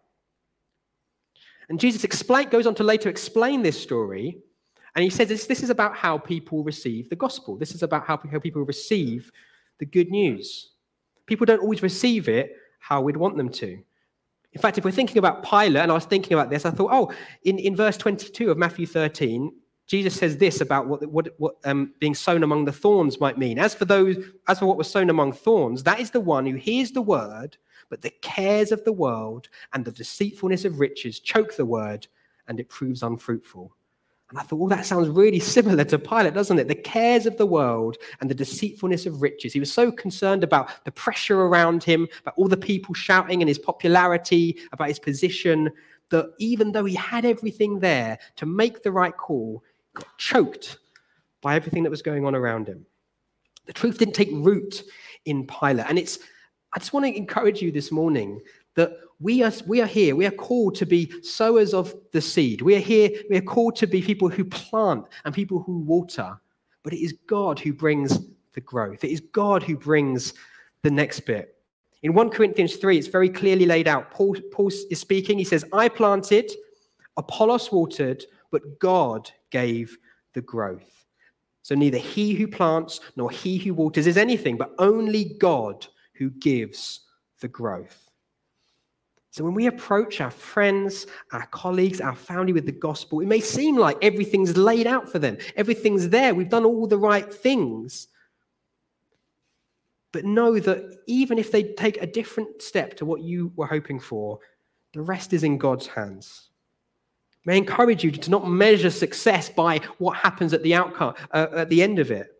and 1.69 1.81
Jesus 1.81 2.05
explain, 2.05 2.49
goes 2.49 2.67
on 2.67 2.75
to 2.77 2.85
later 2.85 3.09
explain 3.09 3.63
this 3.63 3.81
story. 3.81 4.39
And 4.95 5.03
he 5.03 5.11
says 5.11 5.29
this, 5.29 5.47
this 5.47 5.63
is 5.63 5.71
about 5.71 5.97
how 5.97 6.17
people 6.17 6.63
receive 6.63 7.11
the 7.11 7.17
gospel. 7.17 7.57
This 7.57 7.75
is 7.75 7.83
about 7.83 8.07
how, 8.07 8.21
how 8.31 8.39
people 8.39 8.63
receive 8.63 9.31
the 9.79 9.87
good 9.87 10.11
news. 10.11 10.71
People 11.27 11.45
don't 11.45 11.61
always 11.61 11.83
receive 11.83 12.29
it 12.29 12.57
how 12.79 13.01
we'd 13.01 13.17
want 13.17 13.37
them 13.37 13.51
to. 13.51 13.79
In 14.53 14.63
fact, 14.63 14.79
if 14.79 14.85
we're 14.85 14.91
thinking 14.91 15.19
about 15.19 15.43
Pilate, 15.43 15.83
and 15.83 15.91
I 15.91 15.95
was 15.95 16.07
thinking 16.07 16.33
about 16.33 16.49
this, 16.49 16.65
I 16.65 16.71
thought, 16.71 16.91
oh, 16.91 17.13
in, 17.43 17.59
in 17.59 17.77
verse 17.77 17.97
22 17.99 18.51
of 18.51 18.57
Matthew 18.57 18.87
13, 18.87 19.53
Jesus 19.87 20.15
says 20.15 20.37
this 20.39 20.61
about 20.61 20.87
what, 20.87 21.07
what, 21.07 21.29
what 21.39 21.57
um, 21.65 21.93
being 22.01 22.15
sown 22.15 22.43
among 22.43 22.65
the 22.65 22.73
thorns 22.73 23.21
might 23.21 23.39
mean. 23.39 23.59
As 23.59 23.75
for 23.75 23.85
those, 23.85 24.17
as 24.49 24.59
for 24.59 24.67
what 24.67 24.79
was 24.79 24.89
sown 24.89 25.11
among 25.11 25.33
thorns, 25.33 25.83
that 25.83 26.01
is 26.01 26.11
the 26.11 26.21
one 26.21 26.47
who 26.47 26.57
hears 26.57 26.93
the 26.93 27.03
word 27.03 27.57
but 27.89 28.03
the 28.03 28.13
cares 28.23 28.73
of 28.73 28.85
the 28.85 28.93
world 28.93 29.49
and 29.73 29.85
the 29.85 29.93
deceitfulness 29.93 30.65
of 30.65 30.81
riches 30.81 31.21
choke 31.21 31.57
the 31.57 31.65
word, 31.65 32.07
and 32.49 32.61
it 32.61 32.69
proves 32.69 33.03
unfruitful. 33.03 33.73
And 34.31 34.39
I 34.41 34.43
thought, 34.43 34.57
well, 34.57 34.69
that 34.69 34.85
sounds 34.85 35.09
really 35.09 35.39
similar 35.39 35.85
to 35.85 35.99
Pilate, 36.01 36.35
doesn't 36.35 36.59
it? 36.59 36.67
The 36.67 36.75
cares 36.75 37.27
of 37.27 37.37
the 37.37 37.47
world 37.47 37.97
and 38.21 38.29
the 38.29 38.35
deceitfulness 38.35 39.07
of 39.07 39.23
riches. 39.23 39.53
He 39.53 39.61
was 39.61 39.73
so 39.73 39.93
concerned 39.93 40.43
about 40.43 40.85
the 40.85 40.91
pressure 40.91 41.43
around 41.43 41.85
him, 41.85 42.09
about 42.23 42.35
all 42.37 42.49
the 42.49 42.57
people 42.57 42.93
shouting 42.93 43.41
and 43.41 43.49
his 43.49 43.59
popularity, 43.59 44.59
about 44.73 44.89
his 44.89 44.99
position, 44.99 45.71
that 46.11 46.33
even 46.39 46.73
though 46.73 46.85
he 46.85 46.95
had 46.97 47.25
everything 47.25 47.79
there 47.79 48.19
to 48.35 48.47
make 48.47 48.83
the 48.83 48.91
right 48.91 49.17
call, 49.17 49.63
got 49.95 50.07
choked 50.19 50.79
by 51.41 51.55
everything 51.55 51.85
that 51.85 51.91
was 51.91 52.03
going 52.03 52.27
on 52.27 52.35
around 52.35 52.67
him. 52.67 52.85
The 53.67 53.73
truth 53.73 53.99
didn't 53.99 54.15
take 54.15 54.31
root 54.33 54.83
in 55.25 55.47
Pilate. 55.47 55.87
And 55.89 55.99
it's 55.99 56.19
I 56.77 56.79
just 56.79 56.93
want 56.93 57.07
to 57.07 57.17
encourage 57.17 57.63
you 57.63 57.73
this 57.73 57.91
morning 57.91 58.43
that 58.75 58.99
we 59.19 59.43
are, 59.43 59.53
we 59.67 59.81
are 59.81 59.87
here. 59.87 60.15
We 60.15 60.27
are 60.27 60.31
called 60.31 60.75
to 60.75 60.85
be 60.85 61.11
sowers 61.23 61.73
of 61.73 61.95
the 62.13 62.21
seed. 62.21 62.61
We 62.61 62.77
are 62.77 62.81
here. 62.81 63.11
We 63.31 63.39
are 63.39 63.43
called 63.43 63.77
to 63.77 63.87
be 63.87 64.03
people 64.03 64.29
who 64.29 64.45
plant 64.45 65.07
and 65.25 65.35
people 65.35 65.63
who 65.63 65.79
water. 65.79 66.39
But 66.83 66.93
it 66.93 67.03
is 67.03 67.15
God 67.27 67.59
who 67.59 67.73
brings 67.73 68.19
the 68.53 68.61
growth. 68.61 69.05
It 69.05 69.11
is 69.11 69.21
God 69.21 69.63
who 69.63 69.79
brings 69.79 70.35
the 70.83 70.91
next 70.91 71.21
bit. 71.21 71.57
In 72.03 72.13
1 72.13 72.29
Corinthians 72.29 72.77
3, 72.77 72.99
it's 72.99 73.09
very 73.09 73.31
clearly 73.31 73.65
laid 73.65 73.89
out. 73.89 74.11
Paul, 74.11 74.37
Paul 74.53 74.69
is 74.69 75.01
speaking. 75.01 75.39
He 75.39 75.45
says, 75.45 75.65
I 75.73 75.89
planted, 75.89 76.53
Apollos 77.17 77.73
watered, 77.73 78.23
but 78.51 78.79
God 78.81 79.31
gave 79.51 79.97
the 80.35 80.43
growth. 80.43 81.07
So 81.63 81.75
neither 81.75 81.97
he 81.97 82.35
who 82.35 82.47
plants 82.47 83.01
nor 83.17 83.31
he 83.31 83.57
who 83.57 83.73
waters 83.73 84.07
is 84.07 84.19
anything, 84.19 84.59
but 84.59 84.75
only 84.79 85.37
God 85.39 85.87
who 86.19 86.31
gives 86.31 87.01
the 87.41 87.49
growth. 87.49 88.11
So 89.31 89.45
when 89.45 89.53
we 89.53 89.67
approach 89.67 90.23
our 90.23 90.31
friends, 90.31 91.07
our 91.31 91.47
colleagues, 91.49 92.01
our 92.01 92.15
family 92.15 92.55
with 92.55 92.65
the 92.65 92.73
gospel, 92.73 93.21
it 93.21 93.27
may 93.27 93.41
seem 93.41 93.77
like 93.77 93.99
everything's 94.01 94.57
laid 94.57 94.87
out 94.87 95.13
for 95.13 95.19
them, 95.19 95.37
everything's 95.57 96.09
there, 96.09 96.35
we've 96.35 96.49
done 96.49 96.65
all 96.65 96.87
the 96.87 96.97
right 96.97 97.31
things. 97.31 98.09
But 100.13 100.25
know 100.25 100.59
that 100.59 101.01
even 101.07 101.37
if 101.37 101.53
they 101.53 101.65
take 101.75 102.01
a 102.01 102.07
different 102.07 102.63
step 102.63 102.97
to 102.97 103.05
what 103.05 103.21
you 103.21 103.53
were 103.57 103.67
hoping 103.67 104.01
for, 104.01 104.39
the 104.95 105.03
rest 105.03 105.35
is 105.35 105.45
in 105.45 105.59
God's 105.59 105.87
hands. 105.87 106.49
May 107.45 107.55
I 107.55 107.59
encourage 107.59 108.03
you 108.03 108.11
to 108.11 108.31
not 108.31 108.49
measure 108.49 108.91
success 108.91 109.51
by 109.51 109.81
what 109.99 110.17
happens 110.17 110.55
at 110.55 110.63
the 110.63 110.75
outcome, 110.75 111.15
uh, 111.33 111.49
at 111.53 111.69
the 111.69 111.83
end 111.83 111.99
of 111.99 112.11
it. 112.11 112.36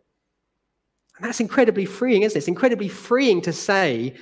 And 1.17 1.25
that's 1.25 1.39
incredibly 1.39 1.85
freeing, 1.85 2.21
isn't 2.23 2.35
it? 2.35 2.39
It's 2.39 2.47
incredibly 2.47 2.89
freeing 2.89 3.41
to 3.41 3.53
say 3.53 4.15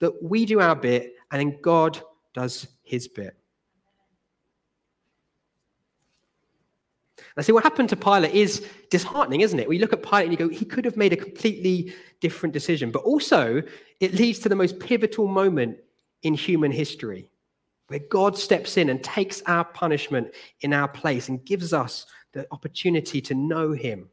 that 0.00 0.22
we 0.22 0.46
do 0.46 0.60
our 0.60 0.74
bit 0.74 1.14
and 1.30 1.40
then 1.40 1.58
God 1.60 2.00
does 2.34 2.66
his 2.82 3.08
bit. 3.08 3.36
Now, 7.36 7.42
see, 7.42 7.52
what 7.52 7.62
happened 7.62 7.90
to 7.90 7.96
Pilate 7.96 8.34
is 8.34 8.66
disheartening, 8.90 9.42
isn't 9.42 9.58
it? 9.58 9.68
We 9.68 9.78
look 9.78 9.92
at 9.92 10.02
Pilate 10.02 10.24
and 10.24 10.32
you 10.32 10.38
go, 10.38 10.48
he 10.48 10.64
could 10.64 10.84
have 10.84 10.96
made 10.96 11.12
a 11.12 11.16
completely 11.16 11.92
different 12.20 12.52
decision. 12.52 12.90
But 12.90 13.04
also, 13.04 13.62
it 14.00 14.14
leads 14.14 14.40
to 14.40 14.48
the 14.48 14.56
most 14.56 14.80
pivotal 14.80 15.28
moment 15.28 15.78
in 16.22 16.34
human 16.34 16.72
history, 16.72 17.30
where 17.86 18.00
God 18.10 18.36
steps 18.36 18.76
in 18.76 18.88
and 18.88 19.02
takes 19.02 19.42
our 19.46 19.64
punishment 19.64 20.32
in 20.62 20.72
our 20.72 20.88
place 20.88 21.28
and 21.28 21.44
gives 21.44 21.72
us 21.72 22.06
the 22.32 22.46
opportunity 22.50 23.20
to 23.20 23.34
know 23.34 23.72
him 23.72 24.08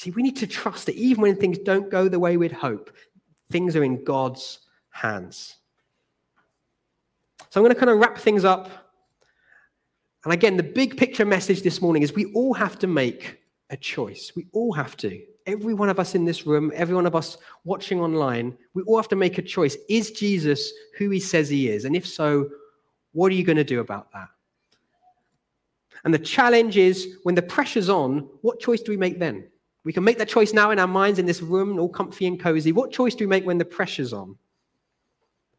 See, 0.00 0.12
we 0.12 0.22
need 0.22 0.38
to 0.38 0.46
trust 0.46 0.86
that 0.86 0.94
even 0.94 1.20
when 1.20 1.36
things 1.36 1.58
don't 1.58 1.90
go 1.90 2.08
the 2.08 2.18
way 2.18 2.38
we'd 2.38 2.52
hope, 2.52 2.90
things 3.52 3.76
are 3.76 3.84
in 3.84 4.02
God's 4.02 4.60
hands. 4.88 5.56
So 7.50 7.60
I'm 7.60 7.64
going 7.64 7.74
to 7.74 7.78
kind 7.78 7.90
of 7.90 7.98
wrap 7.98 8.16
things 8.16 8.42
up. 8.42 8.70
And 10.24 10.32
again, 10.32 10.56
the 10.56 10.62
big 10.62 10.96
picture 10.96 11.26
message 11.26 11.60
this 11.60 11.82
morning 11.82 12.02
is 12.02 12.14
we 12.14 12.32
all 12.32 12.54
have 12.54 12.78
to 12.78 12.86
make 12.86 13.42
a 13.68 13.76
choice. 13.76 14.32
We 14.34 14.46
all 14.52 14.72
have 14.72 14.96
to. 14.98 15.20
Every 15.44 15.74
one 15.74 15.90
of 15.90 16.00
us 16.00 16.14
in 16.14 16.24
this 16.24 16.46
room, 16.46 16.72
every 16.74 16.94
one 16.94 17.04
of 17.04 17.14
us 17.14 17.36
watching 17.64 18.00
online, 18.00 18.56
we 18.72 18.82
all 18.84 18.96
have 18.96 19.08
to 19.08 19.16
make 19.16 19.36
a 19.36 19.42
choice. 19.42 19.76
Is 19.90 20.12
Jesus 20.12 20.72
who 20.96 21.10
he 21.10 21.20
says 21.20 21.50
he 21.50 21.68
is? 21.68 21.84
And 21.84 21.94
if 21.94 22.06
so, 22.06 22.48
what 23.12 23.30
are 23.30 23.34
you 23.34 23.44
going 23.44 23.58
to 23.58 23.64
do 23.64 23.80
about 23.80 24.10
that? 24.12 24.28
And 26.04 26.14
the 26.14 26.18
challenge 26.18 26.78
is 26.78 27.18
when 27.24 27.34
the 27.34 27.42
pressure's 27.42 27.90
on, 27.90 28.30
what 28.40 28.60
choice 28.60 28.80
do 28.80 28.92
we 28.92 28.96
make 28.96 29.18
then? 29.18 29.46
We 29.84 29.92
can 29.92 30.04
make 30.04 30.18
that 30.18 30.28
choice 30.28 30.52
now 30.52 30.70
in 30.70 30.78
our 30.78 30.86
minds 30.86 31.18
in 31.18 31.26
this 31.26 31.40
room, 31.40 31.78
all 31.78 31.88
comfy 31.88 32.26
and 32.26 32.38
cozy. 32.38 32.72
What 32.72 32.92
choice 32.92 33.14
do 33.14 33.24
we 33.24 33.28
make 33.28 33.46
when 33.46 33.58
the 33.58 33.64
pressure's 33.64 34.12
on? 34.12 34.36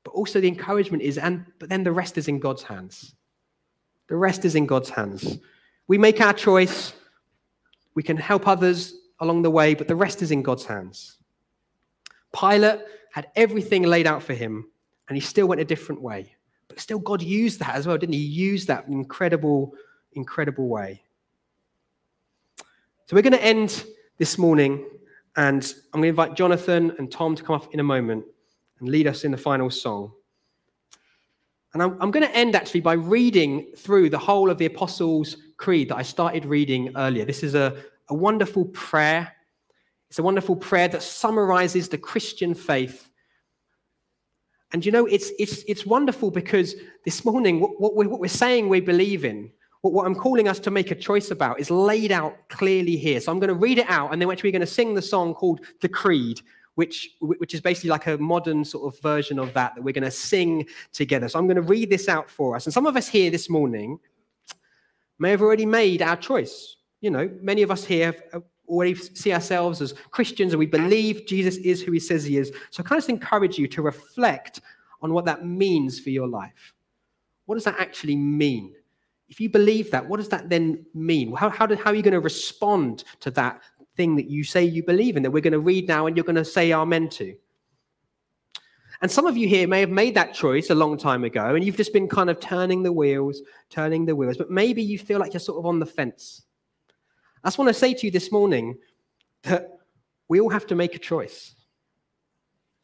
But 0.04 0.12
also 0.12 0.40
the 0.40 0.48
encouragement 0.48 1.04
is, 1.04 1.18
and 1.18 1.46
but 1.60 1.70
then 1.70 1.84
the 1.84 1.92
rest 1.92 2.18
is 2.18 2.28
in 2.28 2.40
God's 2.40 2.64
hands. 2.64 3.16
The 4.08 4.16
rest 4.16 4.46
is 4.46 4.56
in 4.56 4.66
God's 4.66 4.90
hands. 4.90 5.40
We 5.88 5.98
make 5.98 6.22
our 6.22 6.34
choice. 6.34 6.94
We 7.96 8.04
can 8.04 8.18
help 8.18 8.48
others 8.48 8.94
along 9.20 9.42
the 9.42 9.50
way, 9.50 9.74
but 9.74 9.88
the 9.88 9.96
rest 9.96 10.22
is 10.22 10.32
in 10.32 10.42
God's 10.42 10.66
hands. 10.66 11.18
Pilate 12.38 12.80
had 13.12 13.28
everything 13.36 13.84
laid 13.84 14.08
out 14.08 14.24
for 14.24 14.34
him, 14.34 14.70
and 15.08 15.16
he 15.16 15.22
still 15.22 15.48
went 15.48 15.62
a 15.62 15.66
different 15.66 16.02
way. 16.02 16.36
But 16.68 16.80
still, 16.80 17.00
God 17.00 17.22
used 17.22 17.60
that 17.60 17.76
as 17.76 17.88
well, 17.88 17.98
didn't 17.98 18.14
he? 18.14 18.20
He 18.20 18.26
used 18.26 18.68
that 18.68 18.88
incredible, 18.88 19.74
incredible 20.14 20.68
way. 20.68 21.04
So 23.06 23.16
we're 23.16 23.22
going 23.22 23.34
to 23.34 23.44
end 23.44 23.84
this 24.22 24.38
morning, 24.38 24.88
and 25.36 25.74
I'm 25.92 26.00
going 26.00 26.04
to 26.04 26.10
invite 26.10 26.36
Jonathan 26.36 26.94
and 27.00 27.12
Tom 27.12 27.36
to 27.36 27.42
come 27.42 27.56
up 27.56 27.74
in 27.74 27.80
a 27.80 27.84
moment 27.84 28.24
and 28.80 28.88
lead 28.88 29.08
us 29.08 29.24
in 29.24 29.32
the 29.32 29.38
final 29.38 29.72
song. 29.72 30.12
And 31.74 31.82
I'm, 31.82 32.00
I'm 32.00 32.12
going 32.12 32.28
to 32.28 32.36
end 32.36 32.56
actually 32.56 32.82
by 32.82 32.94
reading 32.94 33.72
through 33.76 34.12
the 34.12 34.20
whole 34.20 34.52
of 34.52 34.60
the 34.60 34.68
Apostles' 34.68 35.38
Creed 35.58 35.90
that 35.90 35.96
I 35.96 36.04
started 36.04 36.46
reading 36.46 36.92
earlier. 36.96 37.26
This 37.26 37.42
is 37.42 37.56
a, 37.56 37.76
a 38.10 38.14
wonderful 38.14 38.66
prayer. 38.66 39.34
It's 40.12 40.20
a 40.20 40.24
wonderful 40.24 40.56
prayer 40.56 40.88
that 40.90 41.02
summarizes 41.02 41.90
the 41.90 41.98
Christian 41.98 42.54
faith. 42.54 43.10
And 44.72 44.86
you 44.86 44.92
know, 44.92 45.08
it's, 45.08 45.32
it's, 45.40 45.64
it's 45.68 45.84
wonderful 45.84 46.30
because 46.30 46.76
this 47.06 47.26
morning, 47.26 47.60
what, 47.60 47.82
what, 47.82 47.96
we're, 47.96 48.08
what 48.08 48.20
we're 48.20 48.28
saying 48.28 48.70
we 48.70 48.82
believe 48.82 49.26
in, 49.26 49.50
what, 49.82 49.94
what 49.94 50.06
I'm 50.06 50.16
calling 50.16 50.48
us 50.48 50.60
to 50.60 50.72
make 50.72 50.92
a 50.92 50.96
choice 50.96 51.32
about, 51.32 51.60
is 51.60 51.70
laid 51.70 52.12
out 52.12 52.38
clearly 52.50 52.98
here. 52.98 53.20
So 53.20 53.32
I'm 53.32 53.40
going 53.40 53.50
to 53.50 53.54
read 53.54 53.78
it 53.78 53.90
out, 53.90 54.12
and 54.12 54.22
then 54.22 54.28
we're 54.28 54.36
going 54.36 54.60
to 54.62 54.68
sing 54.68 54.94
the 54.94 55.02
song 55.02 55.34
called 55.34 55.62
The 55.82 55.90
Creed, 55.90 56.42
which, 56.76 57.10
which 57.20 57.54
is 57.54 57.62
basically 57.62 57.90
like 57.90 58.08
a 58.08 58.18
modern 58.18 58.64
sort 58.64 58.94
of 58.94 59.00
version 59.02 59.40
of 59.40 59.54
that 59.54 59.76
that 59.76 59.82
we're 59.84 59.94
going 59.94 60.04
to 60.04 60.12
sing 60.12 60.68
together. 60.94 61.28
So 61.28 61.38
I'm 61.38 61.48
going 61.48 61.56
to 61.58 61.62
read 61.62 61.90
this 61.90 62.08
out 62.08 62.30
for 62.30 62.56
us. 62.56 62.66
And 62.66 62.74
some 62.74 62.86
of 62.86 62.96
us 62.96 63.08
here 63.08 63.30
this 63.30 63.50
morning 63.50 64.00
may 65.20 65.32
have 65.32 65.42
already 65.42 65.66
made 65.66 66.02
our 66.02 66.16
choice. 66.16 66.78
You 67.02 67.12
know, 67.12 67.30
many 67.42 67.62
of 67.62 67.72
us 67.72 67.84
here 67.84 68.08
have 68.08 68.24
uh, 68.34 68.40
already 68.68 68.96
see 68.96 69.34
ourselves 69.34 69.82
as 69.82 69.94
Christians 70.12 70.54
and 70.54 70.60
we 70.60 70.66
believe 70.66 71.26
Jesus 71.28 71.58
is 71.58 71.82
who 71.82 71.92
he 71.92 72.00
says 72.00 72.24
he 72.24 72.38
is. 72.38 72.52
So 72.70 72.82
I 72.82 72.88
kind 72.88 73.02
of 73.02 73.10
encourage 73.10 73.58
you 73.58 73.68
to 73.68 73.82
reflect 73.82 74.62
on 75.02 75.14
what 75.14 75.26
that 75.26 75.46
means 75.46 76.00
for 76.00 76.10
your 76.10 76.28
life. 76.28 76.74
What 77.46 77.56
does 77.56 77.66
that 77.66 77.80
actually 77.80 78.16
mean? 78.16 78.76
If 79.32 79.42
you 79.42 79.50
believe 79.50 79.90
that, 79.92 80.08
what 80.08 80.18
does 80.18 80.30
that 80.30 80.50
then 80.50 80.86
mean? 80.94 81.34
How, 81.34 81.50
how, 81.50 81.66
do, 81.66 81.76
how 81.76 81.90
are 81.90 81.96
you 81.96 82.04
going 82.04 82.14
to 82.14 82.20
respond 82.20 83.04
to 83.22 83.32
that 83.32 83.62
thing 83.96 84.16
that 84.16 84.30
you 84.30 84.44
say 84.44 84.64
you 84.64 84.84
believe 84.84 85.18
in 85.18 85.24
that 85.24 85.32
we're 85.32 85.42
going 85.42 85.54
to 85.54 85.60
read 85.60 85.88
now 85.88 86.06
and 86.06 86.16
you're 86.16 86.24
going 86.24 86.36
to 86.36 86.46
say 86.46 86.74
amen 86.74 87.10
to. 87.10 87.36
And 89.02 89.10
some 89.10 89.26
of 89.26 89.36
you 89.36 89.48
here 89.48 89.68
may 89.68 89.80
have 89.80 89.90
made 89.90 90.16
that 90.16 90.34
choice 90.34 90.70
a 90.70 90.76
long 90.76 90.98
time 90.98 91.24
ago 91.24 91.56
and 91.56 91.66
you've 91.66 91.78
just 91.78 91.94
been 91.94 92.08
kind 92.08 92.30
of 92.30 92.40
turning 92.40 92.84
the 92.84 92.92
wheels, 92.92 93.42
turning 93.70 94.06
the 94.06 94.16
wheels, 94.16 94.38
but 94.38 94.52
maybe 94.52 94.84
you 94.84 95.00
feel 95.00 95.20
like 95.20 95.34
you're 95.34 95.40
sort 95.40 95.58
of 95.58 95.66
on 95.66 95.80
the 95.80 95.86
fence. 95.86 96.44
I 97.44 97.48
just 97.48 97.58
want 97.58 97.70
to 97.70 97.74
say 97.74 97.94
to 97.94 98.06
you 98.06 98.12
this 98.12 98.32
morning 98.32 98.78
that 99.44 99.70
we 100.28 100.40
all 100.40 100.50
have 100.50 100.68
to 100.68 100.76
make 100.76 100.96
a 100.96 101.00
choice. 101.00 101.56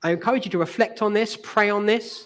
I 0.02 0.12
encourage 0.12 0.46
you 0.46 0.52
to 0.52 0.58
reflect 0.58 1.02
on 1.02 1.14
this, 1.14 1.38
pray 1.38 1.70
on 1.70 1.86
this. 1.86 2.26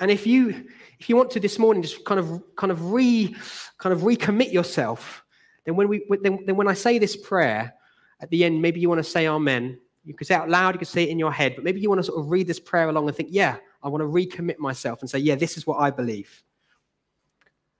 And 0.00 0.10
if 0.10 0.26
you 0.26 0.66
if 0.98 1.08
you 1.08 1.16
want 1.16 1.30
to 1.30 1.40
this 1.40 1.58
morning 1.58 1.82
just 1.82 2.04
kind 2.04 2.20
of 2.20 2.42
kind 2.56 2.70
of 2.70 2.92
re 2.92 3.34
kind 3.78 3.92
of 3.92 4.00
recommit 4.00 4.52
yourself 4.52 5.24
then 5.68 5.76
when, 5.76 5.88
we, 5.88 6.02
then, 6.22 6.38
then 6.46 6.56
when 6.56 6.66
I 6.66 6.72
say 6.72 6.98
this 6.98 7.14
prayer 7.14 7.74
at 8.20 8.30
the 8.30 8.42
end, 8.42 8.62
maybe 8.62 8.80
you 8.80 8.88
want 8.88 9.00
to 9.00 9.04
say 9.04 9.28
amen. 9.28 9.78
You 10.02 10.14
can 10.14 10.26
say 10.26 10.34
it 10.34 10.38
out 10.38 10.48
loud, 10.48 10.74
you 10.74 10.78
can 10.78 10.86
say 10.86 11.02
it 11.02 11.10
in 11.10 11.18
your 11.18 11.30
head, 11.30 11.56
but 11.56 11.62
maybe 11.62 11.78
you 11.78 11.90
want 11.90 11.98
to 11.98 12.04
sort 12.04 12.18
of 12.18 12.30
read 12.30 12.46
this 12.46 12.58
prayer 12.58 12.88
along 12.88 13.06
and 13.06 13.14
think, 13.14 13.28
yeah, 13.30 13.58
I 13.82 13.88
want 13.90 14.00
to 14.00 14.06
recommit 14.06 14.58
myself 14.58 15.02
and 15.02 15.10
say, 15.10 15.18
yeah, 15.18 15.34
this 15.34 15.58
is 15.58 15.66
what 15.66 15.76
I 15.76 15.90
believe. 15.90 16.42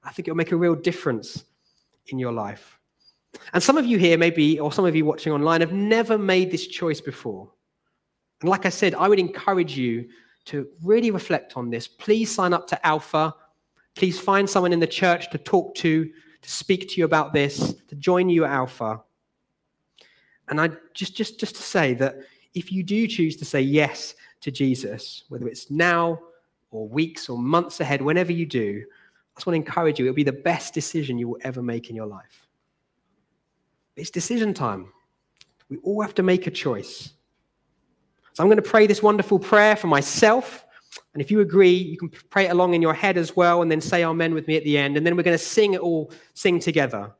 I 0.04 0.10
think 0.10 0.28
it'll 0.28 0.36
make 0.36 0.52
a 0.52 0.56
real 0.56 0.74
difference 0.74 1.44
in 2.08 2.18
your 2.18 2.30
life. 2.30 2.78
And 3.54 3.62
some 3.62 3.78
of 3.78 3.86
you 3.86 3.96
here, 3.96 4.18
maybe, 4.18 4.60
or 4.60 4.70
some 4.70 4.84
of 4.84 4.94
you 4.94 5.06
watching 5.06 5.32
online, 5.32 5.62
have 5.62 5.72
never 5.72 6.18
made 6.18 6.50
this 6.50 6.66
choice 6.66 7.00
before. 7.00 7.50
And 8.42 8.50
like 8.50 8.66
I 8.66 8.68
said, 8.68 8.94
I 8.96 9.08
would 9.08 9.18
encourage 9.18 9.78
you 9.78 10.10
to 10.48 10.66
really 10.82 11.10
reflect 11.10 11.56
on 11.56 11.70
this. 11.70 11.86
Please 11.86 12.34
sign 12.34 12.52
up 12.52 12.66
to 12.68 12.86
Alpha. 12.86 13.34
Please 13.94 14.18
find 14.18 14.48
someone 14.48 14.72
in 14.72 14.80
the 14.80 14.86
church 14.86 15.30
to 15.30 15.38
talk 15.38 15.74
to 15.76 16.10
to 16.42 16.50
speak 16.50 16.88
to 16.88 17.00
you 17.00 17.04
about 17.04 17.32
this, 17.32 17.74
to 17.88 17.96
join 17.96 18.28
you 18.28 18.44
at 18.44 18.50
Alpha. 18.50 19.02
And 20.48 20.60
I 20.60 20.70
just, 20.94 21.16
just, 21.16 21.38
just 21.38 21.56
to 21.56 21.62
say 21.62 21.94
that 21.94 22.16
if 22.54 22.72
you 22.72 22.82
do 22.82 23.06
choose 23.06 23.36
to 23.36 23.44
say 23.44 23.60
yes 23.60 24.14
to 24.40 24.50
Jesus, 24.50 25.24
whether 25.28 25.48
it's 25.48 25.70
now 25.70 26.18
or 26.70 26.88
weeks 26.88 27.28
or 27.28 27.38
months 27.38 27.80
ahead, 27.80 28.00
whenever 28.00 28.32
you 28.32 28.46
do, 28.46 28.84
I 28.86 29.38
just 29.38 29.46
want 29.46 29.54
to 29.54 29.66
encourage 29.66 29.98
you, 29.98 30.06
it'll 30.06 30.14
be 30.14 30.22
the 30.22 30.32
best 30.32 30.74
decision 30.74 31.18
you 31.18 31.28
will 31.28 31.38
ever 31.42 31.62
make 31.62 31.90
in 31.90 31.96
your 31.96 32.06
life. 32.06 32.46
It's 33.96 34.10
decision 34.10 34.54
time. 34.54 34.92
We 35.68 35.78
all 35.78 36.02
have 36.02 36.14
to 36.14 36.22
make 36.22 36.46
a 36.46 36.50
choice. 36.50 37.12
So 38.38 38.44
I'm 38.44 38.48
going 38.48 38.62
to 38.62 38.70
pray 38.70 38.86
this 38.86 39.02
wonderful 39.02 39.40
prayer 39.40 39.74
for 39.74 39.88
myself 39.88 40.64
and 41.12 41.20
if 41.20 41.32
you 41.32 41.40
agree, 41.40 41.74
you 41.74 41.96
can 41.96 42.10
pray 42.30 42.46
it 42.46 42.52
along 42.52 42.74
in 42.74 42.80
your 42.80 42.94
head 42.94 43.16
as 43.16 43.34
well, 43.34 43.62
and 43.62 43.68
then 43.68 43.80
say 43.80 44.04
amen 44.04 44.34
with 44.34 44.46
me 44.46 44.56
at 44.56 44.62
the 44.62 44.78
end. 44.78 44.96
And 44.96 45.04
then 45.04 45.16
we're 45.16 45.24
going 45.24 45.36
to 45.36 45.42
sing 45.44 45.74
it 45.74 45.80
all, 45.80 46.12
sing 46.34 46.60
together. 46.60 47.12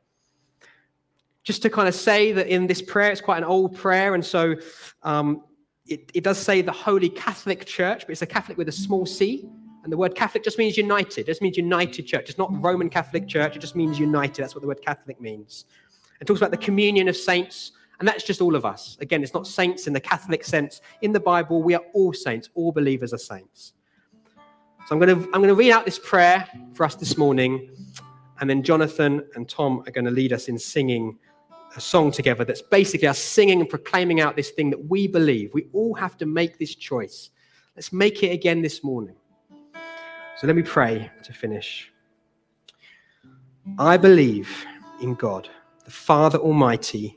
Just 1.43 1.63
to 1.63 1.71
kind 1.71 1.89
of 1.89 1.97
say 1.97 2.31
that 2.31 2.47
in 2.47 2.69
this 2.69 2.81
prayer, 2.81 3.11
it's 3.11 3.21
quite 3.21 3.39
an 3.39 3.45
old 3.45 3.77
prayer. 3.77 4.15
And 4.15 4.25
so 4.25 4.55
um, 5.03 5.43
it, 5.85 6.13
it 6.15 6.23
does 6.23 6.39
say 6.39 6.63
the 6.63 6.71
Holy 6.71 7.09
Catholic 7.09 7.67
Church, 7.67 8.03
but 8.03 8.11
it's 8.11 8.23
a 8.23 8.27
Catholic 8.27 8.57
with 8.57 8.69
a 8.69 8.73
small 8.73 9.05
c. 9.05 9.49
And 9.83 9.93
the 9.93 9.97
word 9.97 10.15
Catholic 10.15 10.45
just 10.45 10.59
means 10.59 10.77
united. 10.77 11.23
It 11.23 11.27
just 11.27 11.43
means 11.43 11.57
united 11.57 12.05
church. 12.05 12.29
It's 12.29 12.39
not 12.39 12.51
Roman 12.63 12.89
Catholic 12.89 13.27
Church. 13.27 13.57
It 13.57 13.59
just 13.59 13.75
means 13.75 13.99
united. 13.99 14.43
That's 14.43 14.55
what 14.55 14.63
the 14.63 14.69
word 14.69 14.83
Catholic 14.87 15.21
means. 15.21 15.65
It 16.21 16.27
talks 16.27 16.39
about 16.39 16.53
the 16.53 16.57
communion 16.57 17.09
of 17.09 17.17
saints, 17.17 17.73
and 17.99 18.07
that's 18.07 18.25
just 18.25 18.41
all 18.41 18.55
of 18.55 18.65
us. 18.65 18.97
Again, 19.01 19.23
it's 19.23 19.35
not 19.35 19.47
saints 19.47 19.87
in 19.87 19.93
the 19.93 20.01
Catholic 20.01 20.45
sense. 20.45 20.81
In 21.03 21.13
the 21.13 21.21
Bible, 21.21 21.63
we 21.63 21.75
are 21.75 21.83
all 21.95 22.13
saints. 22.13 22.49
All 22.55 22.71
believers 22.71 23.13
are 23.13 23.19
saints. 23.19 23.73
So 24.87 24.95
I'm 24.95 25.01
going 25.01 25.21
to 25.21 25.25
I'm 25.27 25.41
going 25.41 25.49
to 25.49 25.55
read 25.55 25.73
out 25.73 25.85
this 25.85 25.99
prayer 25.99 26.49
for 26.73 26.85
us 26.85 26.95
this 26.95 27.19
morning, 27.19 27.71
and 28.41 28.49
then 28.49 28.63
Jonathan 28.63 29.23
and 29.35 29.49
Tom 29.49 29.83
are 29.87 29.91
going 29.91 30.05
to 30.05 30.11
lead 30.11 30.33
us 30.33 30.49
in 30.49 30.59
singing 30.59 31.19
a 31.77 31.81
song 31.81 32.11
together 32.11 32.45
that's 32.45 32.63
basically 32.63 33.07
us 33.07 33.19
singing 33.19 33.61
and 33.61 33.69
proclaiming 33.69 34.21
out 34.21 34.37
this 34.37 34.51
thing 34.51 34.71
that 34.71 34.89
we 34.89 35.07
believe. 35.07 35.53
We 35.53 35.67
all 35.73 35.95
have 35.95 36.17
to 36.19 36.27
make 36.27 36.59
this 36.59 36.75
choice. 36.75 37.31
Let's 37.77 37.93
make 37.93 38.23
it 38.23 38.33
again 38.33 38.63
this 38.63 38.83
morning. 38.83 39.17
So 40.41 40.47
let 40.47 40.57
me 40.57 40.63
pray 40.63 41.11
to 41.25 41.33
finish. 41.33 41.93
I 43.79 43.97
believe 43.97 44.65
in 45.03 45.15
God, 45.15 45.51
the 45.85 45.91
Father 45.91 46.39
Almighty 46.39 47.17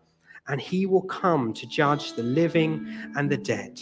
and 0.47 0.59
he 0.59 0.85
will 0.85 1.03
come 1.03 1.53
to 1.53 1.67
judge 1.67 2.13
the 2.13 2.23
living 2.23 2.85
and 3.15 3.29
the 3.29 3.37
dead. 3.37 3.81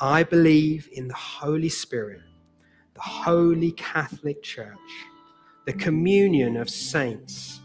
I 0.00 0.22
believe 0.22 0.88
in 0.92 1.08
the 1.08 1.14
Holy 1.14 1.68
Spirit, 1.68 2.20
the 2.94 3.00
Holy 3.00 3.72
Catholic 3.72 4.42
Church, 4.42 4.76
the 5.66 5.72
communion 5.72 6.56
of 6.56 6.68
saints, 6.68 7.60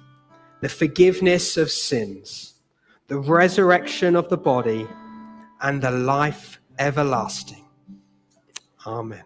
the 0.62 0.70
forgiveness 0.70 1.58
of 1.58 1.70
sins, 1.70 2.56
the 3.08 3.20
resurrection 3.20 4.15
of 4.15 4.30
the 4.30 4.38
body, 4.38 4.88
and 5.62 5.82
the 5.82 5.91
life 5.91 6.60
everlasting. 6.80 7.65
Amen. 8.86 9.24